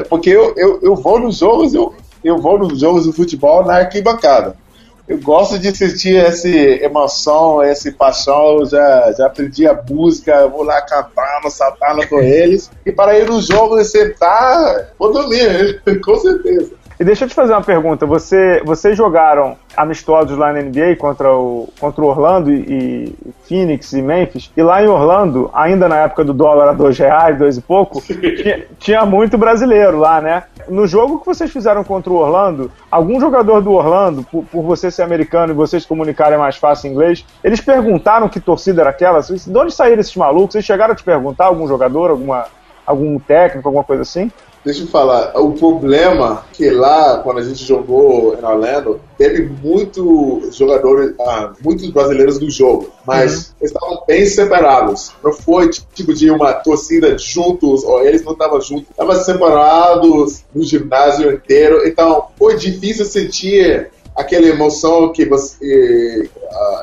Porque 0.10 0.32
eu, 0.32 0.56
eu, 0.58 0.80
eu 0.82 0.96
vou 0.96 1.20
nos 1.20 1.38
jogos, 1.38 1.76
eu, 1.76 1.94
eu 2.24 2.39
vou 2.39 2.58
nos 2.58 2.80
jogos 2.80 3.04
de 3.04 3.12
futebol 3.12 3.64
na 3.64 3.76
arquibancada 3.76 4.62
eu 5.08 5.20
gosto 5.20 5.60
de 5.60 5.76
sentir 5.76 6.16
essa 6.16 6.47
emoção, 6.47 7.62
essa 7.62 7.91
paixão. 7.91 8.60
Eu 8.60 8.66
já, 8.66 9.12
já 9.18 9.26
aprendi 9.28 9.68
a 9.68 9.84
música, 9.89 10.47
vou 10.47 10.64
lá 10.64 10.82
cantando, 10.82 11.49
saltando 11.49 12.08
com 12.08 12.20
eles. 12.20 12.72
E 12.86 12.91
para 12.91 13.18
ir 13.20 13.30
no 13.30 13.41
jogo 13.41 13.80
e 13.80 13.86
sentar, 13.86 14.93
vou 14.97 15.12
dormir, 15.12 15.82
com 16.04 16.16
certeza. 16.16 16.72
E 17.00 17.04
deixa 17.04 17.26
eu 17.26 17.30
te 17.30 17.36
fazer 17.36 17.54
uma 17.54 17.62
pergunta. 17.62 18.06
Você, 18.06 18.62
vocês 18.66 18.98
jogaram 18.98 19.58
amistosos 19.76 20.38
lá 20.38 20.54
na 20.54 20.62
NBA 20.62 20.96
contra 20.98 21.36
o, 21.36 21.68
contra 21.80 22.04
o 22.04 22.08
Orlando 22.08 22.52
e, 22.52 22.62
e, 22.62 23.16
Phoenix 23.48 23.91
e 23.94 24.02
Memphis. 24.02 24.52
E 24.56 24.62
lá 24.62 24.84
em 24.84 24.88
Orlando, 24.88 25.50
ainda 25.54 25.88
na 25.88 25.98
época 25.98 26.24
do 26.24 26.34
dólar 26.34 26.70
a 26.70 26.74
dois 26.74 26.98
reais, 26.98 27.38
dois 27.38 27.58
e 27.58 27.62
pouco, 27.62 28.02
tinha, 28.06 28.66
tinha, 28.78 29.06
muito 29.06 29.38
brasileiro 29.38 29.98
lá, 29.98 30.22
né? 30.22 30.44
No 30.70 30.88
jogo 30.88 31.20
que 31.20 31.26
vocês 31.26 31.52
fizeram 31.52 31.84
contra 31.84 32.12
o 32.12 32.16
Orlando, 32.16 32.72
algum 32.89 33.20
jogador 33.20 33.62
do 33.62 33.72
Orlando, 33.72 34.24
por, 34.24 34.46
por 34.46 34.62
você 34.64 34.91
ser 34.91 35.02
americano 35.02 35.52
e 35.52 35.56
vocês 35.56 35.86
comunicarem 35.86 36.38
mais 36.38 36.56
fácil 36.56 36.88
em 36.88 36.94
inglês, 36.94 37.26
eles 37.44 37.60
perguntaram 37.60 38.30
que 38.30 38.39
torcida 38.39 38.82
era 38.82 38.91
aquela? 38.91 39.20
De 39.22 39.58
onde 39.58 39.74
saíram 39.74 40.00
esses 40.00 40.16
malucos? 40.16 40.54
Vocês 40.54 40.66
chegaram 40.66 40.94
a 40.94 40.96
te 40.96 41.04
perguntar, 41.04 41.46
algum 41.46 41.68
jogador, 41.68 42.12
alguma, 42.12 42.46
algum 42.86 43.20
técnico, 43.20 43.68
alguma 43.68 43.84
coisa 43.84 44.04
assim? 44.04 44.32
Deixa 44.66 44.84
eu 44.84 44.88
falar, 44.88 45.34
o 45.38 45.51
problema 45.51 46.45
que 46.53 46.70
lá, 46.70 47.18
quando 47.18 47.39
a 47.39 47.43
gente 47.43 47.64
jogou 47.66 48.34
em 48.34 48.45
Orlando, 48.45 49.01
teve 49.18 49.49
muitos 49.61 50.55
jogadores, 50.55 51.14
ah, 51.20 51.51
muitos 51.61 51.89
brasileiros 51.89 52.39
no 52.39 52.49
jogo, 52.49 52.89
mas 53.05 53.53
uhum. 53.59 53.66
estavam 53.66 54.03
bem 54.07 54.26
separados. 54.26 55.11
Não 55.22 55.34
foi 55.34 55.70
tipo 55.70 56.14
de 56.14 56.32
uma 56.32 56.53
torcida 56.53 57.18
juntos, 57.18 57.84
ou 57.84 58.05
eles 58.05 58.24
não 58.24 58.32
estavam 58.32 58.61
juntos, 58.61 58.89
estavam 58.89 59.16
separados 59.16 60.43
no 60.55 60.64
ginásio 60.64 61.34
inteiro, 61.34 61.86
então 61.86 62.28
foi 62.38 62.55
difícil 62.55 63.03
sentir 63.03 63.91
aquela 64.16 64.47
emoção 64.47 65.11
que 65.11 65.26
você, 65.26 66.30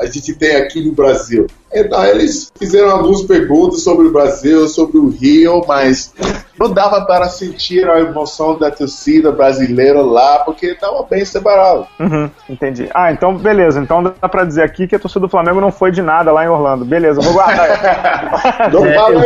a 0.00 0.06
gente 0.06 0.34
tem 0.34 0.56
aqui 0.56 0.84
no 0.84 0.92
Brasil. 0.92 1.46
Então, 1.72 2.04
eles 2.04 2.50
fizeram 2.58 2.90
algumas 2.90 3.22
perguntas 3.22 3.82
sobre 3.82 4.06
o 4.06 4.12
Brasil, 4.12 4.66
sobre 4.68 4.98
o 4.98 5.08
Rio, 5.08 5.62
mas 5.68 6.12
não 6.58 6.70
dava 6.70 7.06
para 7.06 7.28
sentir 7.28 7.88
a 7.88 8.00
emoção 8.00 8.58
da 8.58 8.70
torcida 8.70 9.32
brasileira 9.32 10.02
lá, 10.02 10.40
porque 10.40 10.66
estava 10.66 11.02
bem 11.04 11.24
separado. 11.24 11.86
Uhum, 11.98 12.28
entendi. 12.48 12.88
Ah, 12.92 13.10
então 13.10 13.34
beleza. 13.34 13.80
Então 13.80 14.02
dá 14.02 14.28
para 14.28 14.44
dizer 14.44 14.62
aqui 14.62 14.86
que 14.86 14.94
a 14.94 14.98
torcida 14.98 15.20
do 15.20 15.28
Flamengo 15.28 15.60
não 15.60 15.72
foi 15.72 15.90
de 15.90 16.02
nada 16.02 16.30
lá 16.32 16.44
em 16.44 16.48
Orlando. 16.48 16.84
Beleza, 16.84 17.22
vou 17.22 17.32
guardar. 17.32 18.68
não 18.70 18.82
fala 18.92 19.24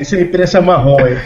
Isso 0.00 0.14
é 0.14 0.20
imprensa 0.20 0.60
marrom, 0.60 1.00
hein? 1.00 1.18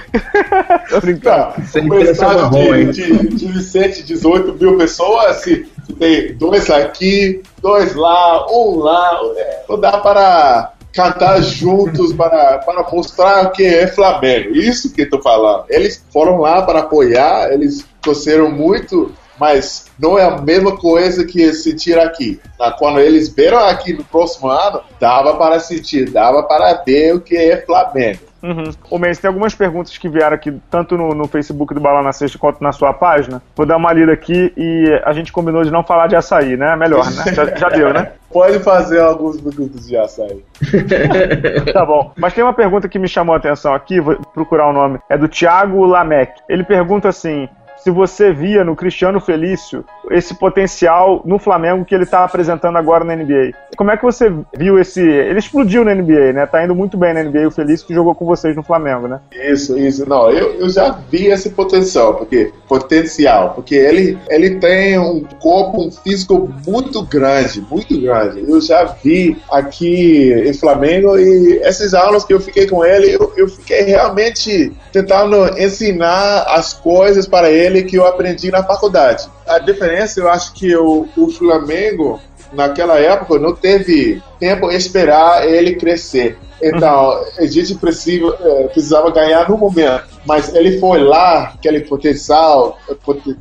Tô 0.89 1.01
brincando. 1.01 1.53
Isso 1.63 1.79
é 1.79 1.81
imprensa 1.83 2.27
marrom, 2.27 2.75
hein? 2.75 2.91
De, 2.91 3.29
de 3.29 3.47
17, 3.49 4.03
18 4.03 4.55
mil 4.55 4.79
pessoas, 4.79 5.27
assim, 5.27 5.67
tem 5.99 6.35
dois 6.35 6.71
aqui, 6.71 7.43
dois 7.61 7.95
lá, 7.95 8.47
um 8.51 8.79
lá. 8.79 9.21
É, 9.37 9.63
não 9.69 9.79
dá 9.79 9.99
para 9.99 10.73
cantar 10.93 11.43
juntos 11.43 12.13
para, 12.17 12.59
para 12.59 12.89
mostrar 12.91 13.51
que 13.51 13.65
é 13.65 13.87
Flamengo. 13.87 14.55
Isso 14.55 14.93
que 14.93 15.03
estou 15.03 15.21
falando. 15.23 15.65
Eles 15.69 16.05
foram 16.13 16.39
lá 16.39 16.63
para 16.63 16.81
apoiar, 16.81 17.53
eles 17.53 17.85
torceram 18.01 18.51
muito, 18.51 19.13
mas 19.39 19.87
não 19.99 20.19
é 20.19 20.25
a 20.25 20.41
mesma 20.41 20.77
coisa 20.77 21.25
que 21.25 21.53
sentir 21.53 21.99
aqui. 21.99 22.41
Quando 22.79 23.01
eles 23.01 23.29
viram 23.29 23.59
aqui 23.59 23.93
no 23.93 24.05
próximo 24.05 24.49
ano, 24.49 24.81
dava 25.01 25.37
para 25.37 25.59
sentir, 25.61 26.11
dava 26.11 26.43
para 26.43 26.83
ver 26.85 27.15
o 27.15 27.21
que 27.21 27.37
é 27.37 27.65
Flamengo. 27.65 28.21
Uhum. 28.43 28.71
Ô, 28.91 28.99
Mendes, 28.99 29.19
tem 29.19 29.29
algumas 29.29 29.55
perguntas 29.55 29.99
que 29.99 30.09
vieram 30.09 30.35
aqui, 30.35 30.57
tanto 30.71 30.97
no, 30.97 31.15
no 31.15 31.27
Facebook 31.27 31.75
do 31.75 31.81
Bala 31.81 32.01
na 32.01 32.13
Sexta 32.13 32.39
quanto 32.39 32.63
na 32.63 32.71
sua 32.71 32.93
página. 32.93 33.43
Vou 33.57 33.67
dar 33.67 33.77
uma 33.77 33.93
lida 33.93 34.13
aqui 34.13 34.53
e 34.57 35.01
a 35.05 35.13
gente 35.13 35.33
combinou 35.33 35.65
de 35.65 35.71
não 35.71 35.83
falar 35.83 36.07
de 36.07 36.15
açaí, 36.15 36.57
né? 36.57 36.77
Melhor, 36.77 37.05
né? 37.11 37.33
Já, 37.33 37.47
já 37.57 37.69
deu, 37.69 37.93
né? 37.93 38.13
Pode 38.31 38.61
fazer 38.61 39.01
alguns 39.01 39.41
minutos 39.41 39.89
de 39.89 39.97
açaí. 39.97 40.45
tá 41.73 41.85
bom. 41.85 42.13
Mas 42.17 42.35
tem 42.35 42.45
uma 42.45 42.53
pergunta 42.53 42.89
que 42.89 42.99
me 42.99 43.09
chamou 43.09 43.35
a 43.35 43.39
atenção 43.39 43.75
aqui, 43.75 44.01
vou 44.01 44.17
procurar 44.33 44.69
o 44.69 44.73
nome. 44.73 45.01
É 45.09 45.19
do 45.19 45.27
Thiago 45.27 45.85
Lamec. 45.85 46.33
Ele 46.49 46.63
pergunta 46.63 47.09
assim: 47.09 47.49
se 47.83 47.91
você 47.91 48.33
via 48.33 48.65
no 48.65 48.75
Cristiano 48.75 49.21
Felício 49.21 49.85
esse 50.11 50.35
potencial 50.35 51.23
no 51.25 51.39
Flamengo 51.39 51.85
que 51.85 51.95
ele 51.95 52.05
está 52.05 52.25
apresentando 52.25 52.77
agora 52.77 53.05
na 53.05 53.17
NBA. 53.17 53.53
Como 53.77 53.91
é 53.91 53.97
que 53.97 54.05
você 54.05 54.33
viu 54.57 54.79
esse. 54.79 55.01
Ele 55.01 55.39
explodiu 55.39 55.85
na 55.85 55.95
NBA, 55.95 56.33
né? 56.33 56.47
Tá 56.47 56.65
indo 56.65 56.75
muito 56.75 56.97
bem 56.97 57.13
na 57.13 57.23
NBA, 57.23 57.49
o 57.49 57.51
Felício 57.51 57.87
que 57.87 57.95
jogou 57.95 58.15
com 58.15 58.25
vocês 58.25 58.57
no 58.57 58.63
Flamengo, 58.63 59.07
né? 59.07 59.21
Isso, 59.33 59.77
isso. 59.77 60.09
Não, 60.09 60.31
eu, 60.31 60.55
eu 60.55 60.71
já 60.71 60.91
vi 61.11 61.27
esse 61.27 61.51
potencial, 61.51 62.15
porque 62.15 62.53
potencial, 62.69 63.53
porque 63.55 63.75
ele, 63.75 64.19
ele 64.29 64.57
tem 64.57 64.99
um 64.99 65.23
corpo, 65.41 65.87
um 65.87 65.91
físico 65.91 66.53
muito 66.67 67.03
grande, 67.03 67.61
muito 67.61 68.01
grande. 68.01 68.45
Eu 68.49 68.61
já 68.61 68.85
vi 68.85 69.37
aqui 69.51 70.33
em 70.47 70.55
Flamengo 70.55 71.19
e 71.19 71.59
essas 71.63 71.95
aulas 71.95 72.25
que 72.25 72.33
eu 72.33 72.41
fiquei 72.41 72.67
com 72.67 72.85
ele, 72.85 73.15
eu, 73.15 73.33
eu 73.37 73.49
fiquei 73.49 73.83
realmente 73.83 74.73
tentando 74.93 75.59
ensinar 75.59 76.45
as 76.49 76.73
coisas 76.73 77.27
para 77.27 77.51
ele 77.51 77.66
que 77.85 77.97
eu 77.97 78.07
aprendi 78.07 78.51
na 78.51 78.63
faculdade. 78.63 79.29
A 79.47 79.59
diferença, 79.59 80.21
eu 80.21 80.29
acho 80.29 80.53
que 80.53 80.75
o, 80.77 81.07
o 81.17 81.29
Flamengo 81.29 82.21
naquela 82.53 82.99
época 82.99 83.39
não 83.39 83.55
teve 83.55 84.23
tempo 84.39 84.71
esperar 84.71 85.47
ele 85.49 85.77
crescer. 85.77 86.39
Então, 86.63 87.23
a 87.39 87.47
gente 87.47 87.75
precisa, 87.75 88.37
é, 88.41 88.65
precisava 88.69 89.11
ganhar 89.11 89.49
no 89.49 89.59
momento. 89.59 90.05
Mas 90.25 90.55
ele 90.55 90.79
foi 90.79 91.03
lá, 91.03 91.53
aquele 91.55 91.81
potencial, 91.81 92.79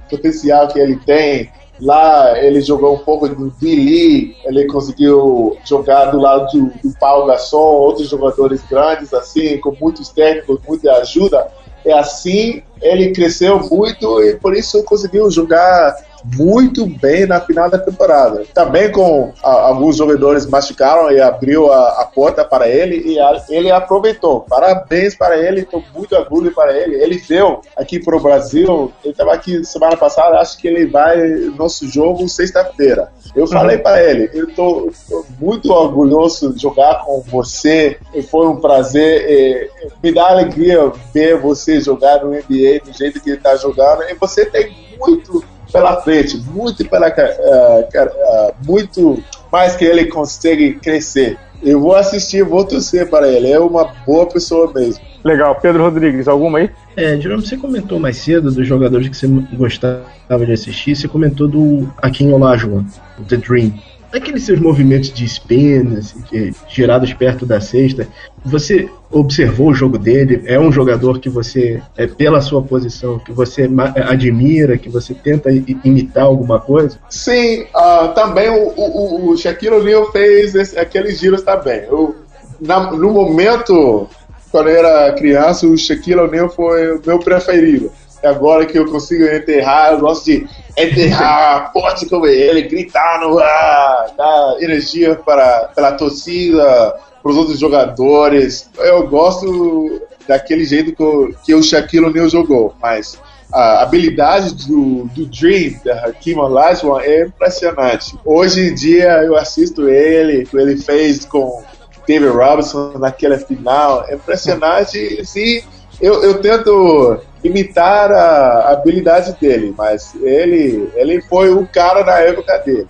potencial 0.09 0.67
que 0.67 0.79
ele 0.79 0.97
tem. 0.97 1.49
Lá 1.79 2.41
ele 2.41 2.61
jogou 2.61 2.95
um 2.95 2.99
pouco 2.99 3.27
do 3.27 3.53
Billy, 3.59 4.33
ele 4.45 4.65
conseguiu 4.65 5.57
jogar 5.65 6.05
do 6.05 6.17
lado 6.17 6.47
do, 6.53 6.67
do 6.67 6.97
Paulo 6.97 7.25
Gasol, 7.27 7.81
outros 7.81 8.09
jogadores 8.09 8.61
grandes, 8.69 9.13
assim, 9.13 9.57
com 9.57 9.75
muitos 9.81 10.07
técnicos, 10.07 10.59
muita 10.65 10.93
ajuda. 10.93 11.51
É 11.85 11.93
assim, 11.93 12.63
ele 12.81 13.11
cresceu 13.11 13.59
muito 13.59 14.21
e 14.23 14.35
por 14.35 14.55
isso 14.55 14.83
conseguiu 14.83 15.29
jogar 15.29 15.95
muito 16.33 16.85
bem 16.85 17.25
na 17.25 17.39
final 17.39 17.69
da 17.69 17.77
temporada. 17.77 18.43
Também 18.53 18.91
com 18.91 19.31
a, 19.43 19.67
alguns 19.67 19.97
jogadores 19.97 20.45
machucaram 20.45 21.11
e 21.11 21.21
abriu 21.21 21.71
a, 21.71 22.01
a, 22.01 22.05
porta 22.05 22.43
para 22.43 22.67
ele 22.67 23.13
e 23.13 23.19
a, 23.19 23.43
ele 23.49 23.71
aproveitou. 23.71 24.41
Parabéns 24.41 25.15
para 25.15 25.37
ele, 25.37 25.61
estou 25.61 25.83
muito 25.93 26.15
orgulho 26.15 26.51
para 26.53 26.75
ele. 26.75 26.95
Ele 26.95 27.17
veio 27.17 27.61
aqui 27.77 27.99
para 27.99 28.15
o 28.15 28.19
Brasil, 28.19 28.91
ele 29.03 29.11
estava 29.11 29.33
aqui 29.33 29.63
semana 29.63 29.95
passada, 29.95 30.39
acho 30.39 30.57
que 30.57 30.67
ele 30.67 30.87
vai 30.87 31.17
no 31.17 31.55
nosso 31.55 31.87
jogo 31.87 32.27
sexta-feira. 32.27 33.09
Eu 33.35 33.47
falei 33.47 33.77
uhum. 33.77 33.83
para 33.83 34.03
ele, 34.03 34.29
eu 34.33 34.47
estou 34.49 34.91
muito 35.39 35.71
orgulhoso 35.71 36.53
de 36.53 36.61
jogar 36.61 37.03
com 37.05 37.21
você, 37.21 37.97
foi 38.29 38.47
um 38.47 38.57
prazer, 38.57 39.25
e, 39.29 39.69
me 40.03 40.13
dá 40.13 40.29
alegria 40.29 40.91
ver 41.13 41.39
você 41.39 41.79
jogar 41.81 42.23
no 42.23 42.31
NBA 42.31 42.81
do 42.85 42.93
jeito 42.93 43.21
que 43.21 43.29
ele 43.29 43.37
está 43.37 43.55
jogando, 43.55 44.03
e 44.03 44.13
você 44.15 44.45
tem 44.45 44.75
muito 44.99 45.43
pela 45.71 46.01
frente, 46.01 46.37
muito 46.53 46.87
pela 46.87 47.09
uh, 47.09 47.81
uh, 47.81 48.55
muito 48.65 49.21
mais 49.51 49.75
que 49.75 49.83
ele 49.83 50.05
consegue 50.05 50.75
crescer. 50.75 51.37
Eu 51.61 51.81
vou 51.81 51.95
assistir, 51.95 52.43
vou 52.43 52.63
torcer 52.63 53.09
para 53.09 53.27
ele. 53.27 53.51
É 53.51 53.59
uma 53.59 53.85
boa 54.05 54.25
pessoa 54.27 54.71
mesmo. 54.73 55.03
Legal. 55.23 55.55
Pedro 55.55 55.83
Rodrigues, 55.83 56.27
alguma 56.27 56.59
aí? 56.59 56.69
É, 56.95 57.19
Jerome, 57.19 57.45
você 57.45 57.57
comentou 57.57 57.99
mais 57.99 58.17
cedo 58.17 58.51
dos 58.51 58.67
jogadores 58.67 59.09
que 59.09 59.17
você 59.17 59.27
gostava 59.53 60.45
de 60.45 60.51
assistir. 60.51 60.95
Você 60.95 61.07
comentou 61.07 61.47
do 61.47 61.91
Akin 62.01 62.31
Olajuwon, 62.31 62.83
The 63.27 63.37
Dream 63.37 63.73
aqueles 64.17 64.43
seus 64.43 64.59
movimentos 64.59 65.11
de 65.11 65.25
spin, 65.25 65.97
assim, 65.97 66.53
girados 66.67 67.13
perto 67.13 67.45
da 67.45 67.59
cesta, 67.59 68.07
você 68.43 68.89
observou 69.11 69.69
o 69.69 69.73
jogo 69.73 69.97
dele? 69.97 70.43
É 70.45 70.59
um 70.59 70.71
jogador 70.71 71.19
que 71.19 71.29
você, 71.29 71.81
é 71.97 72.07
pela 72.07 72.41
sua 72.41 72.61
posição, 72.61 73.19
que 73.19 73.31
você 73.31 73.69
admira, 74.07 74.77
que 74.77 74.89
você 74.89 75.13
tenta 75.13 75.49
imitar 75.83 76.25
alguma 76.25 76.59
coisa? 76.59 76.97
Sim, 77.09 77.63
uh, 77.75 78.13
também 78.13 78.49
o, 78.49 78.73
o, 78.75 79.29
o 79.31 79.37
Shaquille 79.37 79.75
O'Neal 79.75 80.11
fez 80.11 80.55
esse, 80.55 80.77
aqueles 80.77 81.19
giros 81.19 81.41
também. 81.41 81.83
Eu, 81.83 82.15
na, 82.59 82.91
no 82.91 83.11
momento, 83.11 84.07
quando 84.51 84.69
eu 84.69 84.77
era 84.77 85.13
criança, 85.13 85.67
o 85.67 85.77
Shaquille 85.77 86.21
O'Neal 86.21 86.49
foi 86.49 86.95
o 86.95 87.01
meu 87.05 87.19
preferido 87.19 87.91
agora 88.25 88.65
que 88.65 88.77
eu 88.77 88.85
consigo 88.85 89.23
enterrar, 89.23 89.93
eu 89.93 89.99
gosto 89.99 90.25
de 90.25 90.47
enterrar 90.77 91.71
forte 91.71 92.05
como 92.07 92.25
ele, 92.25 92.63
gritar 92.63 93.21
no 93.21 93.39
ar, 93.39 94.07
dar 94.17 94.57
energia 94.59 95.15
para, 95.15 95.69
pela 95.75 95.93
torcida, 95.93 96.95
para 97.21 97.31
os 97.31 97.37
outros 97.37 97.59
jogadores. 97.59 98.69
Eu 98.77 99.07
gosto 99.07 100.01
daquele 100.27 100.65
jeito 100.65 100.95
que, 100.95 101.03
o, 101.03 101.33
que 101.43 101.55
o 101.55 101.63
Shaquille 101.63 102.05
O'Neal 102.05 102.29
jogou, 102.29 102.73
mas 102.81 103.19
a 103.51 103.83
habilidade 103.83 104.67
do, 104.67 105.05
do 105.05 105.25
Dream, 105.27 105.79
da 105.83 106.05
Hakim 106.05 106.35
Olajuwon, 106.35 106.99
é 106.99 107.25
impressionante. 107.25 108.17
Hoje 108.25 108.69
em 108.69 108.73
dia 108.73 109.23
eu 109.23 109.35
assisto 109.35 109.87
ele, 109.87 110.43
o 110.43 110.47
que 110.47 110.57
ele 110.57 110.77
fez 110.77 111.25
com 111.25 111.63
David 112.07 112.31
Robinson 112.31 112.93
naquela 112.99 113.37
final, 113.37 114.05
é 114.07 114.15
impressionante. 114.15 115.25
Sim, 115.25 115.61
eu, 116.01 116.21
eu 116.23 116.41
tento 116.41 117.19
imitar 117.45 118.11
a 118.11 118.71
habilidade 118.71 119.35
dele, 119.39 119.73
mas 119.77 120.15
ele, 120.21 120.89
ele 120.95 121.21
foi 121.21 121.49
o 121.53 121.67
cara 121.67 122.03
na 122.03 122.19
época 122.19 122.57
dele. 122.59 122.87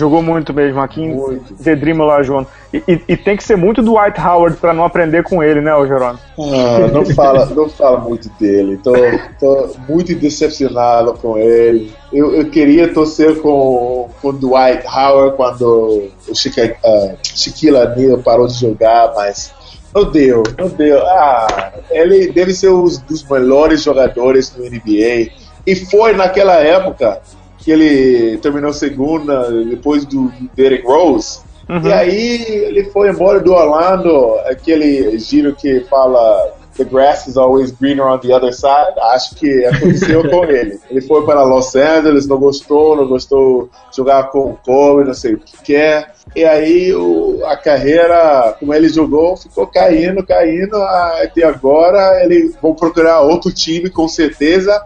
Jogou 0.00 0.22
muito 0.22 0.54
mesmo 0.54 0.80
aqui 0.80 1.02
em 1.02 1.40
Zedrimo 1.62 2.04
lá, 2.04 2.22
João. 2.22 2.46
E, 2.72 2.82
e, 2.88 3.02
e, 3.08 3.16
tem 3.18 3.36
que 3.36 3.44
ser 3.44 3.56
muito 3.56 3.82
do 3.82 3.98
White 3.98 4.18
Howard 4.18 4.56
para 4.56 4.72
não 4.72 4.82
aprender 4.82 5.22
com 5.22 5.42
ele, 5.42 5.60
né, 5.60 5.72
Jerônimo? 5.86 6.18
Ah, 6.38 6.88
não 6.90 7.04
fala, 7.14 7.44
não 7.44 7.68
fala 7.68 7.98
muito 7.98 8.30
dele. 8.40 8.78
Tô, 8.82 8.94
tô 9.38 9.76
muito 9.86 10.14
decepcionado 10.14 11.12
com 11.14 11.36
ele. 11.36 11.92
Eu, 12.10 12.34
eu 12.34 12.48
queria 12.48 12.94
torcer 12.94 13.42
com, 13.42 14.08
com 14.22 14.28
o 14.28 14.32
Dwight 14.32 14.86
Howard 14.86 15.36
quando 15.36 16.08
o 16.26 16.34
Chica, 16.34 16.74
uh, 16.82 17.18
Shaquille 17.22 17.76
O'Neal 17.76 18.18
parou 18.18 18.46
de 18.46 18.54
jogar, 18.54 19.12
mas 19.14 19.52
não 19.94 20.10
deu, 20.10 20.42
não 20.58 20.68
deu. 20.68 21.00
Ah, 21.06 21.72
ele 21.90 22.30
deve 22.32 22.52
ser 22.52 22.70
um 22.70 22.84
dos 22.84 23.24
melhores 23.28 23.82
jogadores 23.82 24.50
do 24.50 24.62
NBA. 24.62 25.32
E 25.66 25.76
foi 25.76 26.12
naquela 26.12 26.54
época 26.54 27.20
que 27.58 27.70
ele 27.70 28.38
terminou 28.38 28.72
segunda, 28.72 29.50
depois 29.64 30.04
do 30.04 30.32
Derek 30.54 30.86
Rose. 30.86 31.40
Uhum. 31.68 31.82
E 31.86 31.92
aí 31.92 32.44
ele 32.46 32.84
foi 32.84 33.10
embora 33.10 33.40
do 33.40 33.52
Orlando, 33.52 34.36
aquele 34.46 35.18
giro 35.18 35.54
que 35.54 35.80
fala 35.88 36.54
the 36.80 36.84
grass 36.86 37.28
is 37.28 37.36
always 37.36 37.70
greener 37.70 38.08
on 38.08 38.18
the 38.20 38.32
other 38.32 38.52
side. 38.52 38.98
Acho 39.12 39.34
que 39.36 39.66
aconteceu 39.66 40.28
com 40.28 40.44
ele. 40.44 40.78
Ele 40.90 41.00
foi 41.02 41.24
para 41.26 41.42
Los 41.42 41.76
Angeles, 41.76 42.26
não 42.26 42.38
gostou, 42.38 42.96
não 42.96 43.06
gostou 43.06 43.68
de 43.90 43.96
jogar 43.98 44.30
com 44.30 44.52
o 44.52 44.56
Kobe, 44.56 45.04
não 45.04 45.14
sei 45.14 45.34
o 45.34 45.38
que 45.38 45.62
quer. 45.62 46.14
E 46.34 46.42
aí 46.42 46.94
o, 46.94 47.44
a 47.44 47.56
carreira, 47.56 48.56
como 48.58 48.72
ele 48.72 48.88
jogou, 48.88 49.36
ficou 49.36 49.66
caindo, 49.66 50.26
caindo. 50.26 50.76
Até 50.76 51.44
agora 51.44 52.24
ele 52.24 52.54
vão 52.62 52.74
procurar 52.74 53.20
outro 53.20 53.52
time 53.52 53.90
com 53.90 54.08
certeza. 54.08 54.82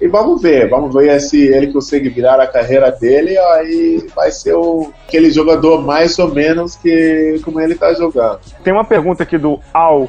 E 0.00 0.08
vamos 0.08 0.42
ver, 0.42 0.68
vamos 0.68 0.92
ver 0.92 1.20
se 1.20 1.46
ele 1.46 1.72
consegue 1.72 2.08
virar 2.08 2.40
a 2.40 2.46
carreira 2.46 2.90
dele. 2.90 3.36
Aí 3.38 4.06
vai 4.16 4.30
ser 4.30 4.54
o, 4.54 4.90
aquele 5.06 5.30
jogador 5.30 5.82
mais 5.82 6.18
ou 6.18 6.34
menos 6.34 6.74
que 6.74 7.38
como 7.44 7.60
ele 7.60 7.74
está 7.74 7.92
jogando. 7.92 8.40
Tem 8.62 8.72
uma 8.72 8.84
pergunta 8.84 9.22
aqui 9.22 9.36
do 9.36 9.60
Al 9.72 10.08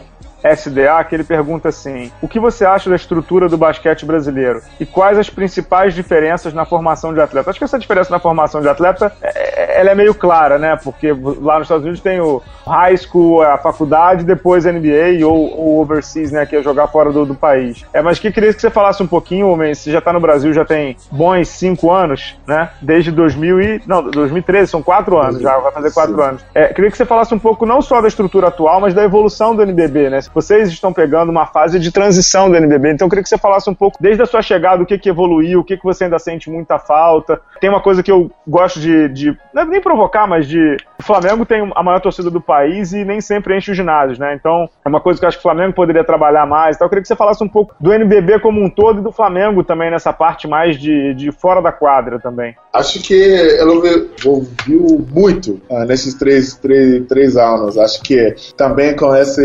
SDA, 0.53 1.03
que 1.03 1.15
ele 1.15 1.23
pergunta 1.23 1.69
assim: 1.69 2.11
O 2.21 2.27
que 2.27 2.39
você 2.39 2.65
acha 2.65 2.89
da 2.89 2.95
estrutura 2.95 3.49
do 3.49 3.57
basquete 3.57 4.05
brasileiro? 4.05 4.61
E 4.79 4.85
quais 4.85 5.17
as 5.17 5.29
principais 5.29 5.93
diferenças 5.93 6.53
na 6.53 6.65
formação 6.65 7.13
de 7.13 7.19
atleta? 7.19 7.49
Acho 7.49 7.59
que 7.59 7.65
essa 7.65 7.79
diferença 7.79 8.11
na 8.11 8.19
formação 8.19 8.61
de 8.61 8.69
atleta 8.69 9.11
é, 9.21 9.79
ela 9.79 9.91
é 9.91 9.95
meio 9.95 10.13
clara, 10.13 10.57
né? 10.57 10.77
Porque 10.83 11.11
lá 11.11 11.55
nos 11.55 11.65
Estados 11.65 11.83
Unidos 11.83 12.01
tem 12.01 12.19
o 12.19 12.41
high 12.65 12.97
school, 12.97 13.41
a 13.41 13.57
faculdade, 13.57 14.23
depois 14.23 14.65
a 14.65 14.71
NBA 14.71 15.25
ou 15.25 15.35
o 15.35 15.81
overseas, 15.81 16.31
né? 16.31 16.45
Que 16.45 16.57
é 16.57 16.63
jogar 16.63 16.87
fora 16.87 17.11
do, 17.11 17.25
do 17.25 17.35
país. 17.35 17.83
É, 17.93 18.01
mas 18.01 18.19
que 18.19 18.31
queria 18.31 18.53
que 18.53 18.61
você 18.61 18.69
falasse 18.69 19.01
um 19.01 19.07
pouquinho, 19.07 19.49
homem, 19.49 19.73
você 19.73 19.91
já 19.91 19.99
está 19.99 20.13
no 20.13 20.19
Brasil 20.19 20.53
já 20.53 20.65
tem 20.65 20.97
bons 21.11 21.47
cinco 21.49 21.91
anos, 21.91 22.37
né? 22.47 22.69
Desde 22.81 23.11
2000 23.11 23.61
e. 23.61 23.81
Não, 23.85 24.03
2013, 24.03 24.71
são 24.71 24.83
quatro 24.83 25.17
anos 25.17 25.41
já, 25.41 25.57
vai 25.57 25.71
fazer 25.71 25.91
quatro 25.93 26.15
Sim. 26.15 26.21
anos. 26.21 26.45
É, 26.53 26.67
queria 26.73 26.91
que 26.91 26.97
você 26.97 27.05
falasse 27.05 27.33
um 27.33 27.39
pouco 27.39 27.65
não 27.65 27.81
só 27.81 28.01
da 28.01 28.07
estrutura 28.07 28.47
atual, 28.47 28.79
mas 28.79 28.93
da 28.93 29.03
evolução 29.03 29.55
do 29.55 29.61
NBB, 29.61 30.09
né? 30.09 30.21
Vocês 30.35 30.69
estão 30.69 30.91
pegando 30.91 31.29
uma 31.29 31.45
fase 31.45 31.79
de 31.79 31.91
transição 31.91 32.49
do 32.49 32.57
NBB, 32.57 32.91
então 32.91 33.05
eu 33.05 33.09
queria 33.09 33.23
que 33.23 33.29
você 33.29 33.37
falasse 33.37 33.69
um 33.69 33.73
pouco, 33.73 33.97
desde 34.01 34.21
a 34.21 34.25
sua 34.25 34.41
chegada, 34.41 34.83
o 34.83 34.85
que, 34.85 34.97
que 34.97 35.09
evoluiu, 35.09 35.61
o 35.61 35.63
que, 35.63 35.77
que 35.77 35.83
você 35.83 36.03
ainda 36.03 36.19
sente 36.19 36.49
muita 36.49 36.77
falta. 36.77 37.39
Tem 37.61 37.69
uma 37.69 37.81
coisa 37.81 38.03
que 38.03 38.11
eu 38.11 38.29
gosto 38.45 38.79
de, 38.79 39.07
de 39.09 39.37
não 39.53 39.63
é 39.63 39.65
nem 39.65 39.81
provocar, 39.81 40.27
mas 40.27 40.47
de. 40.47 40.77
O 40.99 41.03
Flamengo 41.03 41.45
tem 41.45 41.71
a 41.75 41.83
maior 41.83 41.99
torcida 41.99 42.29
do 42.29 42.41
país 42.41 42.91
e 42.91 43.05
nem 43.05 43.21
sempre 43.21 43.55
enche 43.55 43.71
os 43.71 43.77
ginásios, 43.77 44.19
né? 44.19 44.35
Então, 44.35 44.69
é 44.83 44.89
uma 44.89 44.99
coisa 44.99 45.19
que 45.19 45.25
eu 45.25 45.27
acho 45.29 45.37
que 45.37 45.41
o 45.41 45.49
Flamengo 45.49 45.73
poderia 45.73 46.03
trabalhar 46.03 46.45
mais. 46.45 46.75
Então, 46.75 46.85
eu 46.85 46.89
queria 46.89 47.01
que 47.01 47.07
você 47.07 47.15
falasse 47.15 47.43
um 47.43 47.47
pouco 47.47 47.75
do 47.79 47.93
NBB 47.93 48.39
como 48.39 48.61
um 48.61 48.69
todo 48.69 48.99
e 48.99 49.03
do 49.03 49.11
Flamengo 49.11 49.63
também 49.63 49.91
nessa 49.91 50.11
parte 50.11 50.47
mais 50.47 50.77
de, 50.77 51.13
de 51.13 51.31
fora 51.31 51.61
da 51.61 51.71
quadra 51.71 52.19
também. 52.19 52.55
Acho 52.73 53.01
que 53.01 53.33
ela 53.57 53.73
evoluiu 53.73 55.05
muito 55.11 55.61
ah, 55.69 55.85
nesses 55.85 56.13
três, 56.15 56.55
três, 56.55 57.05
três 57.07 57.37
anos. 57.37 57.77
Acho 57.77 58.01
que 58.01 58.35
também 58.57 58.95
com 58.95 59.13
essa 59.13 59.41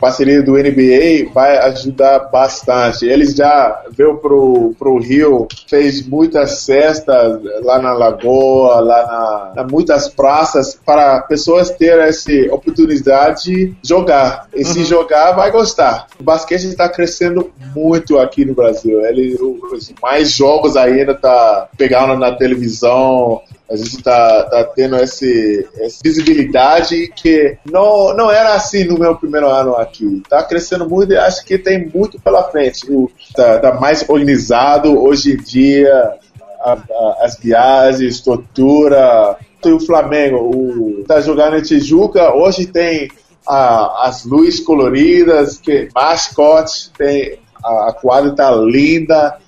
parceria 0.00 0.23
do 0.42 0.52
NBA 0.52 1.32
vai 1.32 1.56
ajudar 1.58 2.30
bastante. 2.30 3.06
Eles 3.06 3.34
já 3.34 3.82
veio 3.90 4.16
pro, 4.18 4.74
pro 4.78 4.98
Rio, 4.98 5.46
fez 5.68 6.06
muitas 6.06 6.58
cestas 6.60 7.40
lá 7.62 7.78
na 7.78 7.92
Lagoa, 7.92 8.80
lá 8.80 9.06
na, 9.06 9.52
na 9.62 9.68
muitas 9.68 10.08
praças 10.08 10.78
para 10.84 11.20
pessoas 11.22 11.70
terem 11.70 12.04
essa 12.04 12.32
oportunidade 12.50 13.44
de 13.44 13.74
jogar. 13.82 14.48
E 14.54 14.60
uhum. 14.60 14.64
se 14.64 14.84
jogar, 14.84 15.32
vai 15.32 15.50
gostar. 15.50 16.06
O 16.18 16.22
basquete 16.22 16.64
está 16.64 16.88
crescendo 16.88 17.50
muito 17.74 18.18
aqui 18.18 18.44
no 18.44 18.54
Brasil. 18.54 19.04
Ele, 19.04 19.36
os 19.40 19.92
mais 20.02 20.30
jogos 20.30 20.76
ainda 20.76 21.14
tá 21.14 21.68
pegando 21.76 22.16
na 22.16 22.32
televisão, 22.32 23.40
a 23.70 23.76
gente 23.76 23.96
está 23.96 24.44
tá 24.44 24.64
tendo 24.64 24.96
esse, 24.96 25.66
essa 25.78 25.98
visibilidade 26.02 27.08
que 27.08 27.56
não, 27.64 28.14
não 28.14 28.30
era 28.30 28.54
assim 28.54 28.84
no 28.84 28.98
meu 28.98 29.16
primeiro 29.16 29.48
ano 29.48 29.74
aqui. 29.76 30.20
Está 30.22 30.42
crescendo 30.42 30.88
muito 30.88 31.12
e 31.12 31.16
acho 31.16 31.44
que 31.44 31.58
tem 31.58 31.88
muito 31.88 32.20
pela 32.20 32.44
frente. 32.50 32.86
Está 33.18 33.58
tá 33.58 33.74
mais 33.80 34.06
organizado 34.08 35.02
hoje 35.02 35.32
em 35.32 35.36
dia, 35.36 36.12
a, 36.60 36.72
a, 36.72 37.18
as 37.22 37.38
viagens, 37.38 38.16
estrutura. 38.16 39.36
O 39.64 39.80
Flamengo 39.80 41.00
está 41.00 41.22
jogando 41.22 41.56
em 41.56 41.62
Tijuca, 41.62 42.34
hoje 42.34 42.66
tem 42.66 43.08
a, 43.48 44.08
as 44.08 44.26
luzes 44.26 44.60
coloridas, 44.60 45.56
que 45.56 45.88
mascote, 45.94 46.90
tem 46.98 47.38
a, 47.64 47.88
a 47.88 47.92
quadra 47.94 48.30
está 48.30 48.50
linda, 48.50 49.38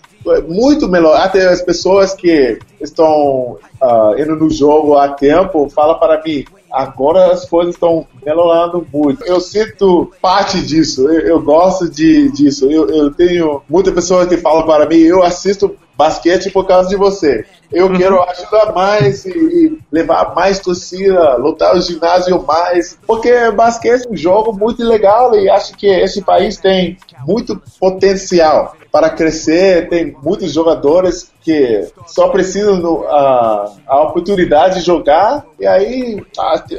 muito 0.48 0.88
melhor. 0.88 1.20
Até 1.20 1.46
as 1.46 1.60
pessoas 1.60 2.14
que 2.14 2.58
estão 2.80 3.58
uh, 3.82 4.18
indo 4.18 4.36
no 4.36 4.50
jogo 4.50 4.96
há 4.96 5.08
tempo 5.08 5.68
falam 5.68 5.98
para 5.98 6.22
mim, 6.22 6.44
agora 6.70 7.32
as 7.32 7.48
coisas 7.48 7.74
estão 7.74 8.06
melhorando 8.24 8.86
muito. 8.92 9.24
Eu 9.24 9.40
sinto 9.40 10.12
parte 10.20 10.60
disso, 10.60 11.08
eu, 11.08 11.20
eu 11.20 11.42
gosto 11.42 11.88
de, 11.88 12.30
disso. 12.32 12.70
Eu, 12.70 12.88
eu, 12.88 13.10
tenho 13.12 13.62
muitas 13.68 13.94
pessoas 13.94 14.28
que 14.28 14.36
falam 14.36 14.66
para 14.66 14.86
mim, 14.86 14.98
eu 14.98 15.22
assisto 15.22 15.76
basquete 15.96 16.50
por 16.50 16.66
causa 16.66 16.88
de 16.88 16.96
você. 16.96 17.46
Eu 17.72 17.86
uhum. 17.86 17.96
quero 17.96 18.22
ajudar 18.22 18.72
mais 18.72 19.24
e, 19.24 19.30
e, 19.30 19.78
levar 19.90 20.34
mais 20.34 20.60
torcida, 20.60 21.36
lutar 21.36 21.74
o 21.74 21.80
ginásio 21.80 22.42
mais, 22.44 22.98
porque 23.06 23.50
basquete 23.50 24.06
é 24.06 24.10
um 24.10 24.16
jogo 24.16 24.52
muito 24.52 24.84
legal 24.84 25.34
e 25.34 25.48
acho 25.48 25.74
que 25.74 25.86
esse 25.86 26.22
país 26.22 26.58
tem 26.58 26.98
muito 27.26 27.60
potencial 27.80 28.76
para 28.96 29.10
crescer. 29.10 29.90
Tem 29.90 30.16
muitos 30.22 30.50
jogadores 30.54 31.30
que 31.42 31.86
só 32.06 32.28
precisam 32.28 32.80
do, 32.80 33.04
a, 33.06 33.74
a 33.86 34.02
oportunidade 34.04 34.76
de 34.76 34.86
jogar. 34.86 35.44
E 35.60 35.66
aí, 35.66 36.24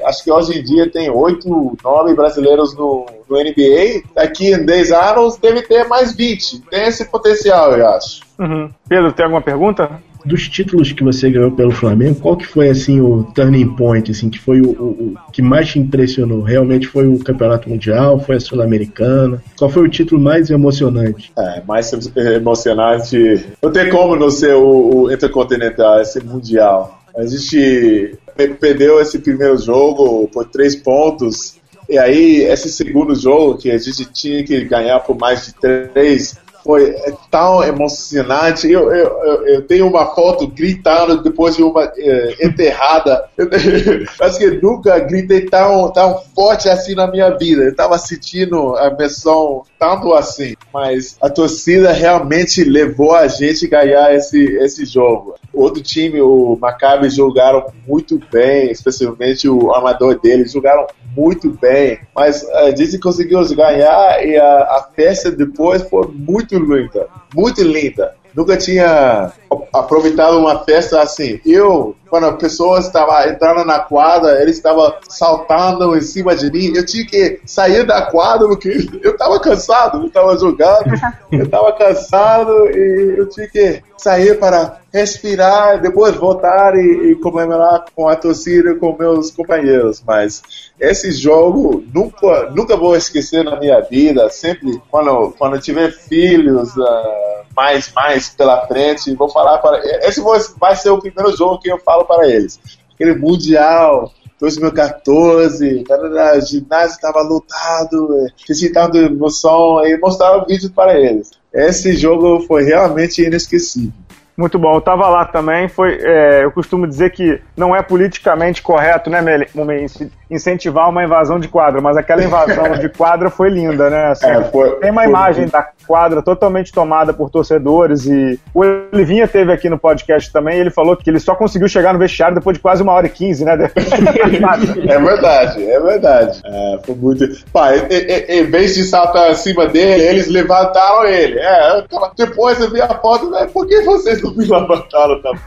acho 0.03 0.23
que 0.23 0.31
hoje 0.31 0.57
em 0.57 0.63
dia 0.63 0.89
tem 0.89 1.11
oito, 1.11 1.77
nove 1.83 2.15
brasileiros 2.15 2.75
no, 2.75 3.05
no 3.29 3.37
NBA. 3.37 4.01
Daqui 4.15 4.51
em 4.51 4.65
10 4.65 4.91
anos 4.91 5.37
deve 5.37 5.61
ter 5.61 5.87
mais 5.87 6.15
20. 6.15 6.61
Tem 6.71 6.87
esse 6.87 7.05
potencial, 7.05 7.73
eu 7.73 7.87
acho. 7.87 8.21
Uhum. 8.39 8.71
Pedro, 8.89 9.13
tem 9.13 9.25
alguma 9.25 9.43
pergunta? 9.43 10.01
Dos 10.27 10.49
títulos 10.49 10.91
que 10.91 11.03
você 11.03 11.29
ganhou 11.29 11.51
pelo 11.51 11.71
Flamengo, 11.71 12.19
qual 12.19 12.35
que 12.35 12.45
foi 12.45 12.69
assim 12.69 12.99
o 12.99 13.23
turning 13.33 13.75
point, 13.75 14.11
assim, 14.11 14.29
que 14.29 14.39
foi 14.39 14.61
o, 14.61 14.69
o, 14.69 15.15
o 15.27 15.31
que 15.31 15.41
mais 15.41 15.69
te 15.69 15.79
impressionou? 15.79 16.41
Realmente 16.41 16.87
foi 16.87 17.07
o 17.07 17.19
Campeonato 17.19 17.69
Mundial, 17.69 18.19
foi 18.19 18.35
a 18.35 18.39
Sul-Americana? 18.39 19.41
Qual 19.57 19.69
foi 19.69 19.83
o 19.83 19.89
título 19.89 20.21
mais 20.21 20.49
emocionante? 20.49 21.31
É, 21.37 21.61
mais 21.65 21.91
emocionante. 22.15 23.45
Não 23.61 23.71
tem 23.71 23.89
como 23.89 24.15
não 24.15 24.29
ser 24.29 24.53
o, 24.53 25.03
o 25.03 25.11
Intercontinental, 25.11 26.01
esse 26.01 26.23
Mundial. 26.23 27.01
A 27.15 27.25
gente 27.25 28.15
perdeu 28.59 29.01
esse 29.01 29.17
primeiro 29.19 29.57
jogo 29.57 30.27
por 30.27 30.45
três 30.45 30.75
pontos. 30.75 31.57
E 31.89 31.97
aí, 31.97 32.43
esse 32.43 32.69
segundo 32.69 33.15
jogo, 33.15 33.57
que 33.57 33.71
a 33.71 33.77
gente 33.77 34.05
tinha 34.11 34.43
que 34.43 34.65
ganhar 34.65 34.99
por 34.99 35.17
mais 35.17 35.47
de 35.47 35.53
três, 35.55 36.37
foi 36.67 36.93
tão 37.31 37.63
emocionante. 37.63 38.69
Eu, 38.69 38.93
eu, 38.93 39.47
eu 39.47 39.61
tenho 39.65 39.87
uma 39.87 40.07
foto 40.07 40.45
gritando 40.47 41.23
depois 41.23 41.55
de 41.55 41.63
uma 41.63 41.85
eh, 41.97 42.35
enterrada. 42.41 43.23
Acho 44.19 44.37
que 44.37 44.51
nunca 44.61 44.99
gritei 44.99 45.45
tão, 45.45 45.89
tão 45.93 46.21
forte 46.35 46.67
assim 46.67 46.93
na 46.93 47.07
minha 47.07 47.29
vida. 47.29 47.63
Eu 47.63 47.71
estava 47.71 47.97
sentindo 47.97 48.75
a 48.75 48.87
emoção 48.87 49.63
tanto 49.79 50.13
assim. 50.13 50.55
Mas 50.73 51.17
a 51.21 51.29
torcida 51.29 51.91
realmente 51.91 52.63
levou 52.63 53.15
a 53.15 53.27
gente 53.27 53.65
a 53.65 53.69
ganhar 53.69 54.13
esse, 54.13 54.39
esse 54.57 54.85
jogo. 54.85 55.35
Outro 55.53 55.81
time, 55.81 56.21
o 56.21 56.57
Maccabi, 56.59 57.09
jogaram 57.09 57.65
muito 57.87 58.19
bem, 58.31 58.71
especialmente 58.71 59.47
o 59.49 59.73
armador 59.73 60.19
deles, 60.19 60.51
jogaram 60.51 60.87
muito 61.15 61.49
bem. 61.49 61.99
Mas 62.15 62.47
a 62.49 62.75
gente 62.75 62.99
conseguiu 62.99 63.43
ganhar 63.55 64.25
e 64.25 64.37
a, 64.37 64.45
a 64.45 64.89
festa 64.95 65.31
depois 65.31 65.81
foi 65.83 66.07
muito 66.07 66.57
linda, 66.57 67.07
muito 67.33 67.63
linda. 67.63 68.15
Nunca 68.37 68.55
tinha 68.55 69.33
aproveitado 69.73 70.37
uma 70.37 70.63
festa 70.63 71.01
assim. 71.01 71.41
Eu, 71.43 71.95
quando 72.07 72.27
a 72.27 72.33
pessoa 72.33 72.77
estava 72.77 73.27
entrando 73.27 73.65
na 73.65 73.79
quadra, 73.79 74.39
ele 74.39 74.51
estava 74.51 74.99
saltando 75.09 75.97
em 75.97 76.01
cima 76.01 76.35
de 76.35 76.51
mim, 76.51 76.71
eu 76.75 76.85
tinha 76.85 77.03
que 77.03 77.39
sair 77.47 77.83
da 77.83 78.03
quadra 78.03 78.47
porque 78.47 78.69
eu 79.01 79.13
estava 79.13 79.39
cansado, 79.39 80.01
eu 80.01 80.05
estava 80.05 80.37
jogando, 80.37 80.85
eu 81.31 81.45
estava 81.45 81.73
cansado 81.73 82.51
e 82.69 83.15
eu 83.17 83.27
tinha 83.27 83.47
que 83.47 83.81
sair 83.97 84.37
para 84.37 84.81
respirar, 84.93 85.81
depois 85.81 86.15
voltar 86.15 86.75
e, 86.75 87.11
e 87.11 87.15
comemorar 87.15 87.85
com 87.95 88.07
a 88.07 88.15
torcida, 88.15 88.75
com 88.75 88.95
meus 88.95 89.31
companheiros. 89.31 90.03
Mas 90.05 90.43
esse 90.79 91.11
jogo 91.11 91.83
nunca, 91.91 92.51
nunca 92.51 92.77
vou 92.77 92.95
esquecer 92.95 93.43
na 93.43 93.59
minha 93.59 93.81
vida. 93.81 94.29
Sempre 94.29 94.79
quando 94.91 95.33
quando 95.39 95.59
tiver 95.59 95.91
filhos 95.91 96.77
uh, 96.77 97.36
mais 97.57 97.91
mais 97.91 98.29
pela 98.29 98.67
frente, 98.67 99.15
vou 99.15 99.27
falar 99.27 99.57
para 99.57 99.81
esse 100.07 100.21
vai 100.59 100.75
ser 100.75 100.91
o 100.91 100.99
primeiro 100.99 101.35
jogo 101.35 101.59
que 101.59 101.69
eu 101.69 101.79
falo 101.79 102.05
para 102.05 102.29
eles. 102.29 102.59
Aquele 102.93 103.15
mundial 103.15 104.11
2014, 104.39 105.83
o 105.89 106.41
ginásio 106.45 106.95
estava 106.95 107.21
lotado, 107.21 108.27
senti 108.45 108.71
tanta 108.71 108.99
emoção 108.99 109.83
e 109.83 109.97
mostrava 109.97 110.45
vídeos 110.45 110.71
para 110.71 110.97
eles. 110.99 111.31
Esse 111.51 111.95
jogo 111.95 112.41
foi 112.41 112.63
realmente 112.63 113.23
inesquecível. 113.23 113.91
Muito 114.37 114.59
bom, 114.59 114.75
eu 114.75 114.79
estava 114.79 115.09
lá 115.09 115.25
também. 115.25 115.67
Foi, 115.67 115.97
é, 115.99 116.43
eu 116.43 116.51
costumo 116.51 116.85
dizer 116.85 117.11
que 117.11 117.41
não 117.55 117.75
é 117.75 117.81
politicamente 117.81 118.61
correto, 118.61 119.09
né, 119.09 119.19
Mumense, 119.55 120.11
incentivar 120.29 120.89
uma 120.89 121.03
invasão 121.03 121.39
de 121.39 121.47
quadra, 121.47 121.81
mas 121.81 121.95
aquela 121.97 122.23
invasão 122.23 122.71
de 122.77 122.89
quadra 122.89 123.29
foi 123.29 123.49
linda, 123.49 123.89
né? 123.89 124.11
Assim, 124.11 124.27
é, 124.27 124.43
foi, 124.45 124.71
tem 124.79 124.91
uma 124.91 125.03
foi, 125.03 125.09
imagem 125.09 125.47
da 125.47 125.67
quadra 125.87 126.21
totalmente 126.21 126.71
tomada 126.71 127.13
por 127.13 127.29
torcedores 127.29 128.05
e 128.05 128.39
o 128.53 128.61
Olivinha 128.91 129.27
teve 129.27 129.51
aqui 129.53 129.69
no 129.69 129.79
podcast 129.79 130.31
também 130.31 130.57
e 130.57 130.61
ele 130.61 130.69
falou 130.69 130.97
que 130.97 131.09
ele 131.09 131.19
só 131.19 131.33
conseguiu 131.33 131.69
chegar 131.69 131.93
no 131.93 131.99
vestiário 131.99 132.35
depois 132.35 132.57
de 132.57 132.61
quase 132.61 132.83
uma 132.83 132.91
hora 132.91 133.07
e 133.07 133.09
quinze, 133.09 133.45
né? 133.45 133.53
é 133.57 134.99
verdade, 134.99 135.69
é 135.69 135.79
verdade. 135.79 136.41
É, 136.45 136.79
foi 136.85 136.95
muito. 136.95 137.25
Pá, 137.53 137.71
em, 137.75 138.43
vez 138.43 138.75
de 138.75 138.83
saltar 138.83 139.29
acima 139.29 139.67
dele, 139.67 140.03
eles 140.03 140.27
levantaram 140.27 141.05
ele. 141.05 141.39
É, 141.39 141.83
depois 142.17 142.59
eu 142.59 142.69
vi 142.69 142.81
a 142.81 142.89
foto, 142.89 143.29
né? 143.29 143.47
Por 143.51 143.65
que 143.65 143.81
vocês 143.81 144.21
não 144.21 144.33
me 144.35 144.45
levantaram 144.45 145.21
também? 145.21 145.41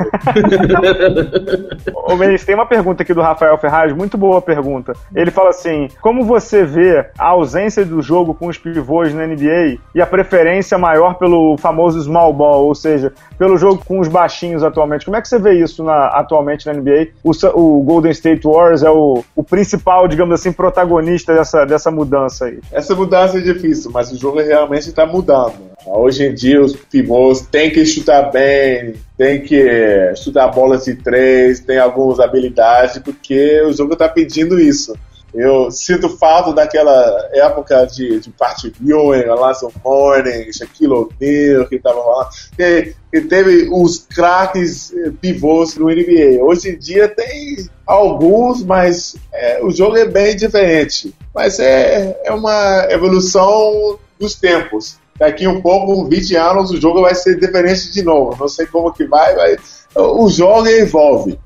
Ô, 1.94 2.16
Menis, 2.16 2.44
tem 2.44 2.54
uma 2.54 2.66
pergunta 2.66 3.02
aqui 3.02 3.12
do 3.12 3.20
Rafael 3.20 3.58
Ferraz, 3.58 3.92
muito 3.92 4.16
boa 4.16 4.40
pergunta. 4.40 4.69
Ele 5.14 5.30
fala 5.30 5.50
assim: 5.50 5.88
como 6.00 6.24
você 6.24 6.64
vê 6.64 7.06
a 7.18 7.28
ausência 7.28 7.84
do 7.84 8.00
jogo 8.02 8.34
com 8.34 8.46
os 8.46 8.58
pivôs 8.58 9.12
na 9.14 9.26
NBA 9.26 9.78
e 9.94 10.00
a 10.00 10.06
preferência 10.06 10.78
maior 10.78 11.14
pelo 11.14 11.56
famoso 11.58 12.00
small 12.02 12.32
ball, 12.32 12.66
ou 12.66 12.74
seja, 12.74 13.12
pelo 13.38 13.56
jogo 13.56 13.82
com 13.84 14.00
os 14.00 14.08
baixinhos 14.08 14.62
atualmente? 14.62 15.04
Como 15.04 15.16
é 15.16 15.20
que 15.20 15.28
você 15.28 15.38
vê 15.38 15.54
isso 15.54 15.82
na, 15.82 16.06
atualmente 16.08 16.66
na 16.66 16.72
NBA? 16.72 17.08
O, 17.24 17.30
o, 17.54 17.82
Golden 17.82 18.12
State 18.12 18.46
Warriors 18.46 18.82
é 18.82 18.90
o, 18.90 19.24
o 19.34 19.42
principal, 19.42 20.06
digamos 20.06 20.34
assim, 20.34 20.52
protagonista 20.52 21.34
dessa, 21.34 21.64
dessa 21.64 21.90
mudança 21.90 22.46
aí. 22.46 22.60
Essa 22.72 22.94
mudança 22.94 23.38
é 23.38 23.40
difícil, 23.40 23.90
mas 23.90 24.12
o 24.12 24.18
jogo 24.18 24.40
realmente 24.40 24.88
está 24.88 25.06
mudando. 25.06 25.70
Hoje 25.86 26.26
em 26.26 26.34
dia 26.34 26.60
os 26.60 26.76
pivôs 26.76 27.40
têm 27.40 27.70
que 27.70 27.84
chutar 27.86 28.30
bem, 28.30 28.94
tem 29.20 29.42
que 29.42 30.14
chutar 30.16 30.48
bolas 30.48 30.86
de 30.86 30.94
três, 30.94 31.60
tem 31.60 31.78
algumas 31.78 32.18
habilidades, 32.18 32.96
porque 33.00 33.60
o 33.60 33.70
jogo 33.70 33.92
está 33.92 34.08
pedindo 34.08 34.58
isso. 34.58 34.96
Eu 35.34 35.70
sinto 35.70 36.08
falta 36.08 36.54
daquela 36.54 37.28
época 37.34 37.84
de, 37.84 38.18
de 38.18 38.30
Pat 38.30 38.64
Ewing, 38.82 39.28
Alonso 39.28 39.70
Morning, 39.84 40.50
Shaquille 40.50 40.94
O'Neal, 40.94 41.66
que 41.68 41.78
tava. 41.78 42.30
Que, 42.56 42.94
que 43.12 43.20
teve 43.20 43.68
os 43.70 43.98
craques 43.98 44.90
eh, 44.94 45.12
pivôs 45.20 45.76
no 45.76 45.90
NBA. 45.90 46.42
Hoje 46.42 46.70
em 46.70 46.78
dia 46.78 47.06
tem 47.06 47.68
alguns, 47.86 48.64
mas 48.64 49.16
é, 49.34 49.62
o 49.62 49.70
jogo 49.70 49.98
é 49.98 50.06
bem 50.06 50.34
diferente. 50.34 51.14
Mas 51.34 51.60
é, 51.60 52.18
é 52.24 52.32
uma 52.32 52.86
evolução 52.88 53.98
dos 54.18 54.34
tempos. 54.34 54.98
Daqui 55.20 55.46
um 55.46 55.60
pouco, 55.60 56.08
20 56.08 56.34
anos, 56.34 56.70
o 56.70 56.80
jogo 56.80 57.02
vai 57.02 57.14
ser 57.14 57.38
diferente 57.38 57.92
de 57.92 58.02
novo. 58.02 58.34
Não 58.40 58.48
sei 58.48 58.64
como 58.64 58.90
que 58.90 59.04
vai, 59.04 59.36
mas 59.36 59.86
o 59.94 60.30
jogo 60.30 60.66
evolve 60.66 61.38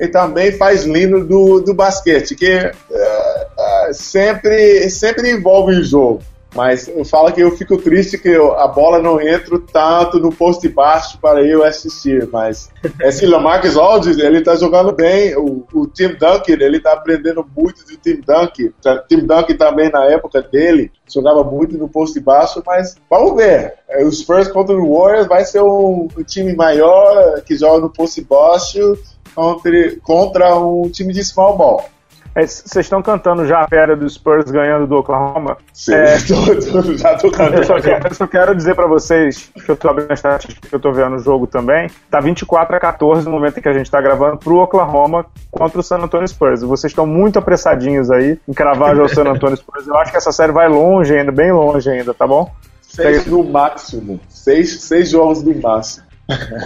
e 0.00 0.08
também 0.08 0.50
faz 0.50 0.82
lindo 0.82 1.24
do, 1.24 1.60
do 1.60 1.72
basquete, 1.72 2.34
que 2.34 2.56
uh, 2.56 2.70
uh, 2.90 3.94
sempre, 3.94 4.90
sempre 4.90 5.30
envolve 5.30 5.76
o 5.76 5.84
jogo. 5.84 6.22
Mas 6.54 6.88
eu 6.88 7.04
falo 7.04 7.32
que 7.32 7.40
eu 7.40 7.56
fico 7.56 7.76
triste 7.78 8.18
que 8.18 8.28
eu, 8.28 8.58
a 8.58 8.66
bola 8.66 9.00
não 9.00 9.20
entra 9.20 9.58
tanto 9.72 10.18
no 10.18 10.32
poste 10.32 10.68
baixo 10.68 11.18
para 11.20 11.42
eu 11.42 11.64
assistir. 11.64 12.28
Mas 12.32 12.70
esse 13.00 13.24
Lamarcus 13.24 13.76
Aldridge, 13.76 14.20
ele 14.20 14.42
tá 14.42 14.56
jogando 14.56 14.92
bem. 14.92 15.36
O, 15.36 15.64
o 15.72 15.86
Tim 15.86 16.08
Duncan, 16.08 16.54
ele 16.60 16.80
tá 16.80 16.92
aprendendo 16.92 17.46
muito 17.56 17.84
do 17.84 17.96
Tim 17.96 18.20
Duncan. 18.20 18.72
Tim 19.08 19.20
Duncan 19.20 19.56
também, 19.56 19.90
na 19.90 20.04
época 20.06 20.42
dele, 20.42 20.90
jogava 21.08 21.44
muito 21.44 21.78
no 21.78 21.88
poste 21.88 22.18
baixo. 22.18 22.62
Mas 22.66 22.96
vamos 23.08 23.36
ver. 23.36 23.74
O 24.00 24.10
Spurs 24.10 24.48
contra 24.48 24.74
o 24.74 24.98
Warriors 24.98 25.28
vai 25.28 25.44
ser 25.44 25.62
um, 25.62 26.08
um 26.16 26.22
time 26.24 26.52
maior 26.54 27.40
que 27.42 27.56
joga 27.56 27.80
no 27.80 27.90
poste 27.90 28.22
baixo 28.22 28.98
contra, 29.34 29.96
contra 30.02 30.58
um 30.58 30.90
time 30.90 31.12
de 31.12 31.24
small 31.24 31.56
ball. 31.56 31.84
É, 32.34 32.46
vocês 32.46 32.86
estão 32.86 33.02
cantando 33.02 33.46
já 33.46 33.60
a 33.60 33.68
fera 33.68 33.96
do 33.96 34.08
Spurs 34.08 34.50
ganhando 34.50 34.86
do 34.86 34.96
Oklahoma? 34.96 35.56
Sim, 35.72 35.94
é, 35.94 36.16
tô, 36.22 36.82
tô, 36.82 36.96
já 36.96 37.16
tô 37.16 37.30
cantando. 37.30 37.56
Eu 37.56 37.64
só 37.64 37.80
quero, 37.80 38.08
eu 38.08 38.14
só 38.14 38.26
quero 38.26 38.54
dizer 38.54 38.74
para 38.74 38.86
vocês, 38.86 39.50
que 39.64 39.68
eu 39.68 39.76
tô 39.76 39.88
abrindo 39.88 40.10
a 40.10 40.14
estatística 40.14 40.68
que 40.68 40.74
eu 40.74 40.80
tô 40.80 40.92
vendo 40.92 41.16
o 41.16 41.18
jogo 41.18 41.46
também, 41.46 41.90
tá 42.10 42.20
24 42.20 42.76
a 42.76 42.80
14 42.80 43.24
no 43.24 43.32
momento 43.32 43.58
em 43.58 43.62
que 43.62 43.68
a 43.68 43.72
gente 43.72 43.90
tá 43.90 44.00
gravando 44.00 44.36
pro 44.36 44.58
Oklahoma 44.58 45.26
contra 45.50 45.80
o 45.80 45.82
San 45.82 45.98
Antonio 45.98 46.28
Spurs. 46.28 46.62
Vocês 46.62 46.92
estão 46.92 47.06
muito 47.06 47.38
apressadinhos 47.38 48.10
aí 48.10 48.38
em 48.48 48.52
cravar 48.52 48.94
já 48.94 49.02
o 49.02 49.08
San 49.08 49.24
Antonio 49.24 49.56
Spurs. 49.56 49.86
Eu 49.86 49.96
acho 49.96 50.12
que 50.12 50.16
essa 50.16 50.30
série 50.30 50.52
vai 50.52 50.68
longe 50.68 51.16
ainda, 51.16 51.32
bem 51.32 51.50
longe 51.50 51.90
ainda, 51.90 52.14
tá 52.14 52.26
bom? 52.26 52.50
Seis 52.80 53.26
no 53.26 53.42
máximo. 53.44 54.20
Seis, 54.28 54.82
seis 54.82 55.10
jogos 55.10 55.42
no 55.42 55.60
máximo. 55.60 56.10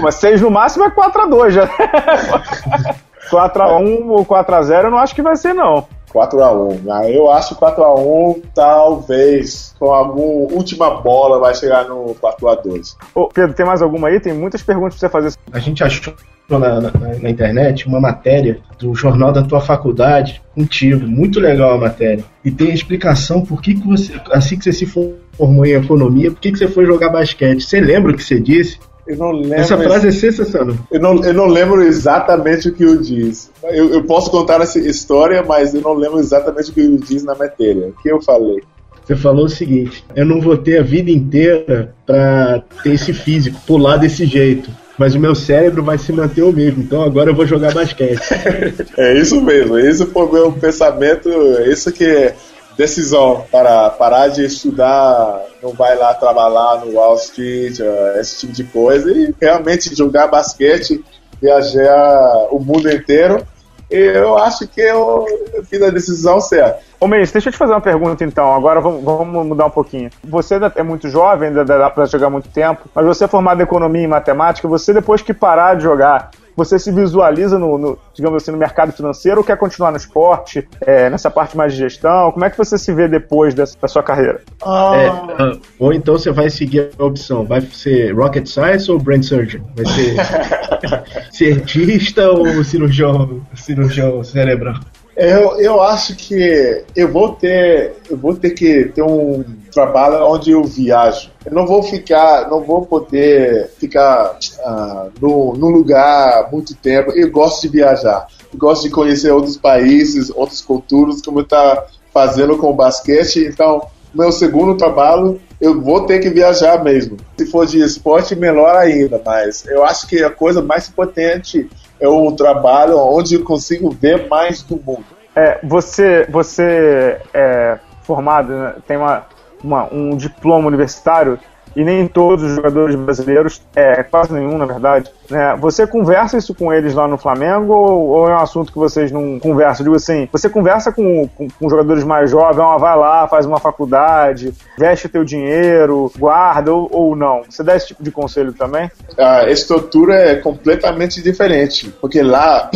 Mas 0.00 0.16
6 0.16 0.42
no 0.42 0.50
máximo 0.50 0.84
é 0.84 0.90
4x2 0.90 1.50
já. 1.50 1.68
4x1 3.34 4.08
ou 4.08 4.24
4x0 4.24 4.84
eu 4.84 4.90
não 4.90 4.98
acho 4.98 5.14
que 5.14 5.22
vai 5.22 5.36
ser, 5.36 5.54
não. 5.54 5.86
4x1. 6.14 6.80
Ah, 6.88 7.10
eu 7.10 7.30
acho 7.30 7.56
4x1, 7.56 8.42
talvez, 8.54 9.74
com 9.78 9.92
alguma 9.92 10.52
última 10.52 11.00
bola, 11.00 11.40
vai 11.40 11.54
chegar 11.54 11.88
no 11.88 12.14
4x2. 12.14 12.96
Ô, 13.14 13.28
Pedro, 13.28 13.54
tem 13.54 13.66
mais 13.66 13.82
alguma 13.82 14.08
aí? 14.08 14.20
Tem 14.20 14.32
muitas 14.32 14.62
perguntas 14.62 14.98
pra 14.98 15.08
você 15.08 15.12
fazer. 15.12 15.36
A 15.52 15.58
gente 15.58 15.82
achou 15.82 16.14
na, 16.48 16.80
na, 16.80 16.90
na, 17.20 17.30
internet 17.30 17.86
uma 17.88 18.00
matéria 18.00 18.60
do 18.78 18.94
jornal 18.94 19.32
da 19.32 19.42
tua 19.42 19.60
faculdade 19.60 20.40
contigo. 20.54 21.04
Muito 21.06 21.40
legal 21.40 21.72
a 21.72 21.78
matéria. 21.78 22.24
E 22.44 22.50
tem 22.50 22.70
a 22.70 22.74
explicação 22.74 23.42
por 23.42 23.60
que, 23.60 23.74
que 23.74 23.86
você, 23.86 24.12
assim 24.30 24.56
que 24.56 24.64
você 24.64 24.72
se 24.72 24.86
formou 24.86 25.66
em 25.66 25.72
economia, 25.72 26.30
por 26.30 26.40
que, 26.40 26.52
que 26.52 26.58
você 26.58 26.68
foi 26.68 26.86
jogar 26.86 27.08
basquete. 27.08 27.62
Você 27.62 27.80
lembra 27.80 28.12
o 28.12 28.16
que 28.16 28.22
você 28.22 28.38
disse? 28.38 28.78
Eu 29.06 29.16
não 29.16 29.32
lembro. 29.32 29.54
Essa 29.54 29.76
frase 29.76 30.08
é 30.08 30.12
sensacional. 30.12 30.76
Eu 30.90 31.00
não, 31.00 31.22
eu 31.22 31.34
não 31.34 31.46
lembro 31.46 31.82
exatamente 31.82 32.68
o 32.68 32.72
que 32.72 32.84
eu 32.84 32.96
disse. 32.96 33.50
Eu, 33.64 33.92
eu 33.92 34.04
posso 34.04 34.30
contar 34.30 34.60
essa 34.60 34.78
história, 34.78 35.42
mas 35.42 35.74
eu 35.74 35.82
não 35.82 35.94
lembro 35.94 36.18
exatamente 36.18 36.70
o 36.70 36.74
que 36.74 36.80
eu 36.80 36.96
disse 36.96 37.24
na 37.24 37.34
matéria. 37.34 37.88
O 37.88 37.92
que 38.02 38.10
eu 38.10 38.22
falei? 38.22 38.62
Você 39.04 39.14
falou 39.14 39.44
o 39.44 39.48
seguinte: 39.48 40.04
eu 40.16 40.24
não 40.24 40.40
vou 40.40 40.56
ter 40.56 40.78
a 40.78 40.82
vida 40.82 41.10
inteira 41.10 41.94
para 42.06 42.62
ter 42.82 42.94
esse 42.94 43.12
físico, 43.12 43.60
pular 43.66 43.98
desse 43.98 44.24
jeito. 44.24 44.70
Mas 44.96 45.14
o 45.14 45.18
meu 45.18 45.34
cérebro 45.34 45.82
vai 45.82 45.98
se 45.98 46.12
manter 46.12 46.42
o 46.42 46.52
mesmo, 46.52 46.80
então 46.82 47.02
agora 47.02 47.30
eu 47.30 47.34
vou 47.34 47.44
jogar 47.44 47.74
basquete. 47.74 48.20
é 48.96 49.18
isso 49.18 49.40
mesmo, 49.40 49.76
esse 49.76 50.06
foi 50.06 50.24
o 50.24 50.32
meu 50.32 50.52
pensamento, 50.52 51.28
isso 51.66 51.90
que 51.90 52.04
é 52.04 52.36
decisão 52.76 53.44
para 53.50 53.90
parar 53.90 54.28
de 54.28 54.44
estudar, 54.44 55.40
não 55.62 55.72
vai 55.72 55.96
lá 55.96 56.14
trabalhar 56.14 56.84
no 56.84 56.94
Wall 56.94 57.14
Street, 57.16 57.78
uh, 57.80 58.18
esse 58.18 58.40
tipo 58.40 58.52
de 58.52 58.64
coisa, 58.64 59.10
e 59.10 59.34
realmente 59.40 59.94
jogar 59.94 60.26
basquete, 60.26 61.04
viajar 61.40 62.48
o 62.50 62.58
mundo 62.58 62.90
inteiro. 62.90 63.46
Eu 63.90 64.36
acho 64.38 64.66
que 64.66 64.80
eu, 64.80 65.24
fiz 65.68 65.80
a 65.82 65.90
decisão 65.90 66.40
certa. 66.40 66.80
Ô 66.98 67.06
Mês, 67.06 67.30
deixa 67.30 67.48
eu 67.48 67.52
te 67.52 67.58
fazer 67.58 67.72
uma 67.72 67.80
pergunta 67.80 68.24
então. 68.24 68.52
Agora 68.54 68.80
vamos, 68.80 69.04
vamos 69.04 69.46
mudar 69.46 69.66
um 69.66 69.70
pouquinho. 69.70 70.10
Você 70.24 70.58
é 70.74 70.82
muito 70.82 71.08
jovem, 71.08 71.48
ainda 71.48 71.64
dá 71.64 71.90
para 71.90 72.06
jogar 72.06 72.30
muito 72.30 72.48
tempo, 72.48 72.88
mas 72.94 73.04
você 73.04 73.24
é 73.24 73.28
formado 73.28 73.60
em 73.60 73.64
economia 73.64 74.02
e 74.02 74.08
matemática. 74.08 74.66
Você, 74.66 74.92
depois 74.92 75.20
que 75.20 75.34
parar 75.34 75.76
de 75.76 75.82
jogar, 75.82 76.30
você 76.56 76.78
se 76.78 76.90
visualiza 76.92 77.58
no, 77.58 77.78
no, 77.78 77.98
digamos 78.14 78.42
assim, 78.42 78.50
no 78.50 78.58
mercado 78.58 78.92
financeiro 78.92 79.38
ou 79.38 79.44
quer 79.44 79.56
continuar 79.56 79.90
no 79.90 79.96
esporte, 79.96 80.66
é, 80.80 81.10
nessa 81.10 81.30
parte 81.30 81.56
mais 81.56 81.72
de 81.72 81.78
gestão? 81.78 82.30
Como 82.32 82.44
é 82.44 82.50
que 82.50 82.58
você 82.58 82.78
se 82.78 82.92
vê 82.92 83.08
depois 83.08 83.54
dessa, 83.54 83.76
da 83.80 83.88
sua 83.88 84.02
carreira? 84.02 84.40
Ah. 84.64 84.92
É, 84.96 85.42
uh, 85.42 85.60
ou 85.78 85.92
então 85.92 86.16
você 86.16 86.30
vai 86.30 86.50
seguir 86.50 86.90
a 86.98 87.04
opção, 87.04 87.44
vai 87.44 87.60
ser 87.60 88.14
rocket 88.14 88.46
science 88.46 88.90
ou 88.90 88.98
brain 88.98 89.22
surgeon? 89.22 89.62
Vai 89.74 89.86
ser 89.86 90.16
cientista 91.30 92.30
ou 92.30 92.64
cirurgião, 92.64 93.40
cirurgião 93.54 94.22
cerebral? 94.22 94.74
Eu, 95.16 95.60
eu 95.60 95.80
acho 95.80 96.16
que 96.16 96.84
eu 96.96 97.12
vou 97.12 97.34
ter 97.34 97.92
eu 98.10 98.16
vou 98.16 98.34
ter 98.34 98.50
que 98.50 98.86
ter 98.86 99.02
um 99.02 99.44
trabalho 99.72 100.24
onde 100.26 100.52
eu 100.52 100.64
viajo. 100.64 101.30
Eu 101.44 101.52
não 101.52 101.66
vou 101.66 101.82
ficar, 101.82 102.48
não 102.48 102.62
vou 102.62 102.86
poder 102.86 103.70
ficar 103.78 104.38
uh, 104.60 105.12
no, 105.20 105.54
no 105.54 105.68
lugar 105.68 106.48
muito 106.50 106.74
tempo. 106.74 107.12
Eu 107.12 107.30
gosto 107.30 107.62
de 107.62 107.68
viajar. 107.68 108.26
Eu 108.52 108.58
gosto 108.58 108.84
de 108.84 108.90
conhecer 108.90 109.32
outros 109.32 109.56
países, 109.56 110.30
outras 110.30 110.60
culturas, 110.60 111.20
como 111.20 111.40
está 111.40 111.84
fazendo 112.12 112.56
com 112.56 112.70
o 112.70 112.74
basquete. 112.74 113.44
Então, 113.44 113.86
meu 114.14 114.30
segundo 114.30 114.76
trabalho, 114.76 115.40
eu 115.60 115.80
vou 115.80 116.06
ter 116.06 116.20
que 116.20 116.30
viajar 116.30 116.82
mesmo. 116.82 117.16
Se 117.36 117.46
for 117.46 117.66
de 117.66 117.80
esporte, 117.80 118.36
melhor 118.36 118.76
ainda. 118.76 119.20
Mas 119.24 119.66
eu 119.66 119.84
acho 119.84 120.06
que 120.06 120.22
a 120.22 120.30
coisa 120.30 120.62
mais 120.62 120.88
importante 120.88 121.68
é 122.00 122.08
o 122.08 122.32
trabalho 122.32 122.98
onde 122.98 123.34
eu 123.34 123.44
consigo 123.44 123.90
ver 123.90 124.28
mais 124.28 124.62
do 124.62 124.76
mundo. 124.76 125.04
É, 125.34 125.58
você, 125.62 126.26
você 126.30 127.20
é 127.32 127.78
formado, 128.02 128.52
né, 128.52 128.74
tem 128.86 128.96
uma, 128.96 129.26
uma, 129.62 129.92
um 129.92 130.16
diploma 130.16 130.68
universitário 130.68 131.38
e 131.76 131.84
nem 131.84 132.06
todos 132.06 132.44
os 132.44 132.54
jogadores 132.56 132.94
brasileiros, 132.96 133.62
é 133.74 134.02
quase 134.02 134.32
nenhum 134.32 134.58
na 134.58 134.66
verdade, 134.66 135.10
né? 135.30 135.56
Você 135.60 135.86
conversa 135.86 136.36
isso 136.36 136.54
com 136.54 136.72
eles 136.72 136.94
lá 136.94 137.08
no 137.08 137.18
Flamengo 137.18 137.72
ou, 137.72 138.08
ou 138.08 138.28
é 138.28 138.32
um 138.32 138.40
assunto 138.40 138.72
que 138.72 138.78
vocês 138.78 139.10
não 139.10 139.38
conversam? 139.38 139.84
Digo 139.84 139.96
assim, 139.96 140.28
você 140.30 140.48
conversa 140.48 140.92
com, 140.92 141.28
com, 141.28 141.48
com 141.48 141.68
jogadores 141.68 142.04
mais 142.04 142.30
jovens, 142.30 142.80
vai 142.80 142.96
lá, 142.96 143.26
faz 143.28 143.46
uma 143.46 143.58
faculdade, 143.58 144.52
veste 144.78 145.08
teu 145.08 145.24
dinheiro, 145.24 146.12
guarda 146.18 146.72
ou, 146.72 146.88
ou 146.92 147.16
não? 147.16 147.42
Você 147.48 147.62
dá 147.62 147.76
esse 147.76 147.88
tipo 147.88 148.02
de 148.02 148.10
conselho 148.10 148.52
também? 148.52 148.90
A 149.18 149.48
estrutura 149.50 150.14
é 150.14 150.36
completamente 150.36 151.22
diferente, 151.22 151.92
porque 152.00 152.22
lá 152.22 152.70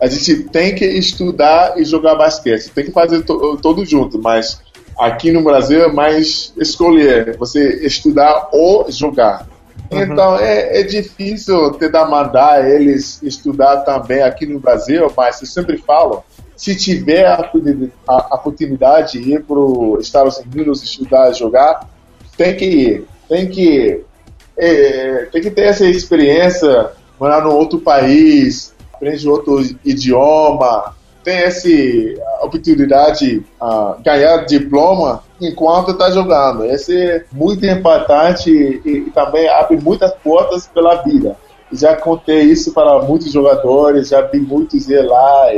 a 0.00 0.06
gente 0.06 0.44
tem 0.44 0.74
que 0.74 0.84
estudar 0.84 1.78
e 1.78 1.84
jogar 1.84 2.14
basquete, 2.14 2.70
tem 2.70 2.84
que 2.84 2.92
fazer 2.92 3.22
to, 3.22 3.58
todo 3.62 3.84
junto, 3.84 4.20
mas 4.20 4.60
Aqui 4.98 5.32
no 5.32 5.42
Brasil 5.42 5.84
é 5.84 5.92
mais 5.92 6.52
escolher, 6.56 7.36
você 7.36 7.84
estudar 7.84 8.48
ou 8.52 8.90
jogar. 8.90 9.46
Uhum. 9.90 10.02
Então 10.02 10.38
é, 10.38 10.80
é 10.80 10.82
difícil 10.82 11.72
tentar 11.72 12.06
mandar 12.06 12.68
eles 12.68 13.22
estudar 13.22 13.78
também 13.78 14.22
aqui 14.22 14.46
no 14.46 14.58
Brasil, 14.58 15.10
mas 15.16 15.40
eu 15.40 15.46
sempre 15.46 15.76
falo, 15.78 16.24
se 16.56 16.76
tiver 16.76 17.26
a, 17.26 17.50
a, 18.08 18.28
a 18.30 18.34
oportunidade 18.36 19.20
de 19.20 19.34
ir 19.34 19.42
para 19.42 19.58
os 19.58 20.04
Estados 20.04 20.38
Unidos 20.38 20.82
estudar 20.82 21.30
e 21.30 21.34
jogar, 21.34 21.88
tem 22.36 22.56
que 22.56 22.64
ir, 22.64 23.06
tem 23.28 23.48
que 23.48 24.04
é, 24.56 25.28
tem 25.32 25.42
que 25.42 25.50
ter 25.50 25.62
essa 25.62 25.84
experiência, 25.84 26.92
morar 27.18 27.42
num 27.42 27.50
outro 27.50 27.80
país, 27.80 28.72
aprender 28.92 29.28
outro 29.28 29.60
idioma, 29.84 30.94
tem 31.24 31.38
essa 31.38 31.68
oportunidade 32.42 33.18
de 33.18 33.44
uh, 33.60 33.96
ganhar 34.04 34.44
diploma 34.44 35.24
enquanto 35.40 35.92
está 35.92 36.10
jogando. 36.10 36.66
Isso 36.66 36.92
é 36.92 37.24
muito 37.32 37.64
importante 37.64 38.50
e, 38.50 38.88
e, 38.88 39.10
também 39.10 39.48
abre 39.48 39.78
muitas 39.78 40.12
portas 40.22 40.66
pela 40.66 40.96
vida. 41.02 41.36
Já 41.72 41.96
contei 41.96 42.42
isso 42.42 42.72
para 42.72 43.02
muitos 43.02 43.32
jogadores, 43.32 44.10
já 44.10 44.20
vi 44.20 44.38
muitos 44.38 44.88
ir 44.88 45.02
lá, 45.02 45.50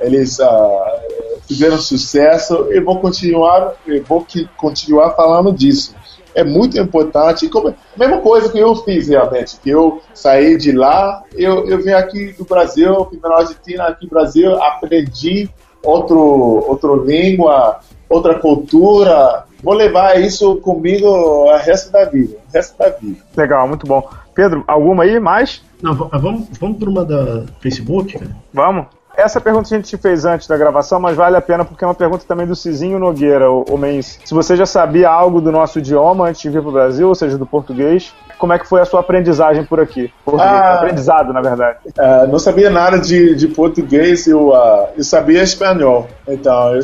eles 0.00 0.38
uh, 0.38 1.44
fizeram 1.46 1.76
sucesso 1.76 2.68
e 2.70 2.80
vou 2.80 3.00
continuar, 3.00 3.74
vou 4.06 4.24
continuar 4.56 5.10
falando 5.10 5.52
disso 5.52 5.94
é 6.38 6.44
muito 6.44 6.78
importante. 6.78 7.48
Como, 7.48 7.68
a 7.68 7.74
mesma 7.98 8.18
coisa 8.18 8.48
que 8.48 8.58
eu 8.58 8.74
fiz 8.76 9.08
realmente, 9.08 9.58
que 9.60 9.70
eu 9.70 10.00
saí 10.14 10.56
de 10.56 10.72
lá, 10.72 11.22
eu, 11.34 11.68
eu 11.68 11.82
vim 11.82 11.90
aqui 11.90 12.32
do 12.32 12.44
Brasil, 12.44 13.04
fui 13.06 13.18
na 13.20 13.34
Argentina, 13.34 13.84
aqui 13.84 14.04
no 14.04 14.10
Brasil, 14.10 14.62
aprendi 14.62 15.50
outro, 15.82 16.18
outra 16.18 16.94
língua, 17.04 17.80
outra 18.08 18.36
cultura. 18.38 19.44
Vou 19.62 19.74
levar 19.74 20.20
isso 20.20 20.56
comigo 20.56 21.08
o 21.08 21.56
resto 21.56 21.90
da 21.90 22.04
vida. 22.04 22.36
O 22.48 22.54
resto 22.54 22.78
da 22.78 22.90
vida. 22.90 23.18
Legal, 23.36 23.66
muito 23.66 23.86
bom. 23.86 24.08
Pedro, 24.32 24.62
alguma 24.68 25.02
aí 25.02 25.18
mais? 25.18 25.62
Não, 25.82 25.94
vamos, 25.94 26.48
vamos 26.60 26.78
para 26.78 26.88
uma 26.88 27.04
da 27.04 27.44
Facebook? 27.60 28.16
Cara? 28.16 28.36
Vamos. 28.52 28.86
Essa 29.18 29.40
pergunta 29.40 29.66
a 29.74 29.76
gente 29.76 29.96
fez 29.96 30.24
antes 30.24 30.46
da 30.46 30.56
gravação, 30.56 31.00
mas 31.00 31.16
vale 31.16 31.36
a 31.36 31.40
pena 31.40 31.64
porque 31.64 31.82
é 31.82 31.86
uma 31.88 31.94
pergunta 31.94 32.24
também 32.24 32.46
do 32.46 32.54
Cizinho 32.54 33.00
Nogueira, 33.00 33.50
o, 33.50 33.64
o 33.68 33.76
Menz. 33.76 34.20
Se 34.24 34.32
você 34.32 34.56
já 34.56 34.64
sabia 34.64 35.10
algo 35.10 35.40
do 35.40 35.50
nosso 35.50 35.80
idioma 35.80 36.28
antes 36.28 36.40
de 36.40 36.48
vir 36.48 36.60
para 36.60 36.68
o 36.68 36.72
Brasil, 36.72 37.08
ou 37.08 37.16
seja, 37.16 37.36
do 37.36 37.44
português, 37.44 38.14
como 38.38 38.52
é 38.52 38.60
que 38.60 38.68
foi 38.68 38.80
a 38.80 38.84
sua 38.84 39.00
aprendizagem 39.00 39.64
por 39.64 39.80
aqui? 39.80 40.12
Ah, 40.38 40.74
aprendizado, 40.74 41.32
na 41.32 41.40
verdade. 41.40 41.78
Uh, 41.88 42.30
não 42.30 42.38
sabia 42.38 42.70
nada 42.70 42.96
de, 43.00 43.34
de 43.34 43.48
português, 43.48 44.24
eu, 44.28 44.50
uh, 44.50 44.86
eu 44.96 45.02
sabia 45.02 45.42
espanhol. 45.42 46.06
Então, 46.28 46.76
eu, 46.76 46.82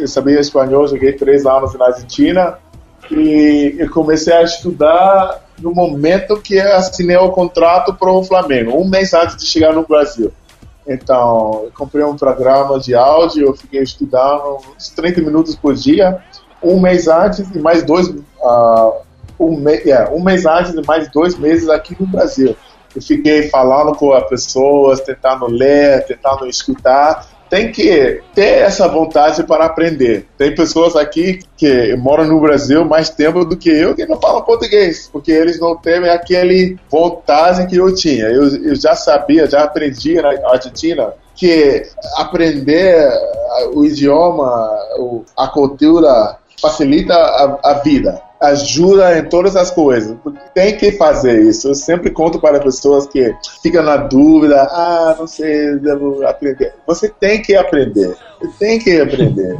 eu 0.00 0.08
sabia 0.08 0.40
espanhol, 0.40 0.88
joguei 0.88 1.12
três 1.12 1.44
anos 1.44 1.74
na 1.74 1.84
Argentina 1.84 2.56
e 3.10 3.76
eu 3.78 3.90
comecei 3.90 4.32
a 4.32 4.42
estudar 4.42 5.44
no 5.60 5.74
momento 5.74 6.40
que 6.40 6.58
assinei 6.58 7.18
o 7.18 7.28
contrato 7.28 7.92
para 7.92 8.10
o 8.10 8.24
Flamengo, 8.24 8.74
um 8.80 8.88
mês 8.88 9.12
antes 9.12 9.36
de 9.36 9.44
chegar 9.44 9.74
no 9.74 9.86
Brasil. 9.86 10.32
Então, 10.88 11.64
eu 11.64 11.72
comprei 11.76 12.02
um 12.02 12.16
programa 12.16 12.80
de 12.80 12.94
áudio, 12.94 13.46
eu 13.46 13.54
fiquei 13.54 13.82
estudando 13.82 14.58
uns 14.74 14.88
30 14.88 15.20
minutos 15.20 15.54
por 15.54 15.74
dia, 15.74 16.22
um 16.62 16.80
mês 16.80 17.06
antes 17.06 17.40
e 17.54 17.58
mais 17.58 17.82
dois, 17.82 18.08
uh, 18.08 18.94
um, 19.38 19.56
me 19.56 19.74
yeah, 19.84 20.10
um 20.10 20.22
mês 20.22 20.46
antes 20.46 20.72
e 20.72 20.82
mais 20.86 21.10
dois 21.10 21.38
meses 21.38 21.68
aqui 21.68 21.94
no 22.00 22.06
Brasil. 22.06 22.56
Eu 22.96 23.02
fiquei 23.02 23.50
falando 23.50 23.94
com 23.94 24.14
as 24.14 24.26
pessoas, 24.28 25.00
tentando 25.00 25.46
ler, 25.46 26.06
tentando 26.06 26.46
escutar, 26.46 27.28
tem 27.48 27.72
que 27.72 28.20
ter 28.34 28.62
essa 28.62 28.86
vontade 28.88 29.42
para 29.44 29.64
aprender. 29.64 30.26
Tem 30.36 30.54
pessoas 30.54 30.96
aqui 30.96 31.40
que 31.56 31.96
moram 31.96 32.26
no 32.26 32.40
Brasil 32.40 32.84
mais 32.84 33.10
tempo 33.10 33.44
do 33.44 33.56
que 33.56 33.70
eu 33.70 33.94
que 33.94 34.06
não 34.06 34.20
falam 34.20 34.42
português, 34.42 35.08
porque 35.12 35.32
eles 35.32 35.58
não 35.58 35.76
têm 35.76 36.08
aquele 36.08 36.78
vontade 36.90 37.66
que 37.66 37.76
eu 37.76 37.94
tinha. 37.94 38.26
Eu, 38.26 38.48
eu 38.64 38.74
já 38.76 38.94
sabia, 38.94 39.48
já 39.48 39.64
aprendi 39.64 40.14
na 40.14 40.30
Argentina 40.50 41.12
que 41.34 41.86
aprender 42.16 43.08
o 43.72 43.84
idioma, 43.84 44.70
a 45.36 45.46
cultura 45.48 46.36
facilita 46.60 47.14
a, 47.14 47.58
a 47.62 47.74
vida 47.74 48.27
ajuda 48.40 49.18
em 49.18 49.24
todas 49.24 49.56
as 49.56 49.70
coisas. 49.70 50.16
Tem 50.54 50.76
que 50.76 50.92
fazer 50.92 51.42
isso. 51.42 51.68
Eu 51.68 51.74
sempre 51.74 52.10
conto 52.10 52.40
para 52.40 52.60
pessoas 52.60 53.06
que 53.06 53.34
ficam 53.62 53.82
na 53.82 53.96
dúvida, 53.96 54.62
ah, 54.62 55.16
não 55.18 55.26
sei, 55.26 55.76
devo 55.76 56.26
aprender. 56.26 56.74
Você 56.86 57.08
tem 57.08 57.42
que 57.42 57.56
aprender. 57.56 58.16
Tem 58.58 58.78
que 58.78 59.00
aprender. 59.00 59.58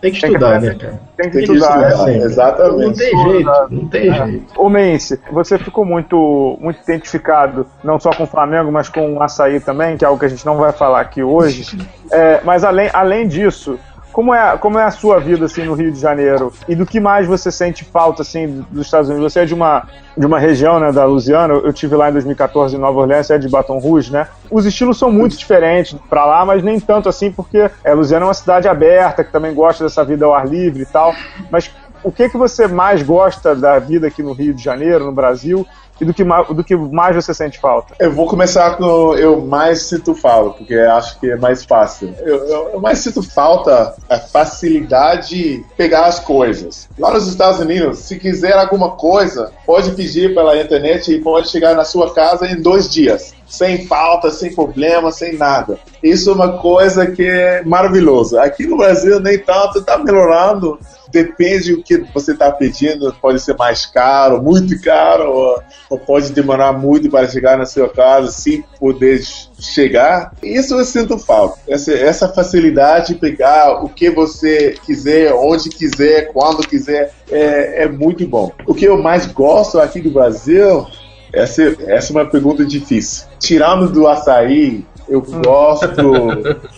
Tem 0.00 0.12
que 0.12 0.18
estudar, 0.18 0.60
né, 0.60 0.74
cara? 0.74 1.00
Tem 1.16 1.30
que, 1.30 1.32
tem 1.32 1.42
estudar, 1.42 1.78
que 1.78 1.92
estudar, 1.92 2.10
é, 2.10 2.16
exatamente. 2.18 2.84
Não 2.84 2.92
tem 2.92 3.32
jeito, 3.32 3.50
não 3.70 3.88
tem 3.88 4.10
é. 4.10 4.26
jeito. 4.26 4.60
Ô 4.60 4.68
Mense, 4.68 5.20
você 5.32 5.58
ficou 5.58 5.84
muito, 5.84 6.58
muito 6.60 6.80
identificado, 6.82 7.66
não 7.82 7.98
só 7.98 8.10
com 8.10 8.24
o 8.24 8.26
Flamengo, 8.26 8.70
mas 8.70 8.90
com 8.90 9.14
o 9.14 9.22
Açaí 9.22 9.58
também, 9.58 9.96
que 9.96 10.04
é 10.04 10.08
algo 10.08 10.20
que 10.20 10.26
a 10.26 10.28
gente 10.28 10.44
não 10.44 10.56
vai 10.56 10.72
falar 10.72 11.00
aqui 11.00 11.22
hoje. 11.22 11.76
É, 12.08 12.40
mas 12.44 12.62
além, 12.62 12.88
além 12.92 13.26
disso, 13.26 13.80
como 14.16 14.34
é, 14.34 14.56
como 14.56 14.78
é 14.78 14.82
a 14.82 14.90
sua 14.90 15.20
vida 15.20 15.44
assim 15.44 15.64
no 15.64 15.74
Rio 15.74 15.92
de 15.92 16.00
Janeiro 16.00 16.50
e 16.66 16.74
do 16.74 16.86
que 16.86 16.98
mais 16.98 17.26
você 17.26 17.52
sente 17.52 17.84
falta 17.84 18.22
assim 18.22 18.64
dos 18.70 18.86
Estados 18.86 19.10
Unidos? 19.10 19.30
Você 19.30 19.40
é 19.40 19.44
de 19.44 19.52
uma 19.52 19.86
de 20.16 20.24
uma 20.24 20.38
região, 20.38 20.80
né, 20.80 20.90
da 20.90 21.04
Louisiana. 21.04 21.52
Eu 21.52 21.70
tive 21.74 21.94
lá 21.94 22.08
em 22.08 22.12
2014 22.14 22.74
em 22.74 22.78
Nova 22.78 23.00
Orleans, 23.00 23.28
é 23.28 23.36
de 23.36 23.46
Baton 23.46 23.76
Rouge, 23.78 24.10
né? 24.10 24.26
Os 24.50 24.64
estilos 24.64 24.98
são 24.98 25.12
muito 25.12 25.36
diferentes 25.36 25.94
para 26.08 26.24
lá, 26.24 26.46
mas 26.46 26.62
nem 26.62 26.80
tanto 26.80 27.10
assim 27.10 27.30
porque 27.30 27.70
é, 27.84 27.92
Louisiana 27.92 28.24
é 28.24 28.28
uma 28.28 28.32
cidade 28.32 28.66
aberta 28.66 29.22
que 29.22 29.30
também 29.30 29.52
gosta 29.52 29.84
dessa 29.84 30.02
vida 30.02 30.24
ao 30.24 30.34
ar 30.34 30.48
livre 30.48 30.84
e 30.84 30.86
tal. 30.86 31.14
Mas 31.50 31.70
o 32.06 32.12
que 32.12 32.28
que 32.28 32.36
você 32.36 32.68
mais 32.68 33.02
gosta 33.02 33.54
da 33.54 33.80
vida 33.80 34.06
aqui 34.06 34.22
no 34.22 34.32
Rio 34.32 34.54
de 34.54 34.62
Janeiro, 34.62 35.04
no 35.04 35.12
Brasil? 35.12 35.66
e 36.00 36.04
do 36.04 36.12
que, 36.12 36.22
do 36.24 36.62
que 36.62 36.76
mais 36.76 37.16
você 37.16 37.32
sente 37.32 37.58
falta? 37.58 37.94
Eu 37.98 38.12
vou 38.12 38.26
começar 38.26 38.76
com 38.76 39.14
eu 39.14 39.40
mais 39.40 39.84
sinto 39.84 40.14
falta, 40.14 40.58
porque 40.58 40.74
acho 40.74 41.18
que 41.18 41.30
é 41.30 41.36
mais 41.36 41.64
fácil. 41.64 42.14
Eu, 42.18 42.36
eu, 42.46 42.68
eu 42.74 42.80
mais 42.80 42.98
sinto 42.98 43.22
falta 43.22 43.94
a 44.08 44.18
facilidade 44.18 45.28
de 45.28 45.64
pegar 45.76 46.04
as 46.04 46.20
coisas. 46.20 46.86
Lá 46.98 47.10
nos 47.12 47.26
Estados 47.26 47.60
Unidos, 47.60 48.00
se 48.00 48.18
quiser 48.18 48.52
alguma 48.52 48.90
coisa, 48.90 49.50
pode 49.64 49.92
pedir 49.92 50.34
pela 50.34 50.60
internet 50.60 51.12
e 51.12 51.20
pode 51.20 51.48
chegar 51.48 51.74
na 51.74 51.84
sua 51.84 52.12
casa 52.12 52.46
em 52.46 52.60
dois 52.60 52.90
dias 52.90 53.34
sem 53.46 53.86
falta, 53.86 54.30
sem 54.30 54.54
problema, 54.54 55.12
sem 55.12 55.36
nada. 55.36 55.78
Isso 56.02 56.30
é 56.30 56.32
uma 56.32 56.58
coisa 56.58 57.06
que 57.06 57.22
é 57.22 57.62
maravilhosa. 57.64 58.42
Aqui 58.42 58.66
no 58.66 58.76
Brasil 58.76 59.20
nem 59.20 59.38
tanto, 59.38 59.78
está 59.78 59.96
melhorando, 59.98 60.78
depende 61.24 61.74
do 61.74 61.82
que 61.82 61.96
você 62.12 62.32
está 62.32 62.50
pedindo, 62.52 63.14
pode 63.20 63.40
ser 63.40 63.56
mais 63.56 63.86
caro, 63.86 64.42
muito 64.42 64.78
caro, 64.80 65.30
ou, 65.30 65.62
ou, 65.90 65.98
pode 65.98 66.32
demorar 66.32 66.72
muito 66.72 67.10
para 67.10 67.28
chegar 67.28 67.56
na 67.56 67.64
sua 67.64 67.88
casa 67.88 68.30
sem 68.30 68.62
poder 68.78 69.22
chegar. 69.58 70.32
Isso 70.42 70.74
eu 70.74 70.84
sinto 70.84 71.18
falta. 71.18 71.58
Essa, 71.66 71.92
essa 71.92 72.28
facilidade 72.28 73.14
de 73.14 73.20
pegar 73.20 73.82
o 73.82 73.88
que 73.88 74.10
você 74.10 74.76
quiser, 74.84 75.32
onde 75.32 75.70
quiser, 75.70 76.32
quando 76.32 76.66
quiser, 76.66 77.12
é, 77.30 77.84
é 77.84 77.88
muito 77.88 78.26
bom. 78.26 78.52
O 78.66 78.74
que 78.74 78.86
eu 78.86 79.00
mais 79.02 79.26
gosto 79.26 79.80
aqui 79.80 80.00
do 80.00 80.10
Brasil 80.10 80.86
essa, 81.32 81.62
essa 81.86 82.12
é 82.12 82.16
uma 82.16 82.24
pergunta 82.24 82.64
difícil. 82.64 83.26
Tirando 83.38 83.90
do 83.90 84.06
açaí, 84.06 84.84
eu 85.08 85.20
gosto. 85.22 85.86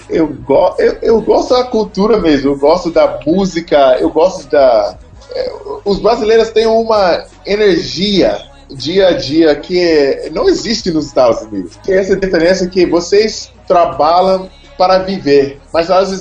eu, 0.09 0.29
go, 0.29 0.75
eu, 0.79 0.97
eu 1.03 1.21
gosto 1.21 1.55
da 1.55 1.65
cultura 1.65 2.19
mesmo, 2.19 2.51
eu 2.51 2.59
gosto 2.59 2.91
da 2.91 3.21
música, 3.27 3.97
eu 4.01 4.11
gosto 4.11 4.49
da. 4.51 4.99
É, 5.35 5.53
os 5.85 6.01
brasileiros 6.01 6.51
têm 6.51 6.67
uma 6.67 7.25
energia 7.45 8.49
dia 8.71 9.09
a 9.09 9.13
dia 9.13 9.55
que 9.57 10.31
não 10.33 10.49
existe 10.49 10.91
nos 10.91 11.07
Estados 11.07 11.43
Unidos. 11.43 11.77
Tem 11.85 11.97
essa 11.97 12.17
diferença 12.17 12.67
que 12.67 12.85
vocês 12.87 13.53
trabalham 13.67 14.49
para 14.77 14.99
viver, 14.99 15.61
mas 15.73 15.89
lá 15.89 16.01
nos 16.01 16.13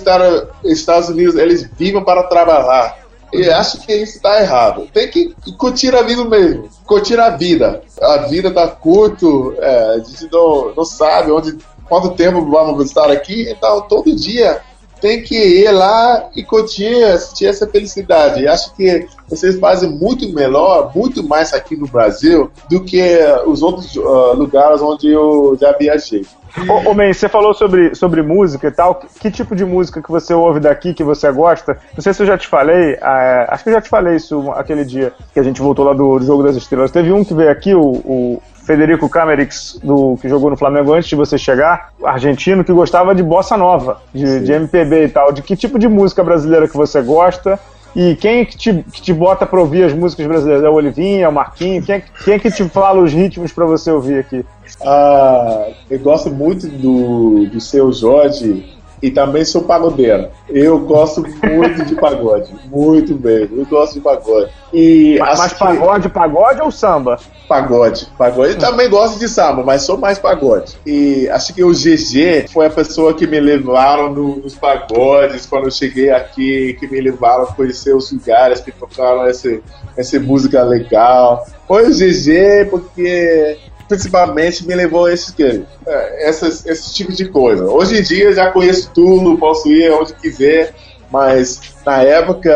Estados 0.63 1.09
Unidos 1.09 1.35
eles 1.35 1.69
vivem 1.77 2.03
para 2.03 2.23
trabalhar. 2.23 2.97
E 3.31 3.49
acho 3.49 3.81
que 3.81 3.93
isso 3.93 4.15
está 4.15 4.41
errado. 4.41 4.87
Tem 4.93 5.09
que 5.09 5.35
curtir 5.57 5.93
a 5.93 6.01
vida 6.01 6.23
mesmo. 6.23 6.69
Curtir 6.85 7.19
a 7.19 7.29
vida. 7.29 7.81
A 8.01 8.17
vida 8.19 8.49
tá 8.51 8.67
curto, 8.67 9.53
é, 9.59 9.95
a 9.95 9.99
gente 9.99 10.31
não, 10.31 10.73
não 10.73 10.85
sabe 10.85 11.31
onde 11.31 11.57
quanto 11.87 12.15
tempo 12.15 12.49
vamos 12.49 12.85
estar 12.85 13.09
aqui, 13.09 13.49
então 13.49 13.81
todo 13.81 14.15
dia 14.15 14.61
tem 14.99 15.21
que 15.21 15.35
ir 15.35 15.71
lá 15.71 16.29
e 16.35 16.43
curtir, 16.43 17.03
assistir 17.03 17.45
essa 17.45 17.67
felicidade. 17.67 18.47
Acho 18.47 18.73
que 18.75 19.07
vocês 19.29 19.59
fazem 19.59 19.89
muito 19.89 20.33
melhor, 20.33 20.91
muito 20.95 21.23
mais 21.23 21.53
aqui 21.53 21.75
no 21.75 21.87
Brasil 21.87 22.49
do 22.69 22.83
que 22.83 23.19
os 23.45 23.61
outros 23.61 23.95
uh, 23.95 24.33
lugares 24.33 24.81
onde 24.81 25.09
eu 25.09 25.57
já 25.59 25.71
viajei. 25.73 26.25
Ô, 26.67 26.89
ô 26.89 26.93
Man, 26.93 27.13
você 27.13 27.29
falou 27.29 27.53
sobre, 27.53 27.93
sobre 27.93 28.21
música 28.21 28.67
e 28.67 28.71
tal. 28.71 28.95
Que, 28.95 29.07
que, 29.19 29.31
tipo 29.31 29.55
de 29.55 29.63
música 29.65 30.01
que 30.01 30.09
você 30.09 30.33
ouve 30.33 30.59
daqui 30.59 30.93
que 30.93 31.03
você 31.03 31.31
gosta? 31.31 31.77
Não 31.93 32.01
sei 32.01 32.13
se 32.13 32.23
eu 32.23 32.27
já 32.27 32.37
te 32.37 32.47
falei, 32.47 32.93
é, 32.93 33.47
acho 33.49 33.63
que 33.63 33.69
eu 33.69 33.73
já 33.73 33.81
te 33.81 33.89
falei 33.89 34.15
isso 34.15 34.51
aquele 34.51 34.83
dia 34.83 35.13
que 35.33 35.39
a 35.39 35.43
gente 35.43 35.61
voltou 35.61 35.85
lá 35.85 35.93
do, 35.93 36.17
do 36.17 36.25
Jogo 36.25 36.43
das 36.43 36.55
Estrelas. 36.55 36.89
Teve 36.89 37.11
um 37.11 37.23
que 37.23 37.33
veio 37.33 37.51
aqui, 37.51 37.75
o, 37.75 37.81
o 37.81 38.41
Federico 38.65 39.07
Camerix, 39.07 39.79
do, 39.83 40.17
que 40.19 40.27
jogou 40.27 40.49
no 40.49 40.57
Flamengo 40.57 40.93
antes 40.93 41.07
de 41.07 41.15
você 41.15 41.37
chegar, 41.37 41.93
argentino, 42.03 42.63
que 42.63 42.73
gostava 42.73 43.13
de 43.13 43.23
bossa 43.23 43.55
nova, 43.55 44.01
de, 44.13 44.39
de 44.39 44.51
MPB 44.51 45.05
e 45.05 45.09
tal. 45.09 45.31
De 45.31 45.41
que 45.41 45.55
tipo 45.55 45.77
de 45.77 45.87
música 45.87 46.23
brasileira 46.23 46.67
que 46.67 46.75
você 46.75 47.01
gosta? 47.01 47.59
E 47.99 48.15
quem 48.15 48.41
é 48.41 48.45
que 48.45 48.55
te, 48.55 48.71
que 48.93 49.01
te 49.01 49.11
bota 49.11 49.43
pra 49.43 49.59
ouvir 49.59 49.83
as 49.83 49.91
músicas 49.91 50.27
brasileiras? 50.27 50.63
É 50.63 50.69
o 50.69 50.73
Olivinha, 50.73 51.25
é 51.25 51.27
o 51.27 51.33
Marquinho? 51.33 51.81
Quem 51.83 51.95
é, 51.95 52.03
quem 52.23 52.33
é 52.35 52.39
que 52.39 52.51
te 52.51 52.63
fala 52.69 53.01
os 53.01 53.11
ritmos 53.11 53.51
para 53.51 53.65
você 53.65 53.89
ouvir 53.89 54.19
aqui? 54.19 54.45
Ah, 54.85 55.67
eu 55.89 55.97
gosto 55.97 56.29
muito 56.29 56.67
do, 56.67 57.47
do 57.47 57.59
seu 57.59 57.91
Jorge 57.91 58.76
e 59.01 59.11
também 59.11 59.45
sou 59.45 59.63
pagodeiro. 59.63 60.29
Eu 60.49 60.79
gosto 60.79 61.21
muito 61.21 61.85
de 61.85 61.95
pagode, 61.95 62.51
muito 62.65 63.13
bem. 63.13 63.49
Eu 63.51 63.65
gosto 63.65 63.93
de 63.93 64.01
pagode. 64.01 64.51
E 64.73 65.17
mas, 65.19 65.39
mas 65.39 65.53
pagode, 65.53 66.07
que... 66.07 66.13
pagode 66.13 66.61
ou 66.61 66.71
samba? 66.71 67.19
Pagode, 67.47 68.07
pagode. 68.17 68.53
Eu 68.53 68.57
também 68.57 68.89
gosto 68.89 69.19
de 69.19 69.29
samba, 69.29 69.63
mas 69.63 69.83
sou 69.83 69.97
mais 69.97 70.19
pagode. 70.19 70.77
E 70.85 71.29
acho 71.29 71.53
que 71.53 71.63
o 71.63 71.71
GG 71.71 72.47
foi 72.51 72.65
a 72.65 72.69
pessoa 72.69 73.13
que 73.13 73.25
me 73.27 73.39
levaram 73.39 74.11
no, 74.11 74.37
nos 74.37 74.55
pagodes 74.55 75.45
quando 75.45 75.65
eu 75.65 75.71
cheguei 75.71 76.09
aqui, 76.09 76.75
que 76.79 76.87
me 76.87 76.99
levaram 76.99 77.43
a 77.43 77.53
conhecer 77.53 77.95
os 77.95 78.11
lugares 78.11 78.59
que 78.59 78.71
tocaram 78.71 79.25
essa, 79.25 79.59
essa 79.95 80.19
música 80.19 80.63
legal. 80.63 81.45
Foi 81.67 81.87
o 81.87 81.93
GG 81.93 82.69
porque 82.69 83.57
principalmente 83.87 84.67
me 84.67 84.75
levou 84.75 85.05
a 85.05 85.13
esse, 85.13 85.33
é, 85.41 86.29
essas, 86.29 86.65
esse 86.65 86.93
tipo 86.93 87.11
de 87.11 87.29
coisa. 87.29 87.65
Hoje 87.65 87.99
em 87.99 88.03
dia 88.03 88.33
já 88.33 88.51
conheço 88.51 88.91
tudo, 88.93 89.37
posso 89.37 89.69
ir 89.69 89.91
onde 89.91 90.13
quiser, 90.13 90.73
mas 91.11 91.61
na 91.85 92.03
época 92.03 92.53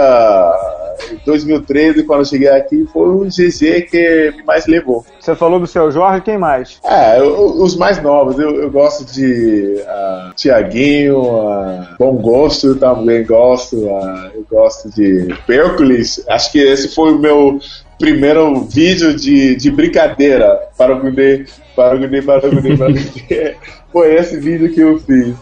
2013, 1.26 2.04
quando 2.04 2.20
eu 2.20 2.26
cheguei 2.26 2.50
aqui, 2.50 2.86
foi 2.92 3.10
o 3.10 3.26
GG 3.26 3.82
que 3.90 4.34
me 4.38 4.44
mais 4.44 4.66
levou. 4.68 5.06
Você 5.20 5.36
falou 5.36 5.60
do 5.60 5.68
seu 5.68 5.92
Jorge, 5.92 6.22
quem 6.22 6.38
mais? 6.38 6.80
É, 6.84 7.20
eu, 7.20 7.62
os 7.62 7.76
mais 7.76 8.02
novos. 8.02 8.38
Eu, 8.40 8.62
eu 8.62 8.72
gosto 8.72 9.06
de 9.06 9.82
uh, 9.82 10.34
Tiaguinho, 10.36 11.22
uh, 11.22 11.86
Bom 11.98 12.16
Gosto, 12.18 12.76
também 12.76 13.26
gosto. 13.26 13.78
Uh, 13.78 14.32
eu 14.34 14.46
gosto 14.50 14.90
de 14.90 15.28
Hércules. 15.50 16.24
Acho 16.28 16.52
que 16.52 16.60
esse 16.60 16.94
foi 16.94 17.14
o 17.14 17.20
meu 17.20 17.60
primeiro 18.02 18.62
vídeo 18.66 19.16
de, 19.16 19.56
de 19.56 19.72
brincadeira 19.72 20.60
para 20.78 20.94
o 20.96 21.00
Gudê, 21.00 21.46
para 21.76 21.96
o 21.96 22.00
Gudê, 22.00 22.22
para 22.22 22.48
o 22.48 22.52
Gudê, 22.52 22.76
para 22.76 22.90
o 22.90 22.94
Gudê. 22.94 23.56
Foi 23.92 24.14
esse 24.16 24.40
vídeo 24.40 24.74
que 24.74 24.82
eu 24.82 25.00
fiz. 25.00 25.36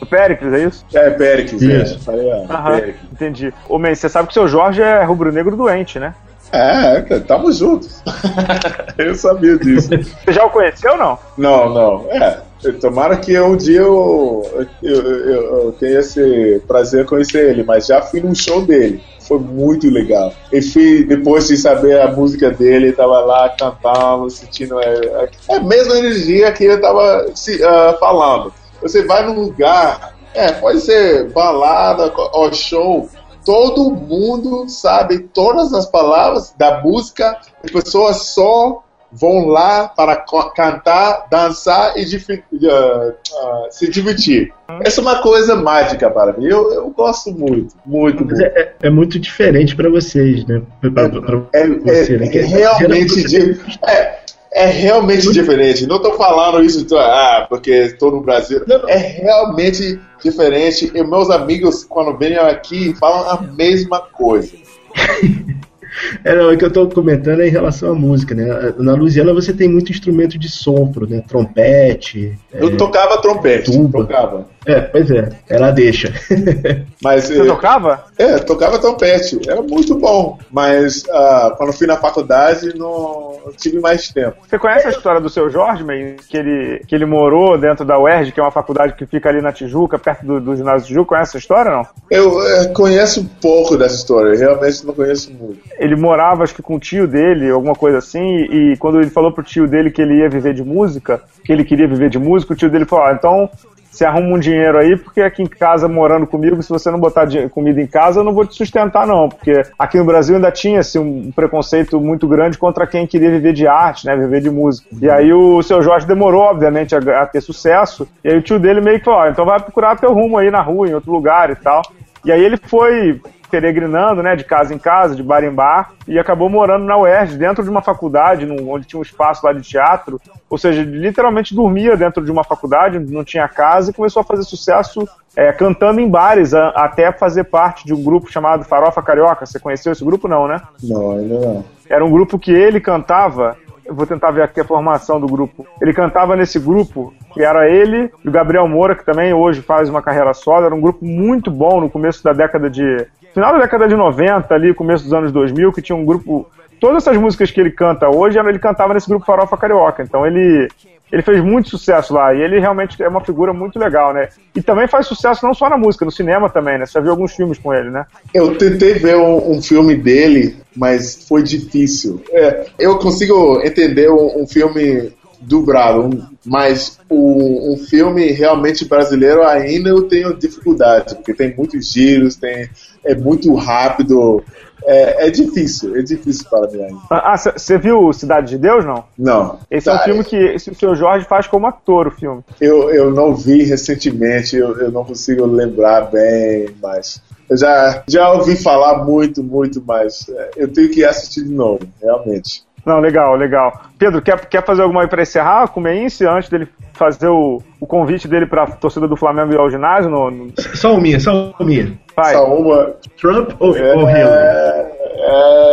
O 0.00 0.06
Péricles, 0.06 0.52
é 0.52 0.64
isso? 0.64 0.84
É, 0.94 1.10
Péricles, 1.10 1.62
é. 1.62 1.98
Falei, 1.98 2.30
ah, 2.30 2.46
Aham, 2.50 2.80
Péricles. 2.80 3.12
entendi. 3.12 3.54
Ô, 3.68 3.78
men, 3.78 3.94
você 3.94 4.08
sabe 4.08 4.28
que 4.28 4.32
o 4.32 4.34
seu 4.34 4.46
Jorge 4.46 4.82
é 4.82 5.02
rubro-negro 5.02 5.56
doente, 5.56 5.98
né? 5.98 6.14
É, 6.52 7.00
tamo 7.20 7.50
juntos. 7.50 8.02
eu 8.98 9.14
sabia 9.14 9.58
disso. 9.58 9.88
Você 9.88 10.32
já 10.32 10.44
o 10.44 10.50
conheceu 10.50 10.92
ou 10.92 10.98
não? 10.98 11.18
Não, 11.36 11.74
não. 11.74 12.06
É, 12.10 12.40
tomara 12.80 13.16
que 13.16 13.38
um 13.40 13.56
dia 13.56 13.80
eu, 13.80 14.66
eu, 14.82 14.94
eu, 14.94 15.64
eu 15.64 15.72
tenha 15.72 15.98
esse 15.98 16.62
prazer 16.68 17.04
conhecer 17.04 17.50
ele, 17.50 17.64
mas 17.64 17.86
já 17.86 18.00
fui 18.00 18.20
num 18.20 18.34
show 18.34 18.64
dele. 18.64 19.02
Foi 19.26 19.38
muito 19.38 19.88
legal. 19.90 20.32
E 20.52 20.62
fui, 20.62 21.04
depois 21.04 21.48
de 21.48 21.56
saber 21.56 22.00
a 22.00 22.12
música 22.12 22.50
dele, 22.50 22.92
tava 22.92 23.20
lá 23.20 23.48
cantando, 23.50 24.30
sentindo 24.30 24.78
é, 24.80 24.94
é, 24.94 25.30
é 25.48 25.56
a 25.56 25.60
mesma 25.60 25.98
energia 25.98 26.52
que 26.52 26.64
eu 26.64 26.80
tava 26.80 27.26
se, 27.34 27.56
uh, 27.56 27.98
falando. 27.98 28.52
Você 28.80 29.04
vai 29.04 29.26
num 29.26 29.40
lugar, 29.40 30.14
é, 30.34 30.52
pode 30.52 30.80
ser 30.80 31.30
balada 31.30 32.12
ou 32.32 32.52
show, 32.52 33.08
todo 33.44 33.90
mundo 33.90 34.68
sabe 34.68 35.20
todas 35.20 35.72
as 35.72 35.86
palavras 35.86 36.52
da 36.58 36.82
música, 36.82 37.38
as 37.64 37.70
pessoas 37.70 38.16
só 38.26 38.82
vão 39.12 39.46
lá 39.46 39.88
para 39.88 40.16
cantar, 40.54 41.26
dançar 41.30 41.96
e 41.96 42.04
uh, 42.04 43.08
uh, 43.08 43.70
se 43.70 43.90
divertir. 43.90 44.52
Essa 44.84 45.00
é 45.00 45.02
uma 45.02 45.22
coisa 45.22 45.54
mágica 45.54 46.10
para 46.10 46.32
mim. 46.32 46.46
Eu, 46.46 46.72
eu 46.72 46.90
gosto 46.90 47.32
muito, 47.32 47.74
muito. 47.84 48.24
Muito. 48.24 48.42
É, 48.42 48.74
é, 48.82 48.90
muito 48.90 49.18
diferente 49.18 49.76
para 49.76 49.88
vocês, 49.88 50.44
né? 50.46 50.60
Pra, 50.80 51.08
pra 51.08 51.42
é, 51.52 51.68
você, 51.68 52.14
é, 52.14 52.18
né? 52.18 52.26
é, 52.26 52.40
realmente. 52.42 53.24
De, 53.24 53.60
é, 53.86 54.18
é 54.52 54.66
realmente 54.66 55.30
diferente. 55.32 55.86
Não 55.86 55.96
estou 55.96 56.14
falando 56.14 56.64
isso 56.64 56.86
ah, 56.96 57.46
porque 57.48 57.70
estou 57.70 58.10
no 58.10 58.22
Brasil. 58.22 58.64
É 58.88 58.96
realmente 58.96 60.00
diferente. 60.22 60.90
E 60.94 61.04
meus 61.04 61.30
amigos, 61.30 61.84
quando 61.84 62.16
vêm 62.16 62.36
aqui, 62.36 62.94
falam 62.94 63.30
a 63.30 63.42
mesma 63.42 64.00
coisa. 64.00 64.52
É, 66.24 66.34
não, 66.34 66.52
o 66.52 66.58
que 66.58 66.64
eu 66.64 66.68
estou 66.68 66.88
comentando 66.88 67.40
é 67.40 67.48
em 67.48 67.50
relação 67.50 67.92
à 67.92 67.94
música, 67.94 68.34
né? 68.34 68.74
Na 68.78 68.94
Louisiana 68.94 69.32
você 69.32 69.52
tem 69.52 69.68
muito 69.68 69.90
instrumento 69.90 70.38
de 70.38 70.48
sopro, 70.48 71.08
né? 71.08 71.22
Trompete. 71.26 72.36
Eu 72.52 72.68
é, 72.68 72.76
tocava 72.76 73.20
trompete. 73.20 73.70
Tuba. 73.70 74.00
Tocava. 74.00 74.55
É, 74.66 74.80
pois 74.80 75.10
é, 75.10 75.28
ela 75.48 75.70
deixa. 75.70 76.12
mas, 77.00 77.28
Você 77.28 77.46
tocava? 77.46 78.04
É, 78.18 78.38
tocava 78.38 78.78
trompete, 78.78 79.38
era 79.48 79.62
muito 79.62 79.94
bom. 79.94 80.38
Mas 80.50 81.04
uh, 81.04 81.56
quando 81.56 81.72
fui 81.72 81.86
na 81.86 81.96
faculdade, 81.96 82.76
não 82.76 83.38
tive 83.56 83.78
mais 83.78 84.08
tempo. 84.08 84.38
Você 84.46 84.58
conhece 84.58 84.88
a 84.88 84.90
história 84.90 85.20
do 85.20 85.28
seu 85.28 85.48
Jorge, 85.48 85.84
May? 85.84 86.16
Que 86.28 86.36
ele, 86.36 86.82
que 86.86 86.94
ele 86.94 87.06
morou 87.06 87.56
dentro 87.56 87.84
da 87.84 87.98
UERJ, 87.98 88.32
que 88.32 88.40
é 88.40 88.42
uma 88.42 88.50
faculdade 88.50 88.94
que 88.94 89.06
fica 89.06 89.28
ali 89.28 89.40
na 89.40 89.52
Tijuca, 89.52 89.98
perto 89.98 90.26
do, 90.26 90.40
do 90.40 90.56
ginásio 90.56 90.88
Tijuca? 90.88 91.10
Conhece 91.10 91.30
essa 91.30 91.38
história 91.38 91.70
não? 91.70 91.86
Eu 92.10 92.42
é, 92.42 92.68
conheço 92.68 93.20
um 93.20 93.24
pouco 93.24 93.76
dessa 93.76 93.94
história, 93.94 94.36
realmente 94.36 94.84
não 94.84 94.94
conheço 94.94 95.32
muito. 95.32 95.60
Ele 95.78 95.94
morava, 95.94 96.42
acho 96.42 96.54
que 96.54 96.62
com 96.62 96.74
o 96.74 96.80
tio 96.80 97.06
dele, 97.06 97.50
alguma 97.50 97.74
coisa 97.74 97.98
assim, 97.98 98.46
e, 98.50 98.72
e 98.72 98.76
quando 98.76 99.00
ele 99.00 99.10
falou 99.10 99.32
pro 99.32 99.44
tio 99.44 99.68
dele 99.68 99.90
que 99.90 100.02
ele 100.02 100.18
ia 100.18 100.28
viver 100.28 100.54
de 100.54 100.64
música, 100.64 101.22
que 101.44 101.52
ele 101.52 101.64
queria 101.64 101.86
viver 101.86 102.10
de 102.10 102.18
música, 102.18 102.52
o 102.52 102.56
tio 102.56 102.70
dele 102.70 102.84
falou: 102.84 103.06
ah, 103.06 103.12
então 103.12 103.48
você 103.96 104.04
arruma 104.04 104.36
um 104.36 104.38
dinheiro 104.38 104.78
aí, 104.78 104.96
porque 104.96 105.22
aqui 105.22 105.42
em 105.42 105.46
casa, 105.46 105.88
morando 105.88 106.26
comigo, 106.26 106.62
se 106.62 106.68
você 106.68 106.90
não 106.90 107.00
botar 107.00 107.26
comida 107.50 107.80
em 107.80 107.86
casa, 107.86 108.20
eu 108.20 108.24
não 108.24 108.34
vou 108.34 108.46
te 108.46 108.54
sustentar, 108.54 109.06
não. 109.06 109.28
Porque 109.28 109.62
aqui 109.78 109.98
no 109.98 110.04
Brasil 110.04 110.36
ainda 110.36 110.50
tinha 110.50 110.80
assim, 110.80 110.98
um 110.98 111.32
preconceito 111.32 112.00
muito 112.00 112.28
grande 112.28 112.58
contra 112.58 112.86
quem 112.86 113.06
queria 113.06 113.30
viver 113.30 113.52
de 113.52 113.66
arte, 113.66 114.06
né? 114.06 114.16
Viver 114.16 114.40
de 114.40 114.50
música. 114.50 114.88
E 115.00 115.08
aí 115.08 115.32
o 115.32 115.62
seu 115.62 115.80
Jorge 115.80 116.06
demorou, 116.06 116.42
obviamente, 116.42 116.94
a, 116.94 117.22
a 117.22 117.26
ter 117.26 117.40
sucesso. 117.40 118.06
E 118.22 118.28
aí 118.28 118.36
o 118.36 118.42
tio 118.42 118.58
dele 118.58 118.80
meio 118.80 118.98
que 118.98 119.04
falou: 119.04 119.28
então 119.28 119.44
vai 119.44 119.60
procurar 119.60 119.96
teu 119.96 120.12
rumo 120.12 120.38
aí 120.38 120.50
na 120.50 120.60
rua, 120.60 120.88
em 120.88 120.94
outro 120.94 121.10
lugar 121.12 121.50
e 121.50 121.56
tal. 121.56 121.82
E 122.24 122.32
aí 122.32 122.44
ele 122.44 122.56
foi 122.56 123.20
peregrinando, 123.46 124.22
né, 124.22 124.36
de 124.36 124.44
casa 124.44 124.74
em 124.74 124.78
casa, 124.78 125.14
de 125.14 125.22
bar 125.22 125.44
em 125.44 125.50
bar, 125.50 125.92
e 126.06 126.18
acabou 126.18 126.48
morando 126.48 126.84
na 126.84 126.96
UERJ, 126.96 127.36
dentro 127.36 127.62
de 127.62 127.70
uma 127.70 127.82
faculdade, 127.82 128.46
onde 128.50 128.86
tinha 128.86 128.98
um 128.98 129.02
espaço 129.02 129.44
lá 129.44 129.52
de 129.52 129.62
teatro, 129.62 130.20
ou 130.48 130.58
seja, 130.58 130.82
literalmente 130.82 131.54
dormia 131.54 131.96
dentro 131.96 132.24
de 132.24 132.30
uma 132.30 132.44
faculdade, 132.44 132.98
onde 132.98 133.12
não 133.12 133.24
tinha 133.24 133.48
casa, 133.48 133.90
e 133.90 133.94
começou 133.94 134.20
a 134.20 134.24
fazer 134.24 134.42
sucesso 134.42 135.06
é, 135.34 135.52
cantando 135.52 136.00
em 136.00 136.08
bares, 136.08 136.54
a, 136.54 136.68
até 136.68 137.12
fazer 137.12 137.44
parte 137.44 137.84
de 137.84 137.92
um 137.92 138.02
grupo 138.02 138.30
chamado 138.30 138.64
Farofa 138.64 139.02
Carioca. 139.02 139.44
Você 139.44 139.58
conheceu 139.58 139.92
esse 139.92 140.04
grupo, 140.04 140.26
não, 140.26 140.48
né? 140.48 140.60
Não, 140.82 141.12
ainda 141.12 141.38
não. 141.38 141.64
Era 141.88 142.04
um 142.04 142.10
grupo 142.10 142.38
que 142.38 142.50
ele 142.50 142.80
cantava 142.80 143.56
eu 143.86 143.94
vou 143.94 144.06
tentar 144.06 144.32
ver 144.32 144.42
aqui 144.42 144.60
a 144.60 144.64
formação 144.64 145.20
do 145.20 145.26
grupo. 145.26 145.66
Ele 145.80 145.92
cantava 145.92 146.34
nesse 146.34 146.58
grupo, 146.58 147.14
que 147.32 147.42
era 147.42 147.68
ele 147.70 148.10
e 148.24 148.28
o 148.28 148.32
Gabriel 148.32 148.66
Moura, 148.66 148.96
que 148.96 149.04
também 149.04 149.32
hoje 149.32 149.62
faz 149.62 149.88
uma 149.88 150.02
carreira 150.02 150.34
solo. 150.34 150.66
Era 150.66 150.74
um 150.74 150.80
grupo 150.80 151.04
muito 151.04 151.50
bom 151.50 151.80
no 151.80 151.88
começo 151.88 152.22
da 152.22 152.32
década 152.32 152.68
de 152.68 153.06
final 153.36 153.52
da 153.52 153.58
década 153.58 153.86
de 153.86 153.94
90, 153.94 154.54
ali, 154.54 154.72
começo 154.72 155.04
dos 155.04 155.12
anos 155.12 155.30
2000, 155.30 155.70
que 155.70 155.82
tinha 155.82 155.94
um 155.94 156.06
grupo. 156.06 156.48
Todas 156.80 157.02
essas 157.02 157.18
músicas 157.18 157.50
que 157.50 157.60
ele 157.60 157.70
canta 157.70 158.08
hoje, 158.08 158.38
ele 158.38 158.58
cantava 158.58 158.94
nesse 158.94 159.08
grupo 159.08 159.26
Farofa 159.26 159.56
Carioca. 159.58 160.02
Então 160.02 160.26
ele, 160.26 160.68
ele 161.12 161.22
fez 161.22 161.42
muito 161.42 161.68
sucesso 161.68 162.14
lá. 162.14 162.34
E 162.34 162.40
ele 162.40 162.58
realmente 162.58 163.02
é 163.02 163.08
uma 163.08 163.20
figura 163.20 163.52
muito 163.52 163.78
legal, 163.78 164.14
né? 164.14 164.28
E 164.54 164.62
também 164.62 164.88
faz 164.88 165.06
sucesso 165.06 165.44
não 165.44 165.52
só 165.52 165.68
na 165.68 165.76
música, 165.76 166.04
no 166.04 166.10
cinema 166.10 166.48
também, 166.48 166.78
né? 166.78 166.86
Você 166.86 166.98
viu 167.00 167.10
alguns 167.10 167.34
filmes 167.34 167.58
com 167.58 167.74
ele, 167.74 167.90
né? 167.90 168.06
Eu 168.32 168.56
tentei 168.56 168.94
ver 168.94 169.16
um, 169.16 169.52
um 169.52 169.62
filme 169.62 169.94
dele, 169.94 170.56
mas 170.74 171.26
foi 171.28 171.42
difícil. 171.42 172.22
É, 172.30 172.66
eu 172.78 172.98
consigo 172.98 173.60
entender 173.62 174.10
um, 174.10 174.42
um 174.42 174.46
filme 174.46 175.12
dublado, 175.40 176.28
mas 176.44 176.98
o, 177.08 177.74
um 177.74 177.76
filme 177.76 178.26
realmente 178.32 178.84
brasileiro 178.84 179.42
ainda 179.42 179.90
eu 179.90 180.02
tenho 180.02 180.34
dificuldade, 180.34 181.14
porque 181.16 181.34
tem 181.34 181.54
muitos 181.56 181.92
giros, 181.92 182.36
tem, 182.36 182.68
é 183.04 183.14
muito 183.14 183.54
rápido, 183.54 184.42
é, 184.84 185.26
é 185.26 185.30
difícil, 185.30 185.96
é 185.96 186.02
difícil 186.02 186.48
para 186.48 186.70
mim 186.70 186.82
ainda. 186.82 187.00
Ah, 187.10 187.36
você 187.36 187.78
viu 187.78 188.12
Cidade 188.12 188.50
de 188.50 188.58
Deus, 188.58 188.84
não? 188.84 189.04
Não. 189.18 189.58
Esse 189.70 189.86
tá, 189.86 189.92
é 189.92 189.94
um 189.94 189.98
tá, 189.98 190.04
filme 190.04 190.24
que 190.24 190.36
esse, 190.36 190.70
o 190.70 190.74
seu 190.74 190.94
Jorge 190.94 191.26
faz 191.26 191.46
como 191.46 191.66
ator, 191.66 192.08
o 192.08 192.10
filme. 192.10 192.42
Eu, 192.60 192.90
eu 192.90 193.10
não 193.10 193.34
vi 193.34 193.64
recentemente, 193.64 194.56
eu, 194.56 194.78
eu 194.78 194.90
não 194.90 195.04
consigo 195.04 195.46
lembrar 195.46 196.10
bem, 196.10 196.68
mas 196.82 197.22
eu 197.48 197.56
já, 197.56 198.02
já 198.08 198.32
ouvi 198.32 198.56
falar 198.56 199.04
muito, 199.04 199.42
muito, 199.42 199.82
mas 199.86 200.28
é, 200.28 200.50
eu 200.56 200.68
tenho 200.68 200.90
que 200.90 201.04
assistir 201.04 201.44
de 201.44 201.52
novo, 201.52 201.80
realmente. 202.02 202.65
Não, 202.86 203.00
legal, 203.00 203.34
legal. 203.34 203.80
Pedro, 203.98 204.22
quer, 204.22 204.46
quer 204.46 204.64
fazer 204.64 204.82
alguma 204.82 205.02
aí 205.02 205.08
para 205.08 205.20
encerrar 205.20 205.66
com 205.66 205.80
o 205.80 205.82
Meince 205.82 206.24
antes 206.24 206.48
dele 206.48 206.68
fazer 206.92 207.26
o, 207.26 207.60
o 207.80 207.86
convite 207.86 208.28
dele 208.28 208.46
para 208.46 208.62
a 208.62 208.66
torcida 208.68 209.08
do 209.08 209.16
Flamengo 209.16 209.52
ir 209.52 209.58
ao 209.58 209.68
ginásio? 209.68 210.08
No, 210.08 210.30
no... 210.30 210.52
Só 210.56 210.92
uma 210.92 211.00
minha, 211.00 211.18
só 211.18 211.52
uma 211.58 211.66
minha. 211.66 211.98
Vai. 212.14 212.32
Só 212.32 212.46
uma. 212.46 212.94
Trump 213.20 213.50
ou, 213.58 213.76
é, 213.76 213.92
ou 213.96 214.08
Hillary? 214.08 214.86
É, 215.18 215.66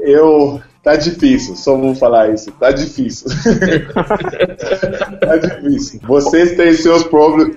eu 0.00 0.60
Tá 0.84 0.96
difícil, 0.96 1.56
só 1.56 1.74
vou 1.78 1.94
falar 1.94 2.28
isso. 2.28 2.52
Tá 2.52 2.70
difícil. 2.70 3.26
tá 5.18 5.36
difícil. 5.38 5.98
Vocês 6.02 6.54
têm 6.58 6.74
seus 6.74 7.02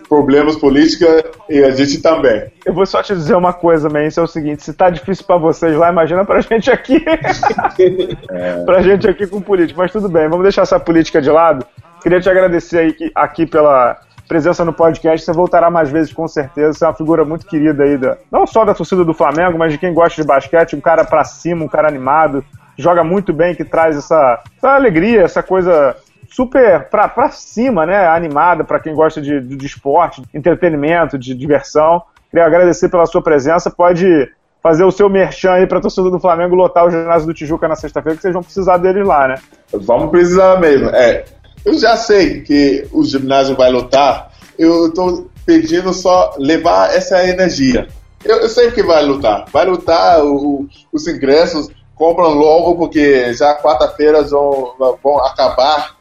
problemas 0.07 0.55
políticos 0.55 1.09
e 1.49 1.61
a 1.61 1.71
gente 1.71 2.01
também. 2.01 2.45
Eu 2.65 2.73
vou 2.73 2.85
só 2.85 3.03
te 3.03 3.13
dizer 3.13 3.35
uma 3.35 3.51
coisa, 3.51 3.89
man, 3.89 4.05
isso 4.05 4.21
é 4.21 4.23
o 4.23 4.27
seguinte: 4.27 4.63
se 4.63 4.71
tá 4.71 4.89
difícil 4.89 5.25
para 5.25 5.35
vocês 5.35 5.75
lá, 5.75 5.91
imagina 5.91 6.23
pra 6.23 6.39
gente 6.39 6.71
aqui. 6.71 7.03
é. 8.31 8.63
pra 8.63 8.81
gente 8.81 9.09
aqui 9.09 9.27
com 9.27 9.41
política. 9.41 9.77
Mas 9.77 9.91
tudo 9.91 10.07
bem, 10.07 10.29
vamos 10.29 10.43
deixar 10.43 10.61
essa 10.61 10.79
política 10.79 11.21
de 11.21 11.29
lado. 11.29 11.65
Queria 12.01 12.21
te 12.21 12.29
agradecer 12.29 12.77
aí, 12.77 13.11
aqui 13.13 13.45
pela 13.45 13.97
presença 14.25 14.63
no 14.63 14.71
podcast. 14.71 15.25
Você 15.25 15.33
voltará 15.33 15.69
mais 15.69 15.89
vezes, 15.89 16.13
com 16.13 16.29
certeza. 16.29 16.71
Você 16.77 16.85
é 16.85 16.87
uma 16.87 16.93
figura 16.93 17.25
muito 17.25 17.45
querida 17.45 17.83
aí, 17.83 17.97
da, 17.97 18.17
não 18.31 18.47
só 18.47 18.63
da 18.63 18.73
torcida 18.73 19.03
do 19.03 19.13
Flamengo, 19.13 19.57
mas 19.57 19.73
de 19.73 19.77
quem 19.77 19.93
gosta 19.93 20.21
de 20.21 20.25
basquete. 20.25 20.77
Um 20.77 20.81
cara 20.81 21.03
pra 21.03 21.25
cima, 21.25 21.65
um 21.65 21.67
cara 21.67 21.89
animado 21.89 22.41
joga 22.77 23.03
muito 23.03 23.33
bem, 23.33 23.55
que 23.55 23.65
traz 23.65 23.97
essa, 23.97 24.43
essa 24.57 24.69
alegria, 24.69 25.23
essa 25.23 25.41
coisa 25.41 25.95
super 26.29 26.87
pra, 26.89 27.07
pra 27.07 27.29
cima, 27.29 27.85
né? 27.85 28.07
Animada 28.07 28.63
para 28.63 28.79
quem 28.79 28.93
gosta 28.93 29.21
de, 29.21 29.41
de, 29.41 29.55
de 29.55 29.65
esporte, 29.65 30.21
de 30.21 30.27
entretenimento, 30.33 31.17
de 31.17 31.33
diversão. 31.33 32.01
Queria 32.29 32.45
agradecer 32.45 32.89
pela 32.89 33.05
sua 33.05 33.21
presença. 33.21 33.71
Pode 33.71 34.29
fazer 34.61 34.83
o 34.83 34.91
seu 34.91 35.09
merchan 35.09 35.53
aí 35.53 35.67
para 35.67 35.79
torcedor 35.79 36.11
do 36.11 36.19
Flamengo 36.19 36.55
lotar 36.55 36.85
o 36.85 36.91
ginásio 36.91 37.27
do 37.27 37.33
Tijuca 37.33 37.67
na 37.67 37.75
sexta-feira, 37.75 38.17
que 38.17 38.21
vocês 38.21 38.33
vão 38.33 38.43
precisar 38.43 38.77
dele 38.77 39.03
lá, 39.03 39.27
né? 39.27 39.35
Vamos 39.71 40.11
precisar 40.11 40.59
mesmo. 40.59 40.89
É, 40.89 41.23
eu 41.65 41.73
já 41.77 41.95
sei 41.95 42.41
que 42.41 42.87
o 42.91 43.03
ginásio 43.03 43.55
vai 43.55 43.71
lotar. 43.71 44.31
Eu 44.57 44.87
estou 44.87 45.29
pedindo 45.45 45.93
só 45.93 46.33
levar 46.37 46.93
essa 46.93 47.23
energia 47.25 47.87
Eu, 48.25 48.37
eu 48.37 48.49
sei 48.49 48.71
que 48.71 48.83
vai 48.83 49.05
lutar. 49.05 49.45
Vai 49.51 49.65
lutar, 49.65 50.19
os 50.23 51.07
ingressos 51.07 51.69
compram 51.97 52.33
logo, 52.33 52.75
porque 52.75 53.33
já 53.33 53.55
quarta-feira 53.55 54.21
vão, 54.23 54.73
vão 55.03 55.25
acabar. 55.25 55.95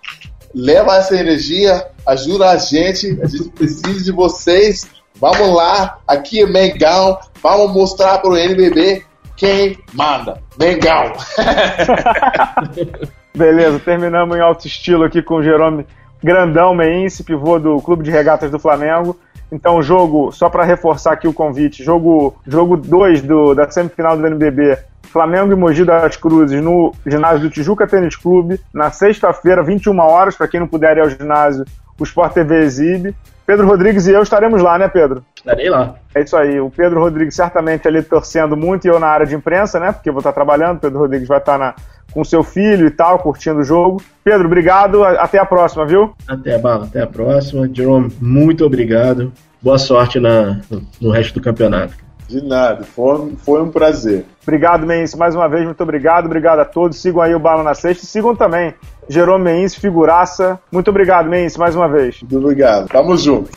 Leva 0.55 0.97
essa 0.97 1.17
energia, 1.17 1.87
ajuda 2.07 2.51
a 2.51 2.57
gente, 2.57 3.19
a 3.23 3.27
gente 3.27 3.49
precisa 3.51 4.05
de 4.05 4.13
vocês. 4.13 4.89
Vamos 5.19 5.55
lá, 5.55 5.99
aqui 6.07 6.43
é 6.43 6.47
Mengão, 6.47 7.19
vamos 7.43 7.73
mostrar 7.73 8.19
para 8.19 8.31
o 8.31 8.37
NBB 8.37 9.03
quem 9.37 9.79
manda. 9.93 10.41
Mengão! 10.59 11.13
Beleza, 13.35 13.79
terminamos 13.81 14.37
em 14.37 14.41
alto 14.41 14.67
estilo 14.67 15.05
aqui 15.05 15.23
com 15.23 15.37
o 15.37 15.43
Jerome 15.43 15.87
Grandão 16.23 16.75
Meinse, 16.75 17.23
pivô 17.23 17.59
do 17.59 17.81
Clube 17.81 18.03
de 18.03 18.11
Regatas 18.11 18.51
do 18.51 18.59
Flamengo. 18.59 19.19
Então, 19.51 19.81
jogo, 19.81 20.33
só 20.33 20.49
para 20.49 20.65
reforçar 20.65 21.13
aqui 21.13 21.29
o 21.29 21.33
convite, 21.33 21.85
jogo 21.85 22.35
2 22.47 23.21
jogo 23.21 23.55
da 23.55 23.71
semifinal 23.71 24.17
do 24.17 24.27
NBB, 24.27 24.77
Flamengo 25.03 25.53
e 25.53 25.57
Mogi 25.57 25.85
das 25.85 26.17
Cruzes 26.17 26.63
no 26.63 26.93
ginásio 27.07 27.41
do 27.41 27.51
Tijuca 27.51 27.87
Tênis 27.87 28.17
Clube, 28.17 28.61
na 28.75 28.91
sexta-feira, 28.91 29.63
21 29.63 29.99
horas, 30.01 30.37
para 30.37 30.49
quem 30.49 30.61
não 30.61 30.67
puder 30.67 30.97
ir 30.97 31.01
ao 31.01 31.11
ginásio, 31.11 31.65
o 31.99 32.05
Sport 32.05 32.33
TV 32.35 32.65
exibe. 32.65 33.15
Pedro 33.47 33.67
Rodrigues 33.67 34.09
e 34.09 34.11
eu 34.11 34.23
estaremos 34.23 34.61
lá, 34.61 34.77
né, 34.77 34.89
Pedro? 34.89 35.25
Estarei 35.37 35.71
lá. 35.71 35.95
É 36.13 36.21
isso 36.21 36.37
aí. 36.37 36.61
O 36.61 36.69
Pedro 36.69 36.99
Rodrigues 36.99 37.37
certamente 37.37 37.87
ali 37.87 38.03
torcendo 38.03 38.57
muito 38.57 38.87
e 38.87 38.89
eu 38.89 38.99
na 38.99 39.07
área 39.07 39.25
de 39.25 39.37
imprensa, 39.37 39.79
né? 39.79 39.93
Porque 39.93 40.09
eu 40.09 40.13
vou 40.13 40.19
estar 40.21 40.33
trabalhando. 40.33 40.79
O 40.79 40.81
Pedro 40.81 40.99
Rodrigues 40.99 41.29
vai 41.29 41.39
estar 41.39 41.57
na, 41.57 41.73
com 42.13 42.25
seu 42.25 42.43
filho 42.43 42.89
e 42.89 42.91
tal, 42.91 43.21
curtindo 43.21 43.61
o 43.61 43.65
jogo. 43.65 44.03
Pedro, 44.25 44.47
obrigado. 44.47 45.05
Até 45.05 45.39
a 45.39 45.47
próxima, 45.47 45.87
viu? 45.87 46.13
Até 46.27 46.57
a 46.57 46.59
bala. 46.59 46.87
Até 46.87 47.03
a 47.03 47.07
próxima. 47.07 47.71
Jerome, 47.73 48.11
muito 48.21 48.65
obrigado. 48.65 49.33
Boa 49.63 49.79
sorte 49.79 50.19
na, 50.19 50.61
no, 51.01 51.11
resto 51.11 51.35
do 51.35 51.41
campeonato. 51.41 51.95
De 52.29 52.43
nada, 52.45 52.83
foi, 52.83 53.35
foi 53.45 53.63
um 53.63 53.71
prazer. 53.71 54.25
Obrigado, 54.43 54.85
Mense, 54.85 55.17
mais 55.17 55.37
uma 55.37 55.49
vez, 55.49 55.65
muito 55.65 55.81
obrigado. 55.81 56.27
Obrigado 56.27 56.59
a 56.59 56.65
todos. 56.65 57.01
Sigam 57.01 57.23
aí 57.23 57.33
o 57.33 57.39
Bala 57.39 57.63
na 57.63 57.75
Sexta 57.75 58.05
e 58.05 58.07
sigam 58.09 58.35
também 58.35 58.75
Jerome 59.09 59.45
Mense, 59.45 59.79
figuraça. 59.79 60.59
Muito 60.71 60.91
obrigado, 60.91 61.29
Mense, 61.29 61.59
mais 61.59 61.75
uma 61.75 61.89
vez. 61.89 62.21
Muito 62.21 62.39
obrigado. 62.39 62.89
Tamo 62.89 63.17
junto. 63.17 63.51